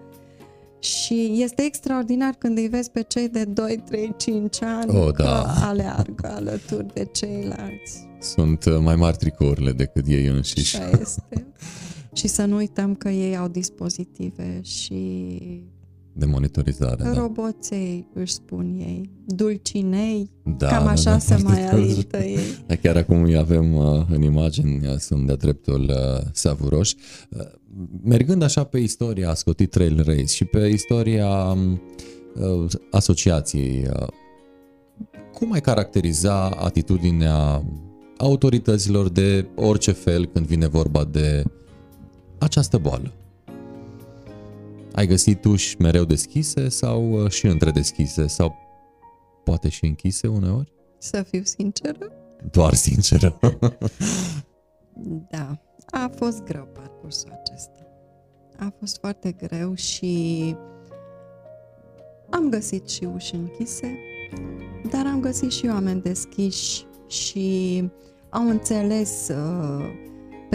Și 0.79 1.31
este 1.37 1.61
extraordinar 1.61 2.33
când 2.37 2.57
îi 2.57 2.67
vezi 2.67 2.91
pe 2.91 3.01
cei 3.01 3.29
de 3.29 3.43
2, 3.43 3.83
3, 3.85 4.13
5 4.17 4.61
ani 4.61 4.97
oh, 4.97 5.13
că 5.13 5.23
da. 5.23 5.43
aleargă 5.43 6.31
alături 6.35 6.93
de 6.93 7.05
ceilalți. 7.11 8.07
Sunt 8.19 8.65
uh, 8.65 8.77
mai 8.79 8.95
mari 8.95 9.17
tricourile 9.17 9.71
decât 9.71 10.07
ei 10.07 10.25
înșiși. 10.25 10.77
Așa 10.77 10.99
este. 11.01 11.45
Și 12.15 12.27
să 12.27 12.45
nu 12.45 12.55
uităm 12.55 12.95
că 12.95 13.09
ei 13.09 13.37
au 13.37 13.47
dispozitive 13.47 14.61
și 14.61 15.27
de 16.17 16.25
monitorizare. 16.25 17.03
Da. 17.03 17.13
Roboței, 17.13 18.07
își 18.13 18.33
spun 18.33 18.75
ei, 18.79 19.09
dulcinei, 19.25 20.31
da, 20.57 20.67
cam 20.67 20.87
așa 20.87 21.11
da, 21.11 21.17
se 21.17 21.37
mai 21.43 21.67
alintă 21.67 22.17
ei. 22.17 22.37
Da, 22.67 22.75
chiar 22.75 22.97
acum 22.97 23.23
îi 23.23 23.37
avem 23.37 23.75
uh, 23.75 24.05
în 24.09 24.21
imagini, 24.21 24.87
uh, 24.87 24.95
sunt 24.97 25.27
de 25.27 25.35
dreptul 25.35 25.81
uh, 25.81 26.27
savuroși. 26.31 26.95
Mergând 28.03 28.41
așa 28.41 28.63
pe 28.63 28.77
istoria 28.77 29.33
Scotit 29.33 29.69
Trail 29.69 30.03
Race 30.05 30.25
și 30.25 30.45
pe 30.45 30.67
istoria 30.67 31.27
um, 31.27 31.81
asociației, 32.91 33.87
cum 35.33 35.51
ai 35.51 35.61
caracteriza 35.61 36.49
atitudinea 36.49 37.65
autorităților 38.17 39.09
de 39.09 39.47
orice 39.55 39.91
fel 39.91 40.25
când 40.25 40.45
vine 40.45 40.67
vorba 40.67 41.03
de 41.03 41.43
această 42.37 42.77
boală? 42.77 43.11
Ai 44.93 45.07
găsit 45.07 45.45
uși 45.45 45.75
mereu 45.79 46.03
deschise 46.03 46.69
sau 46.69 47.23
uh, 47.23 47.29
și 47.29 47.45
între 47.45 47.71
deschise 47.71 48.27
sau 48.27 48.55
poate 49.43 49.69
și 49.69 49.85
închise 49.85 50.27
uneori? 50.27 50.71
Să 50.97 51.23
fiu 51.23 51.43
sinceră? 51.43 52.11
Doar 52.51 52.73
sinceră. 52.73 53.39
da, 55.31 55.61
a 55.85 56.11
fost 56.15 56.43
greu 56.43 56.67
parcursul 56.73 57.29
acesta. 57.43 57.87
A 58.57 58.73
fost 58.79 58.97
foarte 58.99 59.31
greu 59.31 59.73
și 59.73 60.55
am 62.29 62.49
găsit 62.49 62.89
și 62.89 63.07
uși 63.13 63.35
închise, 63.35 63.97
dar 64.89 65.05
am 65.05 65.19
găsit 65.19 65.51
și 65.51 65.67
oameni 65.67 66.01
deschiși 66.01 66.85
și 67.07 67.83
au 68.29 68.49
înțeles 68.49 69.27
uh, 69.27 69.85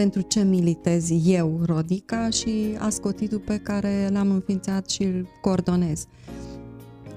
pentru 0.01 0.21
ce 0.21 0.43
militez 0.43 1.11
eu, 1.25 1.61
Rodica, 1.65 2.31
și 2.31 2.77
ascotitul 2.79 3.39
pe 3.39 3.57
care 3.57 4.09
l-am 4.13 4.31
înființat 4.31 4.91
și 4.91 5.03
îl 5.03 5.29
coordonez. 5.41 6.07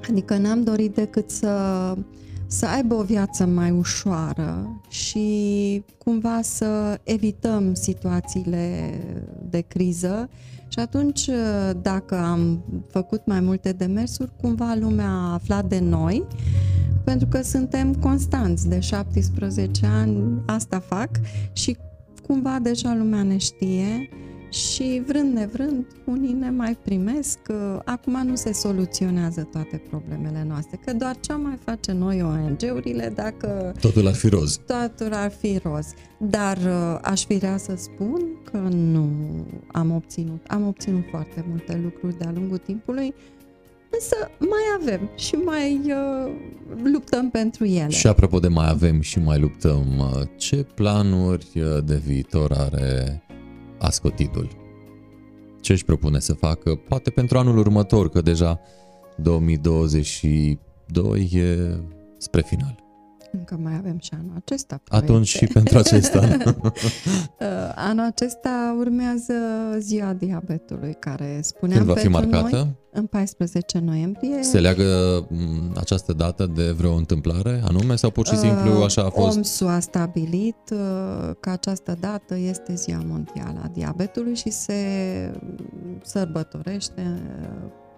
Adică 0.09 0.37
n-am 0.37 0.63
dorit 0.63 0.93
decât 0.93 1.29
să, 1.29 1.93
să 2.47 2.65
aibă 2.65 2.93
o 2.93 3.03
viață 3.03 3.45
mai 3.45 3.71
ușoară 3.71 4.81
și 4.89 5.83
cumva 5.97 6.39
să 6.41 6.99
evităm 7.03 7.73
situațiile 7.73 8.93
de 9.49 9.59
criză 9.59 10.29
și 10.67 10.79
atunci, 10.79 11.29
dacă 11.81 12.15
am 12.17 12.63
făcut 12.89 13.25
mai 13.25 13.39
multe 13.39 13.71
demersuri, 13.71 14.31
cumva 14.41 14.75
lumea 14.79 15.09
a 15.09 15.33
aflat 15.33 15.65
de 15.65 15.79
noi, 15.79 16.23
pentru 17.03 17.27
că 17.27 17.41
suntem 17.41 17.93
constanți 17.93 18.69
de 18.69 18.79
17 18.79 19.85
ani, 19.85 20.41
asta 20.45 20.79
fac 20.79 21.09
și 21.53 21.77
cumva 22.27 22.59
deja 22.59 22.95
lumea 22.95 23.23
ne 23.23 23.37
știe 23.37 24.09
și 24.53 25.03
vrând 25.05 25.33
nevrând, 25.33 25.85
unii 26.05 26.33
ne 26.33 26.49
mai 26.49 26.77
primesc. 26.83 27.39
Acum 27.85 28.21
nu 28.25 28.35
se 28.35 28.53
soluționează 28.53 29.47
toate 29.51 29.81
problemele 29.89 30.45
noastre, 30.47 30.79
că 30.85 30.93
doar 30.93 31.15
ce 31.19 31.31
am 31.31 31.41
mai 31.41 31.57
face 31.63 31.91
noi 31.91 32.21
ONG-urile 32.21 33.11
dacă... 33.15 33.73
Totul 33.79 34.07
ar 34.07 34.13
fi 34.13 34.27
roz. 34.27 34.59
Totul 34.65 35.13
ar 35.13 35.31
fi 35.31 35.59
roz. 35.63 35.93
Dar 36.17 36.57
uh, 36.57 36.99
aș 37.01 37.25
vrea 37.27 37.57
să 37.57 37.75
spun 37.75 38.21
că 38.51 38.57
nu 38.57 39.09
am 39.71 39.91
obținut. 39.91 40.45
Am 40.47 40.67
obținut 40.67 41.03
foarte 41.09 41.45
multe 41.49 41.79
lucruri 41.83 42.17
de-a 42.17 42.31
lungul 42.35 42.57
timpului, 42.57 43.13
însă 43.93 44.15
mai 44.39 44.61
avem 44.79 45.09
și 45.15 45.35
mai 45.35 45.81
uh, 45.85 46.31
luptăm 46.83 47.29
pentru 47.29 47.65
ele. 47.65 47.89
Și 47.89 48.07
apropo 48.07 48.39
de 48.39 48.47
mai 48.47 48.69
avem 48.69 49.01
și 49.01 49.19
mai 49.19 49.39
luptăm, 49.39 49.85
uh, 49.97 50.21
ce 50.37 50.55
planuri 50.55 51.47
uh, 51.55 51.83
de 51.83 51.95
viitor 51.95 52.51
are 52.51 53.23
Ascotitul? 53.79 54.47
Ce 55.61 55.71
își 55.71 55.85
propune 55.85 56.19
să 56.19 56.33
facă? 56.33 56.75
Poate 56.75 57.09
pentru 57.09 57.37
anul 57.37 57.57
următor, 57.57 58.09
că 58.09 58.21
deja 58.21 58.59
2022 59.17 61.29
e 61.31 61.79
spre 62.17 62.41
final. 62.41 62.82
Încă 63.37 63.59
mai 63.61 63.73
avem 63.77 63.97
și 63.99 64.09
anul 64.13 64.33
acesta. 64.35 64.81
Proiecte. 64.83 65.11
Atunci 65.11 65.27
și 65.27 65.45
pentru 65.45 65.77
acesta. 65.77 66.21
Uh, 67.39 67.71
anul 67.75 68.05
acesta 68.05 68.75
urmează 68.79 69.33
ziua 69.79 70.13
diabetului, 70.13 70.95
care 70.99 71.39
spuneam 71.41 71.77
Când 71.77 71.91
va 71.93 71.99
fi 71.99 72.07
marcată? 72.07 72.55
Noi, 72.55 72.75
în 72.91 73.05
14 73.05 73.79
noiembrie. 73.79 74.43
Se 74.43 74.59
leagă 74.59 74.83
mm, 75.29 75.71
această 75.77 76.13
dată 76.13 76.45
de 76.45 76.71
vreo 76.71 76.93
întâmplare 76.93 77.61
anume 77.67 77.95
sau 77.95 78.09
pur 78.09 78.25
și 78.27 78.37
simplu 78.37 78.77
uh, 78.77 78.83
așa 78.83 79.01
a 79.01 79.09
fost? 79.09 79.37
OMS 79.37 79.61
a 79.61 79.79
stabilit 79.79 80.69
uh, 80.71 81.31
că 81.39 81.49
această 81.49 81.97
dată 81.99 82.37
este 82.37 82.73
ziua 82.73 83.03
mondială 83.05 83.59
a 83.63 83.67
diabetului 83.73 84.35
și 84.35 84.49
se 84.49 84.75
sărbătorește 86.03 87.21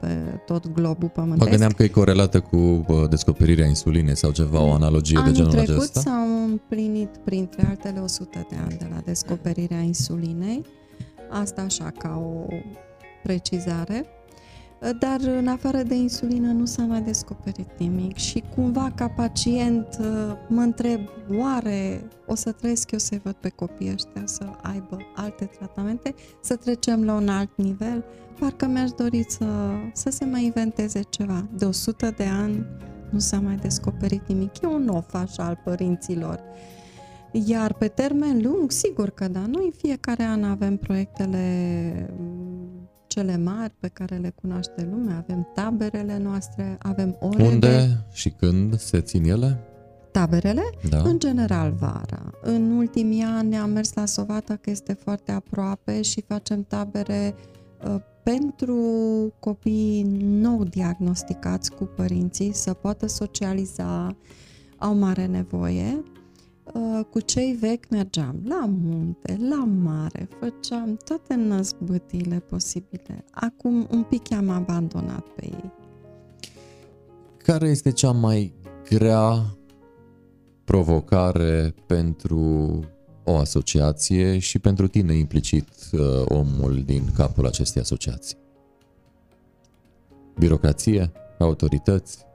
pe 0.06 0.42
tot 0.46 0.74
globul 0.74 1.10
pământesc. 1.10 1.44
Mă 1.44 1.50
gândeam 1.50 1.72
că 1.72 1.84
e 1.84 1.88
corelată 1.88 2.40
cu 2.40 2.86
descoperirea 3.10 3.66
insulinei 3.66 4.16
sau 4.16 4.32
ceva, 4.32 4.62
o 4.62 4.72
analogie 4.72 5.18
Anul 5.18 5.32
de 5.32 5.38
genul 5.38 5.52
trecut 5.52 5.76
acesta? 5.76 6.00
s-au 6.00 6.44
împlinit, 6.44 7.10
printre 7.24 7.68
altele, 7.68 8.00
100 8.00 8.48
de 8.50 8.56
ani 8.62 8.76
de 8.78 8.88
la 8.94 9.02
descoperirea 9.06 9.80
insulinei. 9.80 10.62
Asta 11.30 11.62
așa, 11.62 11.92
ca 11.98 12.22
o 12.26 12.54
precizare. 13.24 14.06
Dar 15.00 15.20
în 15.38 15.48
afară 15.48 15.84
de 15.84 15.96
insulină 15.96 16.52
nu 16.52 16.66
s-a 16.66 16.82
mai 16.82 17.02
descoperit 17.02 17.70
nimic 17.78 18.18
și 18.18 18.44
cumva 18.56 18.92
ca 18.96 19.08
pacient 19.08 19.88
mă 20.48 20.62
întreb, 20.62 21.00
oare 21.38 22.10
o 22.26 22.36
să 22.36 22.52
trăiesc 22.52 22.92
eu 22.92 23.00
să 23.00 23.16
văd 23.24 23.34
pe 23.34 23.50
copiii 23.50 23.92
ăștia 23.94 24.22
să 24.26 24.46
aibă 24.62 24.98
alte 25.16 25.46
tratamente, 25.46 26.16
să 26.42 26.56
trecem 26.56 27.04
la 27.04 27.14
un 27.14 27.30
alt 27.30 27.50
nivel? 27.56 28.06
Parcă 28.40 28.66
mi-aș 28.66 28.90
dori 28.92 29.26
să, 29.28 29.46
să 29.94 30.10
se 30.10 30.26
mai 30.26 30.44
inventeze 30.44 31.02
ceva. 31.10 31.48
De 31.58 31.66
100 31.66 32.14
de 32.18 32.24
ani 32.24 32.66
nu 33.10 33.20
s-a 33.20 33.40
mai 33.40 33.56
descoperit 33.56 34.28
nimic. 34.28 34.62
E 34.62 34.68
un 34.68 34.88
of 34.88 35.14
așa 35.14 35.44
al 35.44 35.60
părinților. 35.64 36.40
Iar 37.32 37.74
pe 37.74 37.88
termen 37.88 38.42
lung, 38.42 38.72
sigur 38.72 39.10
că 39.10 39.28
da, 39.28 39.40
noi 39.40 39.64
în 39.66 39.72
fiecare 39.78 40.24
an 40.24 40.44
avem 40.44 40.78
proiectele 40.78 42.16
mm, 42.20 42.90
cele 43.08 43.38
mari 43.38 43.74
pe 43.80 43.88
care 43.88 44.16
le 44.16 44.30
cunoaște 44.30 44.88
lumea, 44.92 45.18
avem 45.18 45.48
taberele 45.54 46.18
noastre, 46.18 46.78
avem 46.80 47.18
ore 47.20 47.44
Unde 47.44 47.68
de 47.68 47.88
și 48.12 48.30
când 48.30 48.80
se 48.80 49.02
țin 49.02 49.24
ele? 49.24 49.60
taberele, 50.12 50.62
Da. 50.90 51.02
în 51.02 51.20
general 51.20 51.72
vara. 51.80 52.32
În 52.42 52.72
ultimii 52.72 53.24
ani 53.24 53.58
am 53.58 53.70
mers 53.70 53.94
la 53.94 54.06
Sovata, 54.06 54.56
că 54.56 54.70
este 54.70 54.94
foarte 54.94 55.32
aproape 55.32 56.02
și 56.02 56.22
facem 56.28 56.64
tabere 56.64 57.36
uh, 57.88 57.96
pentru 58.26 58.78
copii 59.40 60.04
nou 60.20 60.64
diagnosticați 60.64 61.72
cu 61.72 61.84
părinții 61.84 62.54
să 62.54 62.74
poată 62.74 63.08
socializa, 63.08 64.16
au 64.78 64.96
mare 64.96 65.26
nevoie. 65.26 66.04
Uh, 66.74 67.06
Cu 67.10 67.20
cei 67.20 67.58
vechi 67.60 67.90
mergeam 67.90 68.36
la 68.48 68.70
munte, 68.84 69.38
la 69.50 69.64
mare, 69.84 70.28
făceam 70.40 70.98
toate 71.06 71.36
năzbâtile 71.36 72.40
posibile. 72.40 73.26
Acum 73.32 73.88
un 73.92 74.04
pic 74.04 74.30
i-am 74.30 74.50
abandonat 74.50 75.28
pe 75.28 75.46
ei. 75.46 75.72
Care 77.38 77.68
este 77.68 77.92
cea 77.92 78.12
mai 78.12 78.54
grea 78.90 79.58
provocare 80.64 81.74
pentru 81.86 82.80
o 83.26 83.38
asociație 83.38 84.40
și 84.40 84.60
pentru 84.60 84.88
tine 84.88 85.14
implicit 85.14 85.68
uh, 85.92 86.00
omul 86.26 86.84
din 86.86 87.04
capul 87.16 87.46
acestei 87.46 87.82
asociații? 87.82 88.38
Birocrație, 90.40 91.12
autorități, 91.40 92.26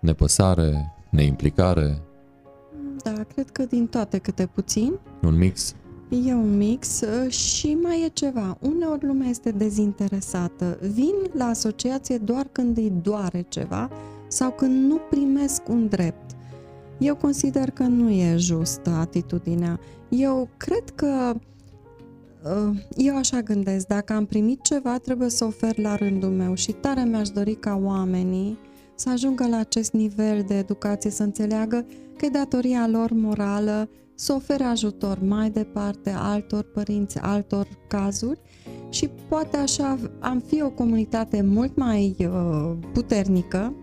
nepăsare, 0.00 0.94
neimplicare, 1.10 2.02
Da, 3.02 3.22
cred 3.34 3.50
că 3.50 3.64
din 3.64 3.86
toate 3.86 4.18
câte 4.18 4.46
puțin. 4.46 4.98
un 5.22 5.38
mix? 5.38 5.74
E 6.08 6.34
un 6.34 6.56
mix 6.56 7.00
uh, 7.00 7.30
și 7.30 7.74
mai 7.82 8.02
e 8.04 8.08
ceva. 8.08 8.58
Uneori 8.60 9.06
lumea 9.06 9.28
este 9.28 9.50
dezinteresată. 9.50 10.78
Vin 10.80 11.14
la 11.32 11.44
asociație 11.44 12.18
doar 12.18 12.46
când 12.52 12.76
îi 12.76 12.92
doare 13.02 13.46
ceva 13.48 13.90
sau 14.28 14.50
când 14.50 14.88
nu 14.88 15.00
primesc 15.10 15.68
un 15.68 15.86
drept. 15.88 16.35
Eu 16.98 17.16
consider 17.16 17.70
că 17.70 17.82
nu 17.82 18.10
e 18.10 18.36
justă 18.36 18.90
atitudinea. 18.90 19.80
Eu 20.08 20.48
cred 20.56 20.90
că 20.94 21.34
uh, 22.44 22.78
eu 22.96 23.16
așa 23.16 23.40
gândesc, 23.40 23.86
dacă 23.86 24.12
am 24.12 24.26
primit 24.26 24.62
ceva, 24.62 24.98
trebuie 24.98 25.28
să 25.28 25.44
ofer 25.44 25.78
la 25.78 25.96
rândul 25.96 26.30
meu 26.30 26.54
și 26.54 26.72
tare 26.72 27.04
mi-aș 27.04 27.28
dori 27.28 27.54
ca 27.54 27.80
oamenii 27.82 28.58
să 28.94 29.10
ajungă 29.10 29.46
la 29.48 29.56
acest 29.56 29.92
nivel 29.92 30.44
de 30.46 30.58
educație, 30.58 31.10
să 31.10 31.22
înțeleagă 31.22 31.86
că 32.16 32.24
e 32.24 32.28
datoria 32.28 32.88
lor 32.88 33.10
morală 33.12 33.88
să 34.14 34.32
ofere 34.32 34.64
ajutor 34.64 35.18
mai 35.22 35.50
departe 35.50 36.10
altor 36.10 36.62
părinți, 36.62 37.18
altor 37.18 37.68
cazuri 37.88 38.40
și 38.88 39.10
poate 39.28 39.56
așa 39.56 39.98
am 40.20 40.38
fi 40.46 40.62
o 40.62 40.70
comunitate 40.70 41.42
mult 41.42 41.76
mai 41.76 42.16
uh, 42.18 42.72
puternică, 42.92 43.74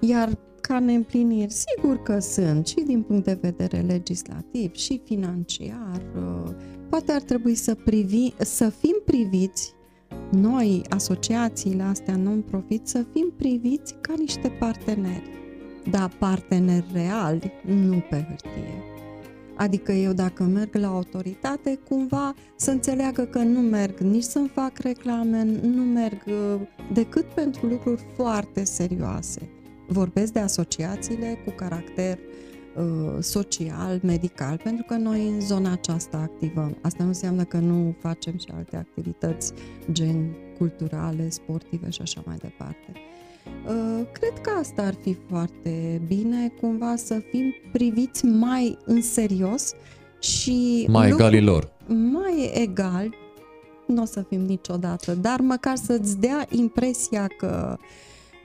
iar 0.00 0.38
ca 0.66 0.78
neîmpliniri, 0.78 1.52
sigur 1.52 2.02
că 2.02 2.18
sunt 2.18 2.66
și 2.66 2.80
din 2.86 3.02
punct 3.02 3.24
de 3.24 3.38
vedere 3.40 3.80
legislativ 3.80 4.74
și 4.74 5.00
financiar. 5.04 6.02
uh, 6.16 6.50
Poate 6.88 7.12
ar 7.12 7.22
trebui 7.22 7.54
să, 7.54 7.74
privi, 7.74 8.32
să 8.38 8.68
fim 8.68 9.02
priviți, 9.04 9.74
noi, 10.30 10.82
asociațiile 10.88 11.82
astea 11.82 12.16
non-profit, 12.16 12.86
să 12.86 13.04
fim 13.12 13.32
priviți 13.36 13.94
ca 14.00 14.14
niște 14.18 14.48
parteneri. 14.48 15.30
Da, 15.90 16.08
parteneri 16.18 16.86
reali, 16.92 17.52
nu 17.64 18.02
pe 18.10 18.26
hârtie. 18.28 18.82
Adică 19.56 19.92
eu 19.92 20.12
dacă 20.12 20.42
merg 20.42 20.74
la 20.74 20.88
autoritate, 20.88 21.78
cumva 21.88 22.34
să 22.56 22.70
înțeleagă 22.70 23.22
că 23.24 23.38
nu 23.38 23.60
merg 23.60 23.98
nici 23.98 24.22
să-mi 24.22 24.48
fac 24.48 24.78
reclame, 24.78 25.44
nu 25.62 25.82
merg 25.82 26.22
uh, 26.26 26.60
decât 26.92 27.24
pentru 27.24 27.66
lucruri 27.66 28.04
foarte 28.16 28.64
serioase. 28.64 29.53
Vorbesc 29.86 30.32
de 30.32 30.38
asociațiile 30.38 31.38
cu 31.44 31.50
caracter 31.50 32.18
uh, 32.76 32.84
social, 33.20 34.00
medical, 34.02 34.60
pentru 34.64 34.84
că 34.88 34.94
noi 34.94 35.28
în 35.28 35.40
zona 35.40 35.72
aceasta 35.72 36.16
activăm. 36.16 36.76
Asta 36.82 37.02
nu 37.02 37.08
înseamnă 37.08 37.44
că 37.44 37.56
nu 37.56 37.94
facem 38.00 38.38
și 38.38 38.46
alte 38.56 38.76
activități 38.76 39.52
gen 39.92 40.34
culturale, 40.58 41.28
sportive 41.28 41.90
și 41.90 42.00
așa 42.02 42.22
mai 42.26 42.36
departe. 42.36 42.92
Uh, 43.68 44.06
Cred 44.12 44.38
că 44.42 44.50
asta 44.60 44.82
ar 44.82 44.94
fi 45.02 45.16
foarte 45.28 46.00
bine, 46.06 46.52
cumva 46.60 46.96
să 46.96 47.22
fim 47.30 47.54
priviți 47.72 48.24
mai 48.24 48.78
în 48.84 49.02
serios 49.02 49.72
și 50.20 50.86
Mai 50.90 51.10
lucru- 51.10 51.24
egalilor. 51.24 51.72
mai 51.86 52.50
egal, 52.54 53.14
nu 53.86 54.02
o 54.02 54.04
să 54.04 54.24
fim 54.28 54.40
niciodată, 54.40 55.14
dar 55.14 55.40
măcar 55.40 55.76
să-ți 55.76 56.18
dea 56.20 56.46
impresia 56.50 57.26
că 57.38 57.76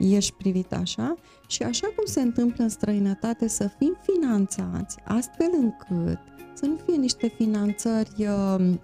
ești 0.00 0.32
privit 0.32 0.72
așa 0.72 1.14
și 1.46 1.62
așa 1.62 1.86
cum 1.86 2.04
se 2.04 2.20
întâmplă 2.20 2.64
în 2.64 2.70
străinătate 2.70 3.48
să 3.48 3.70
fim 3.78 3.96
finanțați 4.02 4.96
astfel 5.04 5.50
încât 5.52 6.18
să 6.54 6.66
nu 6.66 6.76
fie 6.86 6.96
niște 6.96 7.28
finanțări 7.28 8.26
uh, 8.26 8.74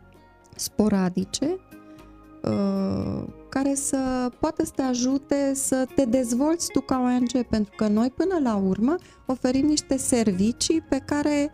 sporadice 0.54 1.58
uh, 2.42 3.24
care 3.48 3.74
să 3.74 4.30
poată 4.40 4.64
să 4.64 4.72
te 4.74 4.82
ajute 4.82 5.54
să 5.54 5.86
te 5.94 6.04
dezvolți 6.04 6.70
tu 6.72 6.80
ca 6.80 6.98
ONG, 6.98 7.46
pentru 7.46 7.72
că 7.76 7.88
noi 7.88 8.10
până 8.10 8.38
la 8.42 8.56
urmă 8.56 8.94
oferim 9.26 9.66
niște 9.66 9.96
servicii 9.96 10.80
pe 10.80 10.98
care 10.98 11.52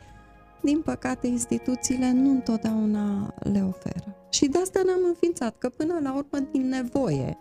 din 0.62 0.80
păcate, 0.80 1.26
instituțiile 1.26 2.12
nu 2.12 2.30
întotdeauna 2.30 3.34
le 3.38 3.64
oferă. 3.68 4.16
Și 4.30 4.46
de 4.48 4.58
asta 4.58 4.80
ne-am 4.84 5.00
înființat, 5.06 5.58
că 5.58 5.68
până 5.68 5.98
la 6.02 6.14
urmă, 6.14 6.46
din 6.52 6.68
nevoie, 6.68 7.38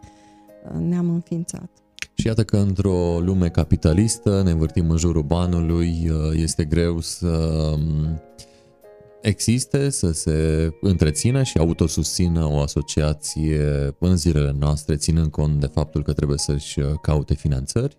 uh, 0.64 0.80
ne-am 0.80 1.10
înființat. 1.10 1.70
Și 2.22 2.28
iată 2.28 2.44
că 2.44 2.58
într-o 2.58 3.20
lume 3.20 3.50
capitalistă 3.50 4.42
ne 4.44 4.52
învârtim 4.52 4.90
în 4.90 4.98
jurul 4.98 5.24
banului, 5.24 6.10
uh, 6.10 6.18
este 6.34 6.66
greu 6.66 7.00
să 7.00 7.28
um, 7.74 8.22
existe, 9.22 9.90
să 9.90 10.12
se 10.12 10.70
întrețină 10.82 11.44
și 11.44 11.58
autosusțină 11.58 12.46
o 12.46 12.60
asociație 12.60 13.96
în 14.00 14.18
zilele 14.18 14.56
noastre, 14.60 14.96
ținând 14.96 15.32
cont 15.32 15.60
de 15.60 15.66
faptul 15.66 16.04
că 16.04 16.14
trebuie 16.14 16.38
să-și 16.38 16.80
uh, 16.80 16.86
caute 17.02 17.34
finanțări. 17.34 17.98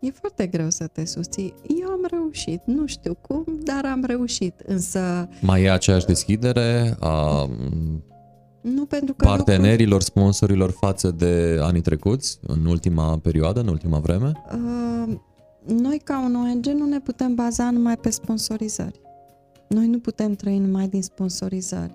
E 0.00 0.10
foarte 0.10 0.46
greu 0.46 0.70
să 0.70 0.86
te 0.86 1.04
susții. 1.04 1.54
Eu 1.82 1.88
am 1.88 2.06
reușit, 2.10 2.60
nu 2.64 2.86
știu 2.86 3.14
cum, 3.14 3.44
dar 3.62 3.84
am 3.84 4.04
reușit. 4.06 4.60
Însă, 4.66 5.28
Mai 5.40 5.62
e 5.62 5.70
aceeași 5.70 6.06
deschidere 6.06 6.96
a 7.00 7.42
um, 7.42 8.04
nu 8.60 8.84
pentru 8.84 9.14
că 9.14 9.24
partenerilor, 9.24 10.02
sponsorilor 10.02 10.70
față 10.70 11.10
de 11.10 11.58
anii 11.62 11.80
trecuți, 11.80 12.38
în 12.46 12.64
ultima 12.64 13.18
perioadă, 13.18 13.60
în 13.60 13.68
ultima 13.68 13.98
vreme? 13.98 14.32
lucrul- 14.50 15.08
uh, 15.08 15.18
noi 15.66 15.98
ca 16.04 16.20
un 16.24 16.34
ONG 16.34 16.66
nu 16.66 16.86
ne 16.86 17.00
putem 17.00 17.34
baza 17.34 17.70
numai 17.70 17.96
pe 17.96 18.10
sponsorizări. 18.10 19.00
Noi 19.68 19.86
nu 19.86 19.98
putem 19.98 20.34
trăi 20.34 20.58
numai 20.58 20.88
din 20.88 21.02
sponsorizări. 21.02 21.94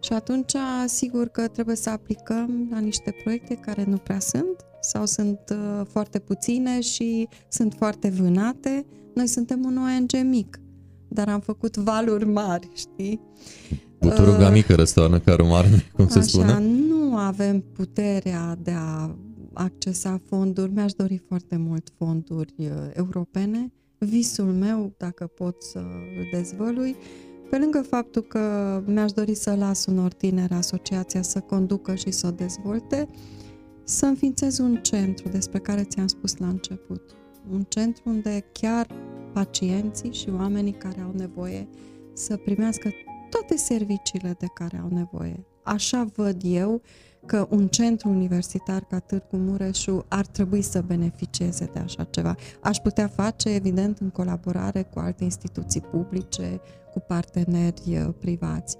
Și 0.00 0.12
atunci, 0.12 0.52
sigur 0.86 1.28
că 1.28 1.48
trebuie 1.48 1.76
să 1.76 1.90
aplicăm 1.90 2.68
la 2.70 2.78
niște 2.78 3.14
proiecte 3.22 3.54
care 3.54 3.84
nu 3.88 3.96
prea 3.96 4.18
sunt 4.18 4.64
sau 4.80 5.06
sunt 5.06 5.40
uh, 5.50 5.86
foarte 5.88 6.18
puține 6.18 6.80
și 6.80 7.28
sunt 7.48 7.74
foarte 7.78 8.08
vânate. 8.08 8.86
Noi 9.14 9.26
suntem 9.26 9.64
un 9.64 9.76
ONG 9.76 10.28
mic, 10.28 10.60
dar 11.08 11.28
am 11.28 11.40
făcut 11.40 11.76
valuri 11.76 12.24
mari, 12.24 12.70
știi? 12.74 13.20
Buturuga 14.00 14.50
mică 14.50 14.74
răstoarnă 14.74 15.18
ca 15.18 15.36
mare, 15.42 15.68
cum 15.96 16.08
se 16.08 16.18
Așa, 16.18 16.28
spune. 16.28 16.58
nu 16.88 17.16
avem 17.16 17.60
puterea 17.72 18.56
de 18.62 18.70
a 18.76 19.16
accesa 19.52 20.20
fonduri. 20.26 20.72
Mi-aș 20.72 20.92
dori 20.92 21.22
foarte 21.28 21.56
mult 21.56 21.88
fonduri 21.96 22.54
uh, 22.58 22.66
europene. 22.92 23.72
Visul 23.98 24.52
meu, 24.52 24.92
dacă 24.96 25.26
pot 25.26 25.62
să 25.62 25.78
îl 26.18 26.28
dezvălui, 26.32 26.96
pe 27.50 27.58
lângă 27.58 27.82
faptul 27.82 28.22
că 28.22 28.40
mi-aș 28.86 29.12
dori 29.12 29.34
să 29.34 29.54
las 29.54 29.86
unor 29.86 30.12
tineri 30.12 30.52
asociația 30.52 31.22
să 31.22 31.40
conducă 31.40 31.94
și 31.94 32.10
să 32.10 32.26
o 32.26 32.30
dezvolte, 32.30 33.08
să 33.84 34.06
înființez 34.06 34.58
un 34.58 34.76
centru 34.82 35.28
despre 35.28 35.58
care 35.58 35.82
ți-am 35.82 36.06
spus 36.06 36.36
la 36.36 36.48
început. 36.48 37.02
Un 37.50 37.64
centru 37.68 38.02
unde 38.06 38.44
chiar 38.52 38.86
pacienții 39.32 40.12
și 40.12 40.28
oamenii 40.36 40.72
care 40.72 41.00
au 41.00 41.12
nevoie 41.16 41.68
să 42.12 42.36
primească 42.36 42.90
toate 43.30 43.56
serviciile 43.56 44.36
de 44.38 44.46
care 44.54 44.80
au 44.82 44.88
nevoie. 44.92 45.44
Așa 45.62 46.08
văd 46.16 46.40
eu 46.44 46.82
că 47.26 47.46
un 47.50 47.68
centru 47.68 48.08
universitar 48.08 48.84
ca 48.84 48.98
Târgu 48.98 49.36
Mureșu 49.36 50.04
ar 50.08 50.26
trebui 50.26 50.62
să 50.62 50.82
beneficieze 50.86 51.70
de 51.72 51.78
așa 51.78 52.04
ceva. 52.04 52.34
Aș 52.60 52.76
putea 52.76 53.06
face, 53.06 53.54
evident, 53.54 53.98
în 53.98 54.10
colaborare 54.10 54.82
cu 54.82 54.98
alte 54.98 55.24
instituții 55.24 55.80
publice, 55.80 56.60
cu 56.92 57.00
parteneri 57.00 57.82
uh, 57.86 58.08
privați. 58.18 58.76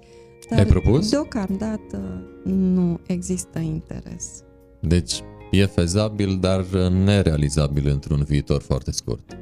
Ai 0.55 0.65
propus? 0.65 1.09
Deocamdată 1.09 2.27
nu 2.43 2.99
există 3.07 3.59
interes. 3.59 4.43
Deci 4.79 5.23
e 5.51 5.65
fezabil, 5.65 6.37
dar 6.39 6.65
nerealizabil 6.89 7.87
într-un 7.87 8.23
viitor 8.23 8.61
foarte 8.61 8.91
scurt. 8.91 9.37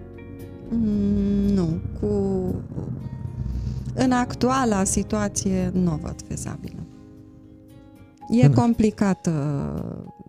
Mm, 0.70 1.53
Nu, 1.53 1.80
cu 1.99 2.08
în 3.98 4.12
actuala 4.12 4.84
situație 4.84 5.70
nu 5.74 5.93
o 5.93 5.95
văd 5.95 6.22
fezabilă. 6.28 6.88
E 8.30 8.50
complicată 8.50 9.32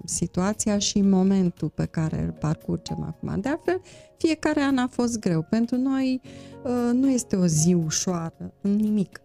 situația 0.05 0.79
și 0.79 1.01
momentul 1.01 1.69
pe 1.69 1.85
care 1.85 2.23
îl 2.23 2.37
parcurgem 2.41 3.03
acum. 3.03 3.41
De 3.41 3.49
altfel, 3.49 3.81
fiecare 4.17 4.61
an 4.61 4.79
a 4.79 4.87
fost 4.87 5.21
greu. 5.21 5.47
Pentru 5.51 5.77
noi 5.77 6.21
uh, 6.65 6.91
nu 6.93 7.11
este 7.11 7.37
o 7.37 7.47
zi 7.47 7.75
ușoară, 7.75 8.53
nimic. 8.61 9.21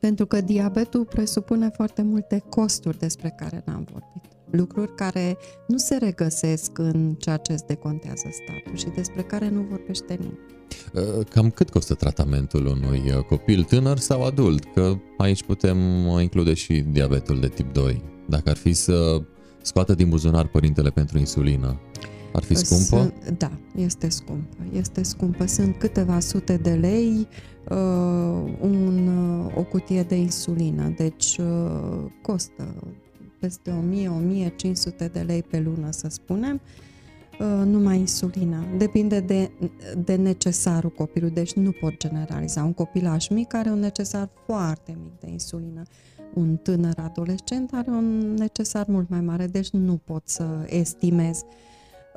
Pentru 0.00 0.26
că 0.26 0.40
diabetul 0.40 1.04
presupune 1.04 1.68
foarte 1.68 2.02
multe 2.02 2.42
costuri 2.48 2.98
despre 2.98 3.34
care 3.36 3.62
n-am 3.66 3.86
vorbit. 3.90 4.22
Lucruri 4.50 4.94
care 4.94 5.36
nu 5.66 5.76
se 5.76 5.96
regăsesc 5.96 6.78
în 6.78 7.14
ceea 7.14 7.36
ce 7.36 7.52
îți 7.52 7.66
decontează 7.66 8.28
statul 8.30 8.76
și 8.76 8.88
despre 8.94 9.22
care 9.22 9.48
nu 9.48 9.60
vorbește 9.60 10.14
nimeni. 10.14 10.57
Uh, 10.92 11.26
cam 11.30 11.50
cât 11.50 11.70
costă 11.70 11.94
tratamentul 11.94 12.66
unui 12.66 13.02
uh, 13.06 13.24
copil 13.24 13.62
tânăr 13.62 13.98
sau 13.98 14.24
adult? 14.24 14.64
Că 14.74 14.98
aici 15.16 15.42
putem 15.42 15.78
include 16.20 16.54
și 16.54 16.84
diabetul 16.90 17.40
de 17.40 17.48
tip 17.48 17.72
2. 17.72 18.02
Dacă 18.26 18.50
ar 18.50 18.56
fi 18.56 18.72
să 18.72 19.22
scoată 19.62 19.94
din 19.94 20.08
buzunar 20.08 20.46
părintele 20.46 20.90
pentru 20.90 21.18
insulină, 21.18 21.80
ar 22.32 22.42
fi 22.42 22.54
scumpă? 22.54 22.84
Sunt, 22.84 23.38
da, 23.38 23.50
este 23.76 24.08
scumpă. 24.08 24.56
Este 24.72 25.02
scumpă. 25.02 25.46
Sunt 25.46 25.76
câteva 25.78 26.20
sute 26.20 26.56
de 26.56 26.70
lei 26.70 27.28
uh, 27.68 27.76
un, 28.60 29.08
uh, 29.08 29.56
o 29.56 29.62
cutie 29.62 30.02
de 30.02 30.14
insulină, 30.14 30.94
deci 30.96 31.36
uh, 31.36 32.10
costă 32.22 32.74
peste 33.40 33.72
1000-1500 35.08 35.12
de 35.12 35.20
lei 35.26 35.42
pe 35.42 35.60
lună, 35.60 35.90
să 35.90 36.06
spunem, 36.10 36.60
uh, 36.64 36.87
numai 37.64 37.98
insulina. 37.98 38.64
Depinde 38.76 39.20
de, 39.20 39.50
de 40.04 40.14
necesarul 40.14 40.90
copilului, 40.90 41.34
deci 41.34 41.52
nu 41.52 41.70
pot 41.70 41.96
generaliza. 41.96 42.62
Un 42.62 42.72
copilaș 42.72 43.28
mic 43.28 43.54
are 43.54 43.70
un 43.70 43.78
necesar 43.78 44.28
foarte 44.46 44.98
mic 45.02 45.20
de 45.20 45.30
insulină. 45.30 45.82
Un 46.34 46.56
tânăr 46.56 46.98
adolescent 46.98 47.70
are 47.72 47.90
un 47.90 48.34
necesar 48.34 48.86
mult 48.86 49.08
mai 49.08 49.20
mare, 49.20 49.46
deci 49.46 49.70
nu 49.70 49.96
pot 50.04 50.22
să 50.28 50.46
estimez 50.66 51.42
uh, 51.42 51.68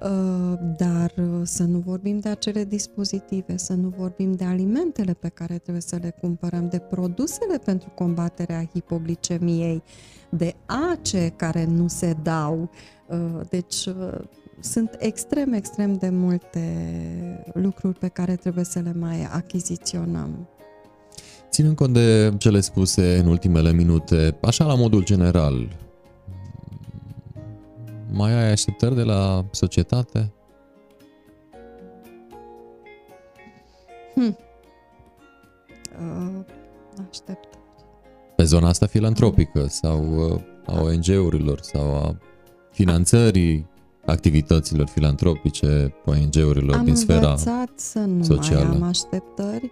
Uh, 0.01 0.59
dar 0.77 1.13
uh, 1.17 1.41
să 1.43 1.63
nu 1.63 1.79
vorbim 1.79 2.19
de 2.19 2.29
acele 2.29 2.63
dispozitive, 2.63 3.57
să 3.57 3.73
nu 3.73 3.93
vorbim 3.97 4.33
de 4.33 4.43
alimentele 4.43 5.13
pe 5.13 5.27
care 5.27 5.57
trebuie 5.57 5.81
să 5.81 5.97
le 6.01 6.15
cumpărăm, 6.21 6.69
de 6.69 6.79
produsele 6.79 7.57
pentru 7.57 7.89
combaterea 7.89 8.69
hipoglicemiei, 8.73 9.83
de 10.29 10.55
ace 10.91 11.33
care 11.35 11.65
nu 11.65 11.87
se 11.87 12.15
dau. 12.23 12.69
Uh, 13.07 13.17
deci 13.49 13.89
sunt 14.61 14.95
extrem, 14.99 15.53
extrem 15.53 15.93
de 15.93 16.09
multe 16.09 16.61
lucruri 17.53 17.97
pe 17.99 18.07
care 18.07 18.35
trebuie 18.35 18.63
să 18.63 18.79
le 18.79 18.93
mai 18.93 19.27
achiziționăm. 19.31 20.47
Ținând 21.49 21.75
cont 21.75 21.93
de 21.93 22.33
cele 22.37 22.59
spuse 22.59 23.17
în 23.17 23.27
ultimele 23.27 23.71
minute, 23.71 24.37
așa 24.41 24.65
la 24.65 24.75
modul 24.75 25.03
general, 25.03 25.79
mai 28.11 28.33
ai 28.33 28.51
așteptări 28.51 28.95
de 28.95 29.03
la 29.03 29.45
societate? 29.51 30.33
Hmm. 34.13 34.37
Uh, 35.99 36.45
aștept. 37.09 37.47
Pe 38.35 38.43
zona 38.43 38.67
asta 38.67 38.85
filantropică 38.85 39.65
sau 39.67 40.29
uh, 40.29 40.41
a 40.65 40.81
ONG-urilor 40.81 41.59
sau 41.61 41.95
a 41.95 42.17
finanțării 42.71 43.69
activităților 44.05 44.87
filantropice, 44.87 45.93
ONG-urilor 46.05 46.75
am 46.75 46.85
din 46.85 46.95
sfera 46.95 47.35
să 47.75 47.99
nu 47.99 48.23
socială. 48.23 48.67
mai 48.67 48.75
am 48.75 48.83
așteptări 48.83 49.71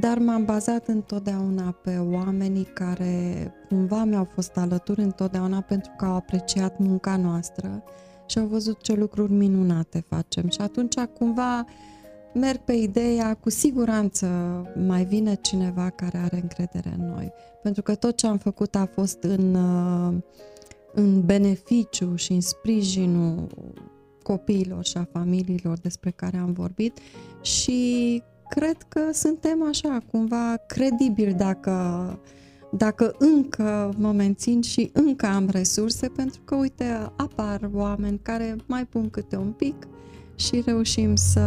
dar 0.00 0.18
m-am 0.18 0.44
bazat 0.44 0.88
întotdeauna 0.88 1.70
pe 1.82 1.96
oamenii 1.96 2.64
care 2.64 3.52
cumva 3.68 4.04
mi-au 4.04 4.28
fost 4.34 4.56
alături 4.56 5.00
întotdeauna 5.00 5.60
pentru 5.60 5.90
că 5.96 6.04
au 6.04 6.14
apreciat 6.14 6.78
munca 6.78 7.16
noastră 7.16 7.82
și 8.26 8.38
au 8.38 8.46
văzut 8.46 8.82
ce 8.82 8.94
lucruri 8.94 9.32
minunate 9.32 10.04
facem. 10.08 10.48
Și 10.48 10.60
atunci 10.60 10.94
cumva 11.18 11.64
merg 12.34 12.58
pe 12.58 12.72
ideea, 12.72 13.34
cu 13.34 13.50
siguranță 13.50 14.26
mai 14.86 15.04
vine 15.04 15.34
cineva 15.34 15.90
care 15.90 16.18
are 16.18 16.38
încredere 16.42 16.94
în 16.98 17.06
noi. 17.14 17.32
Pentru 17.62 17.82
că 17.82 17.94
tot 17.94 18.16
ce 18.16 18.26
am 18.26 18.38
făcut 18.38 18.74
a 18.74 18.88
fost 18.94 19.22
în, 19.22 19.56
în 20.98 21.20
beneficiu 21.24 22.14
și 22.14 22.32
în 22.32 22.40
sprijinul 22.40 23.46
copiilor 24.22 24.84
și 24.84 24.96
a 24.96 25.08
familiilor 25.12 25.78
despre 25.78 26.10
care 26.10 26.36
am 26.36 26.52
vorbit 26.52 26.98
și 27.42 28.22
cred 28.48 28.76
că 28.88 29.00
suntem 29.12 29.62
așa, 29.68 29.98
cumva 30.10 30.56
credibili 30.66 31.32
dacă, 31.32 31.72
dacă 32.70 33.14
încă 33.18 33.94
mă 33.96 34.12
mențin 34.12 34.62
și 34.62 34.90
încă 34.92 35.26
am 35.26 35.48
resurse, 35.50 36.08
pentru 36.08 36.40
că, 36.44 36.54
uite, 36.54 37.12
apar 37.16 37.70
oameni 37.72 38.18
care 38.22 38.56
mai 38.66 38.86
pun 38.86 39.10
câte 39.10 39.36
un 39.36 39.52
pic 39.52 39.88
și 40.34 40.62
reușim 40.64 41.16
să 41.16 41.40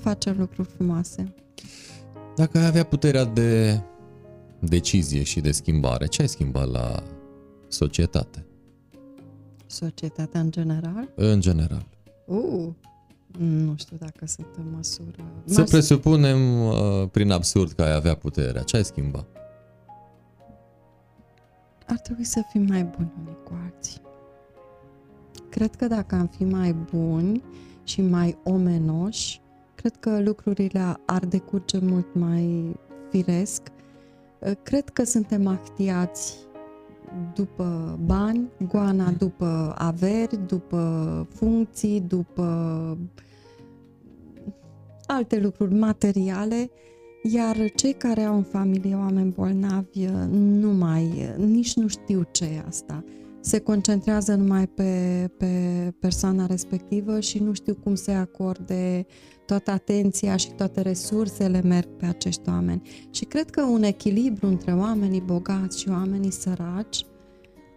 facem 0.00 0.36
lucruri 0.38 0.68
frumoase. 0.68 1.34
Dacă 2.36 2.58
ai 2.58 2.66
avea 2.66 2.84
puterea 2.84 3.24
de 3.24 3.80
decizie 4.58 5.22
și 5.22 5.40
de 5.40 5.50
schimbare, 5.50 6.06
ce 6.06 6.22
ai 6.22 6.28
schimbat 6.28 6.70
la 6.70 7.02
societate? 7.68 8.46
Societatea 9.66 10.40
în 10.40 10.50
general? 10.50 11.08
În 11.14 11.40
general. 11.40 11.86
Uh, 12.24 12.68
nu 13.38 13.74
știu 13.76 13.96
dacă 13.96 14.26
sunt 14.26 14.46
în 14.56 14.64
măsură. 14.74 15.24
Să 15.44 15.60
Mas... 15.60 15.70
presupunem 15.70 16.66
uh, 16.66 17.08
prin 17.10 17.30
absurd 17.30 17.72
că 17.72 17.82
ai 17.82 17.94
avea 17.94 18.14
puterea. 18.14 18.62
Ce 18.62 18.76
ai 18.76 18.84
schimba? 18.84 19.26
Ar 21.86 21.98
trebui 21.98 22.24
să 22.24 22.42
fim 22.50 22.62
mai 22.68 22.84
buni 22.84 23.12
unii 23.20 23.38
cu 23.44 23.52
alții. 23.64 24.00
Cred 25.48 25.74
că 25.74 25.86
dacă 25.86 26.14
am 26.14 26.26
fi 26.26 26.44
mai 26.44 26.72
buni 26.72 27.42
și 27.84 28.00
mai 28.00 28.38
omenoși, 28.44 29.40
cred 29.74 29.96
că 29.96 30.20
lucrurile 30.20 30.96
ar 31.06 31.24
decurge 31.24 31.78
mult 31.78 32.14
mai 32.14 32.76
firesc. 33.10 33.62
Uh, 34.38 34.52
cred 34.62 34.88
că 34.88 35.04
suntem 35.04 35.46
actiați 35.46 36.36
după 37.34 37.98
bani, 38.04 38.48
goana 38.68 39.10
după 39.10 39.74
averi, 39.78 40.38
după 40.46 41.26
funcții, 41.34 42.00
după 42.00 42.98
alte 45.06 45.40
lucruri 45.40 45.74
materiale, 45.74 46.70
iar 47.22 47.56
cei 47.74 47.92
care 47.92 48.22
au 48.22 48.36
în 48.36 48.42
familie 48.42 48.94
oameni 48.94 49.32
bolnavi 49.32 50.06
nu 50.30 50.70
mai, 50.70 51.34
nici 51.36 51.74
nu 51.74 51.86
știu 51.86 52.26
ce 52.30 52.44
e 52.44 52.64
asta. 52.66 53.04
Se 53.40 53.58
concentrează 53.58 54.34
numai 54.34 54.66
pe, 54.66 55.30
pe 55.36 55.46
persoana 55.98 56.46
respectivă 56.46 57.20
și 57.20 57.38
nu 57.38 57.52
știu 57.52 57.74
cum 57.74 57.94
se 57.94 58.12
acorde 58.12 59.06
toată 59.46 59.70
atenția 59.70 60.36
și 60.36 60.50
toate 60.50 60.80
resursele 60.80 61.60
merg 61.60 61.88
pe 61.88 62.06
acești 62.06 62.48
oameni. 62.48 62.82
Și 63.10 63.24
cred 63.24 63.50
că 63.50 63.62
un 63.62 63.82
echilibru 63.82 64.46
între 64.46 64.72
oamenii 64.72 65.20
bogați 65.20 65.80
și 65.80 65.88
oamenii 65.88 66.32
săraci 66.32 67.06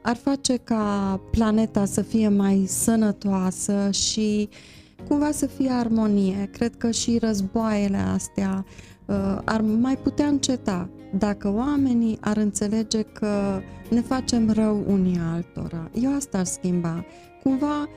ar 0.02 0.16
face 0.16 0.58
ca 0.58 1.20
planeta 1.32 1.86
să 1.86 2.02
fie 2.02 2.28
mai 2.28 2.66
sănătoasă 2.68 3.92
și 3.92 4.50
cumva 5.08 5.32
să 5.32 5.46
fie 5.46 5.70
armonie. 5.70 6.50
Cred 6.52 6.76
că 6.76 6.92
și 6.92 7.18
războaiele 7.18 7.98
astea 7.98 8.66
uh, 9.06 9.38
ar 9.44 9.62
mai 9.62 9.98
putea 9.98 10.28
înceta 10.28 10.90
dacă 11.18 11.54
oamenii 11.54 12.18
ar 12.20 12.38
înțelege 12.38 13.02
că 13.02 13.62
ne 13.90 14.02
facem 14.02 14.52
rău 14.52 14.84
unii 14.88 15.20
altora. 15.34 15.90
Eu 16.02 16.16
asta 16.16 16.38
ar 16.38 16.46
schimba. 16.46 17.06
Cumva 17.44 17.90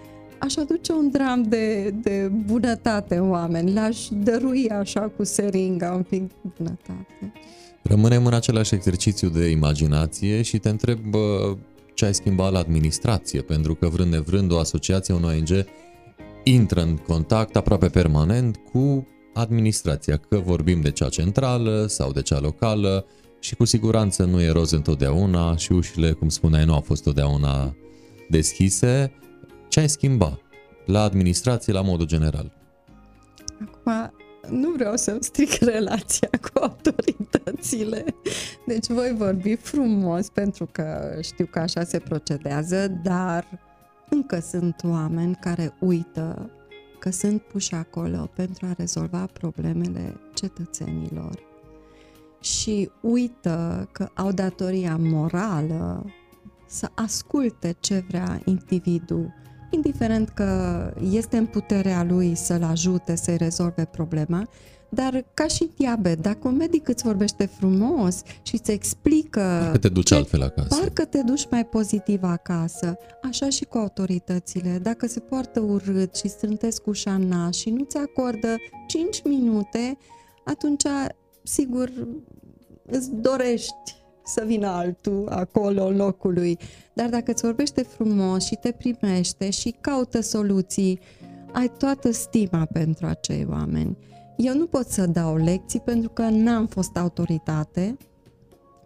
aș 0.45 0.57
aduce 0.57 0.93
un 0.93 1.11
dram 1.11 1.43
de, 1.43 1.91
de 1.91 2.31
bunătate 2.47 3.17
în 3.17 3.31
oameni, 3.31 3.73
le-aș 3.73 3.99
dărui 4.11 4.71
așa 4.71 5.01
cu 5.01 5.25
seringa 5.25 5.93
un 5.93 6.03
pic 6.03 6.23
bunătate. 6.57 7.33
Rămânem 7.83 8.27
în 8.27 8.35
același 8.35 8.75
exercițiu 8.75 9.29
de 9.29 9.49
imaginație 9.49 10.43
și 10.43 10.59
te 10.59 10.69
întreb 10.69 10.99
ce 11.95 12.05
ai 12.05 12.15
schimbat 12.15 12.53
la 12.53 12.59
administrație, 12.59 13.41
pentru 13.41 13.75
că 13.75 13.89
vrând 13.89 14.13
nevrând 14.13 14.53
o 14.53 14.59
asociație, 14.59 15.15
un 15.15 15.25
ONG 15.25 15.67
intră 16.45 16.83
în 16.83 16.97
contact 16.97 17.57
aproape 17.57 17.89
permanent 17.89 18.57
cu 18.73 19.07
administrația, 19.35 20.17
că 20.17 20.39
vorbim 20.39 20.81
de 20.81 20.91
cea 20.91 21.09
centrală 21.09 21.87
sau 21.89 22.13
de 22.13 22.23
cea 22.23 22.41
locală 22.41 23.07
și 23.41 23.55
cu 23.55 23.65
siguranță 23.65 24.25
nu 24.25 24.41
e 24.41 24.51
roz 24.51 24.71
întotdeauna 24.71 25.57
și 25.57 25.73
ușile, 25.73 26.13
cum 26.13 26.29
spuneai, 26.29 26.65
nu 26.65 26.75
au 26.75 26.81
fost 26.81 27.03
totdeauna 27.03 27.75
deschise. 28.29 29.13
Ce 29.73 29.81
ai 29.81 29.89
schimba 29.89 30.39
la 30.87 31.03
administrație 31.03 31.73
la 31.73 31.81
modul 31.81 32.07
general? 32.07 32.53
Acum, 33.61 34.13
nu 34.59 34.71
vreau 34.71 34.97
să-mi 34.97 35.23
stric 35.23 35.53
relația 35.53 36.29
cu 36.53 36.59
autoritățile. 36.61 38.05
Deci 38.67 38.87
voi 38.87 39.15
vorbi 39.17 39.55
frumos 39.55 40.29
pentru 40.29 40.69
că 40.73 41.19
știu 41.23 41.47
că 41.47 41.59
așa 41.59 41.85
se 41.85 41.99
procedează, 41.99 42.89
dar 42.89 43.61
încă 44.11 44.41
sunt 44.41 44.77
oameni 44.85 45.39
care 45.41 45.75
uită 45.81 46.51
că 46.99 47.11
sunt 47.11 47.43
puși 47.43 47.75
acolo 47.75 48.31
pentru 48.35 48.67
a 48.67 48.75
rezolva 48.77 49.27
problemele 49.33 50.21
cetățenilor. 50.35 51.39
și 52.41 52.91
uită 53.01 53.89
că 53.93 54.09
au 54.15 54.33
datoria 54.33 54.97
morală 55.01 56.05
să 56.67 56.91
asculte 56.95 57.77
ce 57.81 58.05
vrea 58.09 58.41
individul, 58.45 59.41
indiferent 59.75 60.29
că 60.29 60.93
este 61.11 61.37
în 61.37 61.47
puterea 61.47 62.05
lui 62.05 62.35
să-l 62.35 62.63
ajute 62.63 63.17
să-i 63.17 63.37
rezolve 63.37 63.85
problema, 63.85 64.49
dar 64.95 65.25
ca 65.35 65.47
și 65.47 65.71
diabet, 65.77 66.23
dacă 66.23 66.49
un 66.49 66.57
medic 66.57 66.89
îți 66.89 67.03
vorbește 67.03 67.47
frumos 67.47 68.23
și 68.43 68.55
îți 68.55 68.71
explică... 68.71 69.41
Parcă 69.41 69.79
te 69.79 69.89
duci 69.89 70.07
ce, 70.07 70.15
altfel 70.15 70.43
acasă. 70.43 70.79
Parcă 70.79 71.05
te 71.05 71.23
duci 71.23 71.47
mai 71.51 71.67
pozitiv 71.67 72.23
acasă. 72.23 72.97
Așa 73.23 73.49
și 73.49 73.65
cu 73.65 73.79
autoritățile. 73.79 74.79
Dacă 74.83 75.07
se 75.07 75.21
poartă 75.21 75.61
urât 75.61 76.17
și 76.17 76.29
strântesc 76.29 76.87
ușa 76.87 77.17
nas 77.17 77.57
și 77.57 77.71
nu 77.71 77.85
ți 77.85 77.97
acordă 77.97 78.57
5 78.87 79.23
minute, 79.25 79.99
atunci, 80.45 80.85
sigur, 81.43 81.91
îți 82.87 83.11
dorești 83.11 84.02
să 84.25 84.45
vină 84.47 84.67
altul 84.67 85.29
acolo 85.29 85.85
în 85.85 85.97
locul 85.97 86.33
lui. 86.33 86.59
Dar 86.93 87.09
dacă 87.09 87.31
îți 87.31 87.43
vorbește 87.43 87.83
frumos 87.83 88.45
și 88.45 88.59
te 88.61 88.71
primește 88.73 89.51
și 89.51 89.75
caută 89.81 90.21
soluții, 90.21 91.01
ai 91.53 91.73
toată 91.79 92.11
stima 92.13 92.65
pentru 92.73 93.07
acei 93.07 93.47
oameni. 93.51 93.97
Eu 94.37 94.55
nu 94.55 94.67
pot 94.67 94.89
să 94.89 95.07
dau 95.07 95.37
lecții 95.37 95.81
pentru 95.81 96.11
că 96.11 96.23
n-am 96.23 96.67
fost 96.67 96.97
autoritate, 96.97 97.97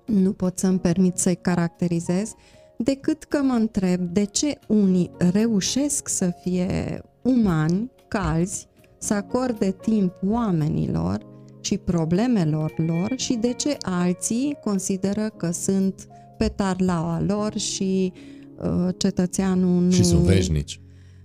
nu 0.05 0.33
pot 0.33 0.59
să-mi 0.59 0.79
permit 0.79 1.19
să-i 1.19 1.37
caracterizez, 1.37 2.35
decât 2.79 3.25
că 3.25 3.43
mă 3.43 3.53
întreb 3.53 4.01
de 4.01 4.25
ce 4.25 4.59
unii 4.69 5.11
reușesc 5.33 6.09
să 6.09 6.33
fie 6.43 7.03
umani, 7.23 7.91
calzi, 8.09 8.67
să 8.99 9.15
acorde 9.15 9.71
timp 9.71 10.13
oamenilor 10.27 11.27
și 11.67 11.79
problemelor 11.79 12.73
lor 12.77 13.13
și 13.17 13.35
de 13.35 13.53
ce 13.53 13.77
alții 13.81 14.57
consideră 14.65 15.33
că 15.37 15.51
sunt 15.51 16.09
pe 16.39 16.49
tarlaua 16.49 17.23
lor 17.27 17.59
și 17.59 18.13
uh, 18.57 18.89
cetățeanul 18.97 19.83
nu... 19.83 19.91
Și 19.91 20.05
sunt 20.05 20.21
veșnici 20.21 20.81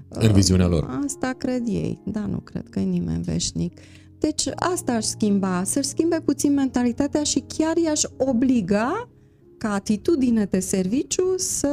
uh, 0.09 0.23
în 0.27 0.31
viziunea 0.33 0.67
lor. 0.67 1.01
Asta 1.05 1.33
cred 1.37 1.67
ei, 1.67 2.01
da, 2.05 2.25
nu 2.25 2.37
cred 2.37 2.69
că 2.69 2.79
e 2.79 2.83
nimeni 2.83 3.23
veșnic. 3.23 3.79
Deci 4.19 4.43
asta 4.55 4.91
aș 4.91 5.03
schimba, 5.03 5.63
să-și 5.63 5.87
schimbe 5.87 6.21
puțin 6.25 6.53
mentalitatea 6.53 7.23
și 7.23 7.43
chiar 7.47 7.77
i-aș 7.77 8.01
obliga 8.17 9.09
ca 9.57 9.73
atitudine 9.73 10.45
de 10.45 10.59
serviciu 10.59 11.33
să, 11.37 11.69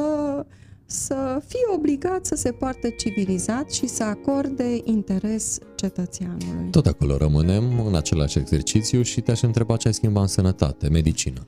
să 0.91 1.41
fie 1.47 1.75
obligat 1.75 2.25
să 2.25 2.35
se 2.35 2.51
poarte 2.51 2.89
civilizat 2.89 3.71
și 3.71 3.87
să 3.87 4.03
acorde 4.03 4.81
interes 4.83 5.57
cetățeanului. 5.75 6.69
Tot 6.71 6.85
acolo 6.85 7.17
rămânem 7.17 7.85
în 7.85 7.95
același 7.95 8.37
exercițiu 8.39 9.01
și 9.01 9.21
te-aș 9.21 9.41
întreba 9.41 9.77
ce 9.77 9.87
ai 9.87 9.93
schimbat 9.93 10.21
în 10.21 10.27
sănătate, 10.27 10.89
medicină. 10.89 11.47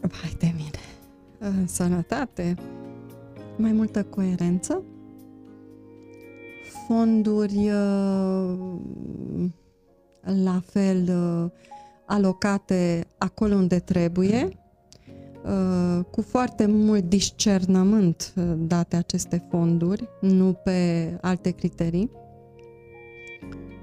Vai 0.00 0.36
de 0.38 0.52
mine! 0.56 0.78
În 1.38 1.66
sănătate, 1.66 2.54
mai 3.56 3.72
multă 3.72 4.02
coerență, 4.02 4.82
fonduri 6.86 7.56
uh, 7.56 8.58
la 10.44 10.62
fel 10.66 11.08
uh, 11.08 11.50
alocate 12.06 13.06
acolo 13.18 13.54
unde 13.54 13.78
trebuie, 13.78 14.44
uh, 14.44 14.59
cu 16.10 16.22
foarte 16.22 16.66
mult 16.66 17.08
discernământ 17.08 18.34
date 18.58 18.96
aceste 18.96 19.46
fonduri, 19.50 20.08
nu 20.20 20.52
pe 20.52 21.18
alte 21.20 21.50
criterii. 21.50 22.10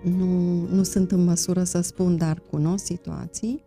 Nu, 0.04 0.68
nu 0.68 0.84
sunt 0.84 1.12
în 1.12 1.24
măsură 1.24 1.64
să 1.64 1.82
spun, 1.82 2.18
dar 2.18 2.42
cunosc 2.50 2.86
situații. 2.86 3.64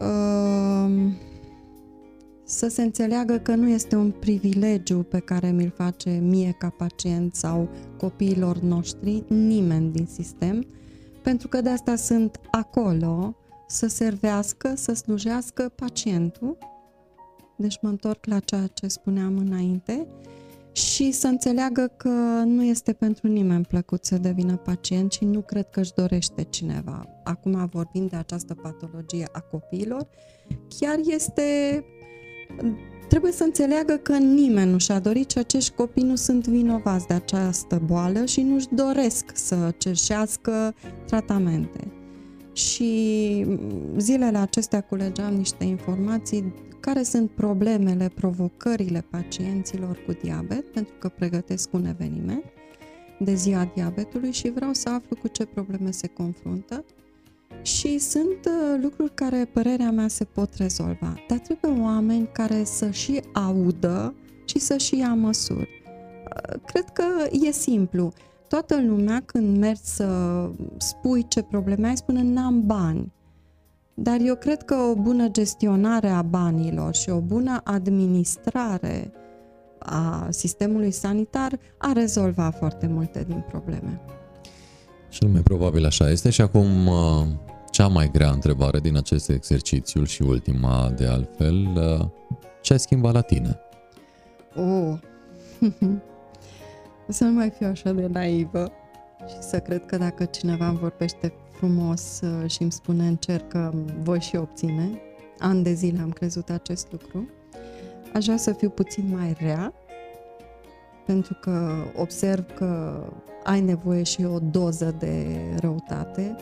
Uh, 0.00 1.12
să 2.44 2.68
se 2.68 2.82
înțeleagă 2.82 3.38
că 3.38 3.54
nu 3.54 3.68
este 3.68 3.96
un 3.96 4.10
privilegiu 4.10 5.02
pe 5.02 5.18
care 5.18 5.50
mi-l 5.50 5.72
face 5.76 6.10
mie 6.10 6.54
ca 6.58 6.68
pacient 6.68 7.34
sau 7.34 7.68
copiilor 7.96 8.58
noștri, 8.58 9.24
nimeni 9.28 9.92
din 9.92 10.06
sistem, 10.06 10.66
pentru 11.22 11.48
că 11.48 11.60
de 11.60 11.68
asta 11.68 11.96
sunt 11.96 12.40
acolo 12.50 13.36
să 13.66 13.86
servească, 13.86 14.72
să 14.76 14.92
slujească 14.92 15.72
pacientul. 15.76 16.58
Deci 17.56 17.78
mă 17.80 17.88
întorc 17.88 18.24
la 18.24 18.38
ceea 18.38 18.66
ce 18.66 18.88
spuneam 18.88 19.36
înainte 19.38 20.06
și 20.72 21.10
să 21.10 21.26
înțeleagă 21.26 21.92
că 21.96 22.08
nu 22.44 22.64
este 22.64 22.92
pentru 22.92 23.26
nimeni 23.26 23.64
plăcut 23.64 24.04
să 24.04 24.18
devină 24.18 24.56
pacient 24.56 25.12
și 25.12 25.24
nu 25.24 25.40
cred 25.40 25.70
că 25.70 25.80
își 25.80 25.94
dorește 25.94 26.42
cineva. 26.42 27.06
Acum 27.24 27.68
vorbim 27.72 28.06
de 28.06 28.16
această 28.16 28.54
patologie 28.54 29.28
a 29.32 29.40
copiilor, 29.40 30.06
chiar 30.78 30.98
este 31.04 31.44
trebuie 33.08 33.32
să 33.32 33.44
înțeleagă 33.44 33.94
că 33.94 34.16
nimeni 34.16 34.70
nu 34.70 34.78
și-a 34.78 34.98
dorit 34.98 35.30
și 35.30 35.38
acești 35.38 35.74
copii 35.74 36.02
nu 36.02 36.16
sunt 36.16 36.46
vinovați 36.46 37.06
de 37.06 37.14
această 37.14 37.82
boală 37.84 38.24
și 38.24 38.42
nu-și 38.42 38.68
doresc 38.70 39.24
să 39.34 39.74
cerșească 39.78 40.74
tratamente. 41.06 41.92
Și 42.52 43.46
zilele 43.96 44.38
acestea 44.38 44.80
culegeam 44.80 45.34
niște 45.34 45.64
informații 45.64 46.54
care 46.80 47.02
sunt 47.02 47.30
problemele, 47.30 48.10
provocările 48.14 49.04
pacienților 49.10 49.98
cu 50.06 50.12
diabet, 50.22 50.72
pentru 50.72 50.94
că 50.98 51.08
pregătesc 51.08 51.72
un 51.72 51.84
eveniment 51.84 52.44
de 53.18 53.34
ziua 53.34 53.70
diabetului 53.74 54.32
și 54.32 54.50
vreau 54.50 54.72
să 54.72 54.88
aflu 54.88 55.16
cu 55.16 55.28
ce 55.28 55.44
probleme 55.44 55.90
se 55.90 56.06
confruntă 56.06 56.84
și 57.62 57.98
sunt 57.98 58.46
uh, 58.46 58.80
lucruri 58.82 59.14
care, 59.14 59.48
părerea 59.52 59.90
mea, 59.90 60.08
se 60.08 60.24
pot 60.24 60.54
rezolva. 60.54 61.14
Dar 61.28 61.38
trebuie 61.38 61.80
oameni 61.82 62.28
care 62.32 62.64
să 62.64 62.90
și 62.90 63.20
audă 63.32 64.14
și 64.44 64.58
să 64.58 64.76
și 64.76 64.98
ia 64.98 65.14
măsuri. 65.14 65.82
Uh, 65.84 66.60
cred 66.66 66.84
că 66.92 67.04
e 67.30 67.50
simplu. 67.50 68.12
Toată 68.48 68.82
lumea, 68.82 69.22
când 69.26 69.58
mergi 69.58 69.84
să 69.84 70.08
spui 70.78 71.28
ce 71.28 71.42
probleme 71.42 71.88
ai, 71.88 71.96
spune 71.96 72.22
n-am 72.22 72.66
bani. 72.66 73.12
Dar 73.98 74.16
eu 74.20 74.34
cred 74.34 74.62
că 74.62 74.74
o 74.74 74.94
bună 74.94 75.28
gestionare 75.28 76.08
a 76.08 76.22
banilor 76.22 76.94
și 76.94 77.10
o 77.10 77.20
bună 77.20 77.60
administrare 77.64 79.12
a 79.78 80.26
sistemului 80.30 80.90
sanitar 80.90 81.58
a 81.78 81.92
rezolvat 81.92 82.56
foarte 82.56 82.86
multe 82.86 83.24
din 83.28 83.44
probleme. 83.48 84.00
Cel 85.08 85.28
mai 85.28 85.40
probabil 85.40 85.84
așa 85.84 86.10
este 86.10 86.30
și 86.30 86.40
acum 86.40 86.86
uh, 86.86 87.26
cea 87.70 87.86
mai 87.86 88.10
grea 88.10 88.30
întrebare 88.30 88.80
din 88.80 88.96
acest 88.96 89.28
exercițiu 89.28 90.04
și 90.04 90.22
ultima 90.22 90.92
de 90.96 91.06
altfel, 91.06 91.54
uh, 91.76 92.06
ce 92.62 92.72
ai 92.72 92.78
schimbat 92.78 93.12
la 93.12 93.20
tine? 93.20 93.58
Oh. 94.56 94.98
să 97.08 97.24
nu 97.24 97.32
mai 97.32 97.50
fiu 97.50 97.66
așa 97.66 97.92
de 97.92 98.06
naivă 98.06 98.72
și 99.28 99.36
să 99.40 99.58
cred 99.58 99.86
că 99.86 99.96
dacă 99.96 100.24
cineva 100.24 100.68
îmi 100.68 100.78
vorbește 100.78 101.32
frumos 101.56 102.20
uh, 102.20 102.50
și 102.50 102.62
îmi 102.62 102.72
spune 102.72 103.06
încerc 103.06 103.48
că 103.48 103.72
voi 104.02 104.20
și 104.20 104.36
obține, 104.36 105.00
ani 105.38 105.62
de 105.62 105.72
zile 105.72 106.00
am 106.00 106.10
crezut 106.10 106.50
acest 106.50 106.86
lucru, 106.90 107.28
aș 108.12 108.24
vrea 108.24 108.36
să 108.36 108.52
fiu 108.52 108.68
puțin 108.68 109.08
mai 109.10 109.36
rea, 109.38 109.72
pentru 111.06 111.38
că 111.40 111.84
observ 111.96 112.44
că 112.54 113.00
ai 113.44 113.60
nevoie 113.60 114.02
și 114.02 114.24
o 114.24 114.38
doză 114.38 114.94
de 114.98 115.36
răutate 115.60 116.36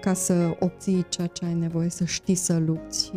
ca 0.00 0.14
să 0.14 0.56
obții 0.60 1.06
ceea 1.08 1.26
ce 1.26 1.44
ai 1.44 1.54
nevoie, 1.54 1.88
să 1.88 2.04
știi 2.04 2.34
să 2.34 2.58
lupți. 2.58 3.12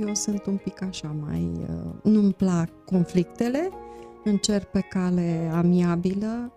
Eu 0.00 0.14
sunt 0.14 0.46
un 0.46 0.56
pic 0.56 0.82
așa 0.82 1.16
mai... 1.26 1.66
Nu-mi 2.02 2.32
plac 2.32 2.68
conflictele, 2.84 3.68
încerc 4.24 4.64
pe 4.64 4.80
cale 4.80 5.50
amiabilă, 5.54 6.52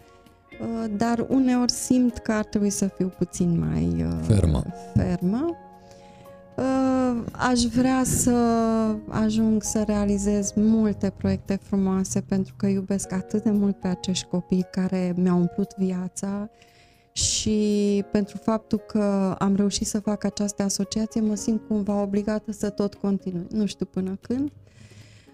dar 0.98 1.26
uneori 1.30 1.72
simt 1.72 2.18
că 2.18 2.32
ar 2.32 2.46
trebui 2.46 2.70
să 2.70 2.88
fiu 2.88 3.14
puțin 3.18 3.60
mai 3.60 4.06
fermă. 4.22 4.64
fermă. 4.96 5.56
Aș 7.32 7.62
vrea 7.62 8.04
să 8.04 8.36
ajung 9.08 9.64
să 9.64 9.84
realizez 9.88 10.54
multe 10.56 11.14
proiecte 11.18 11.60
frumoase 11.62 12.22
pentru 12.22 12.54
că 12.58 12.66
iubesc 12.66 13.12
atât 13.12 13.44
de 13.44 13.52
mult 13.52 13.80
pe 13.80 13.88
acești 13.88 14.28
copii 14.28 14.68
care 14.72 15.14
mi-au 15.18 15.38
umplut 15.38 15.76
viața 15.78 16.50
și 17.12 18.04
pentru 18.12 18.38
faptul 18.38 18.78
că 18.78 19.36
am 19.40 19.56
reușit 19.56 19.88
să 19.88 20.00
fac 20.00 20.24
această 20.24 20.64
asociație, 20.64 21.22
mă 21.22 21.36
simt 21.36 21.62
cumva 21.68 22.02
obligată 22.02 22.52
să 22.52 22.70
tot 22.70 22.94
continui. 22.94 23.48
Nu 23.50 23.66
știu 23.66 23.86
până 23.86 24.18
când. 24.22 24.52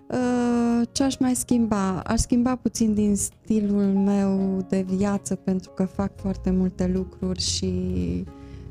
Uh, 0.07 0.87
ce 0.91 1.03
aș 1.03 1.17
mai 1.17 1.35
schimba? 1.35 1.99
Aș 1.99 2.19
schimba 2.19 2.55
puțin 2.55 2.93
din 2.93 3.15
stilul 3.15 3.83
meu 3.83 4.65
de 4.69 4.85
viață 4.87 5.35
pentru 5.35 5.71
că 5.75 5.85
fac 5.85 6.11
foarte 6.15 6.49
multe 6.49 6.87
lucruri 6.93 7.41
și 7.41 7.73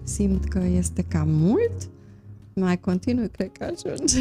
simt 0.03 0.45
că 0.45 0.59
este 0.59 1.03
cam 1.09 1.29
mult. 1.29 1.89
Mai 2.55 2.81
continui, 2.81 3.29
cred 3.29 3.53
că 3.53 3.65
ajunge. 3.65 4.19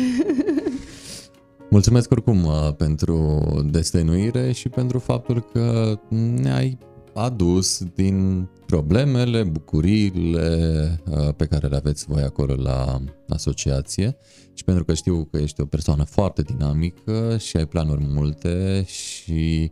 Mulțumesc 1.69 2.11
oricum 2.11 2.43
uh, 2.43 2.73
pentru 2.77 3.43
destăinuire 3.71 4.51
și 4.51 4.69
pentru 4.69 4.99
faptul 4.99 5.41
că 5.53 5.99
ne-ai 6.41 6.77
adus 7.15 7.83
din 7.95 8.47
problemele, 8.65 9.43
bucuriile 9.43 10.99
uh, 11.09 11.33
pe 11.37 11.45
care 11.45 11.67
le 11.67 11.75
aveți 11.75 12.05
voi 12.07 12.21
acolo 12.21 12.55
la 12.55 13.01
asociație. 13.27 14.17
Și 14.53 14.63
pentru 14.63 14.83
că 14.83 14.93
știu 14.93 15.27
că 15.31 15.37
ești 15.37 15.61
o 15.61 15.65
persoană 15.65 16.03
foarte 16.03 16.41
dinamică 16.41 17.37
și 17.37 17.57
ai 17.57 17.65
planuri 17.65 18.05
multe 18.07 18.83
și 18.87 19.71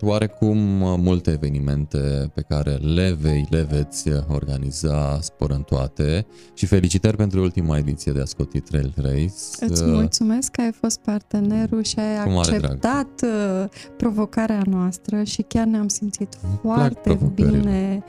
oarecum 0.00 0.56
multe 1.00 1.30
evenimente 1.30 2.30
pe 2.34 2.40
care 2.40 2.70
le 2.70 3.16
vei, 3.20 3.46
le 3.50 3.62
veți 3.70 4.08
organiza 4.28 5.18
spor 5.20 5.50
în 5.50 5.62
toate 5.62 6.26
și 6.54 6.66
felicitări 6.66 7.16
pentru 7.16 7.40
ultima 7.40 7.76
ediție 7.76 8.12
de 8.12 8.20
Ascoti 8.20 8.60
Trail 8.60 8.92
Race. 8.96 9.34
Îți 9.60 9.82
uh, 9.82 9.88
mulțumesc 9.92 10.50
că 10.50 10.60
ai 10.60 10.72
fost 10.72 10.98
partenerul 10.98 11.82
și 11.82 11.98
ai 11.98 12.16
acceptat 12.16 13.20
drag. 13.20 13.62
Uh, 13.62 13.68
provocarea 13.96 14.62
noastră 14.66 15.22
și 15.22 15.42
chiar 15.42 15.66
ne-am 15.66 15.88
simțit 15.88 16.38
foarte 16.60 17.18
bine 17.34 18.04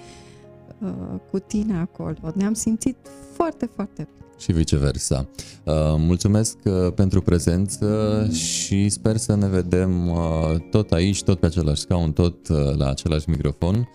uh, 0.79 0.89
cu 1.31 1.39
tine 1.39 1.77
acolo. 1.77 2.31
Ne-am 2.35 2.53
simțit 2.53 2.97
foarte, 3.33 3.69
foarte 3.75 4.07
bine 4.13 4.24
și 4.37 4.51
viceversa. 4.51 5.29
Uh, 5.63 5.73
mulțumesc 5.97 6.57
uh, 6.63 6.93
pentru 6.95 7.21
prezență 7.21 8.27
și 8.31 8.89
sper 8.89 9.17
să 9.17 9.35
ne 9.35 9.47
vedem 9.47 10.07
uh, 10.07 10.55
tot 10.71 10.91
aici, 10.91 11.23
tot 11.23 11.39
pe 11.39 11.45
același 11.45 11.81
scaun, 11.81 12.11
tot 12.11 12.47
la 12.77 12.89
același 12.89 13.29
microfon, 13.29 13.89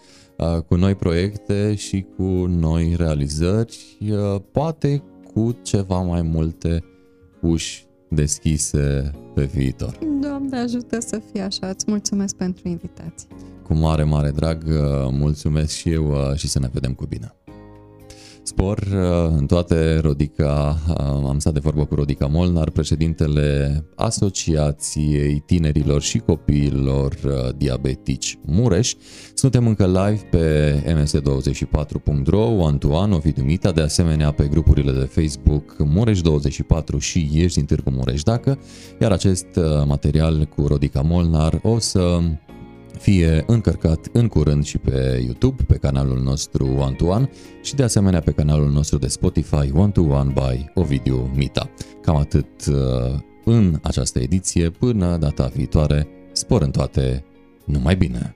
cu 0.67 0.75
noi 0.75 0.95
proiecte 0.95 1.75
și 1.75 2.07
cu 2.17 2.23
noi 2.47 2.95
realizări, 2.97 3.99
poate 4.53 5.03
cu 5.35 5.57
ceva 5.63 5.99
mai 5.99 6.23
multe 6.23 6.85
uși 7.41 7.87
deschise 8.09 9.11
pe 9.35 9.45
viitor. 9.45 9.99
Doamne 10.21 10.59
ajută 10.59 11.01
să 11.01 11.21
fie 11.33 11.43
așa, 11.43 11.67
îți 11.67 11.85
mulțumesc 11.89 12.35
pentru 12.35 12.69
invitație. 12.69 13.29
Cu 13.63 13.75
mare, 13.75 14.05
mare 14.05 14.31
drag, 14.31 14.65
mulțumesc 15.11 15.71
și 15.71 15.91
eu 15.91 16.33
și 16.35 16.49
să 16.49 16.59
ne 16.59 16.69
vedem 16.73 16.93
cu 16.93 17.07
bine. 17.07 17.35
Spor 18.61 18.79
uh, 18.79 19.37
în 19.37 19.47
toate 19.47 19.99
Rodica, 19.99 20.79
uh, 20.89 20.97
am 21.29 21.39
stat 21.39 21.53
de 21.53 21.61
vorbă 21.63 21.85
cu 21.85 21.95
Rodica 21.95 22.27
Molnar, 22.27 22.71
președintele 22.71 23.85
Asociației 23.95 25.43
Tinerilor 25.47 26.03
și 26.03 26.19
Copiilor 26.19 27.13
uh, 27.25 27.33
Diabetici 27.57 28.39
Mureș. 28.47 28.95
Suntem 29.35 29.67
încă 29.67 29.87
live 29.87 30.21
pe 30.31 30.75
ms24.ro, 30.87 32.41
One 32.41 33.15
Ovidiu 33.15 33.43
Mita, 33.43 33.73
de 33.73 33.83
asemenea 33.83 34.31
pe 34.31 34.47
grupurile 34.47 34.93
de 34.93 35.11
Facebook 35.21 35.77
Mureș24 35.85 36.99
și 36.99 37.31
Ești 37.35 37.57
din 37.57 37.67
Târgu 37.67 37.91
Mureș 37.91 38.23
Dacă, 38.23 38.59
iar 39.01 39.13
acest 39.13 39.47
material 39.87 40.45
cu 40.45 40.67
Rodica 40.67 41.01
Molnar 41.01 41.61
o 41.63 41.79
să 41.79 42.21
fie 43.01 43.45
încărcat 43.47 44.09
în 44.13 44.29
curând 44.29 44.65
și 44.65 44.79
pe 44.79 45.21
YouTube, 45.25 45.63
pe 45.63 45.77
canalul 45.77 46.23
nostru 46.23 46.67
One 46.67 46.95
to 46.95 47.07
One 47.07 47.31
și 47.63 47.75
de 47.75 47.83
asemenea 47.83 48.21
pe 48.21 48.33
canalul 48.33 48.71
nostru 48.71 48.99
de 48.99 49.07
Spotify 49.07 49.71
One 49.75 49.91
to 49.91 50.01
One 50.01 50.33
by 50.33 50.65
Ovidiu 50.75 51.31
Mita. 51.35 51.71
Cam 52.03 52.17
atât 52.17 52.67
uh, 52.67 53.19
în 53.45 53.79
această 53.83 54.19
ediție, 54.19 54.71
până 54.71 55.17
data 55.17 55.51
viitoare, 55.55 56.09
spor 56.33 56.63
în 56.63 56.71
toate, 56.71 57.25
numai 57.65 57.97
bine! 57.97 58.35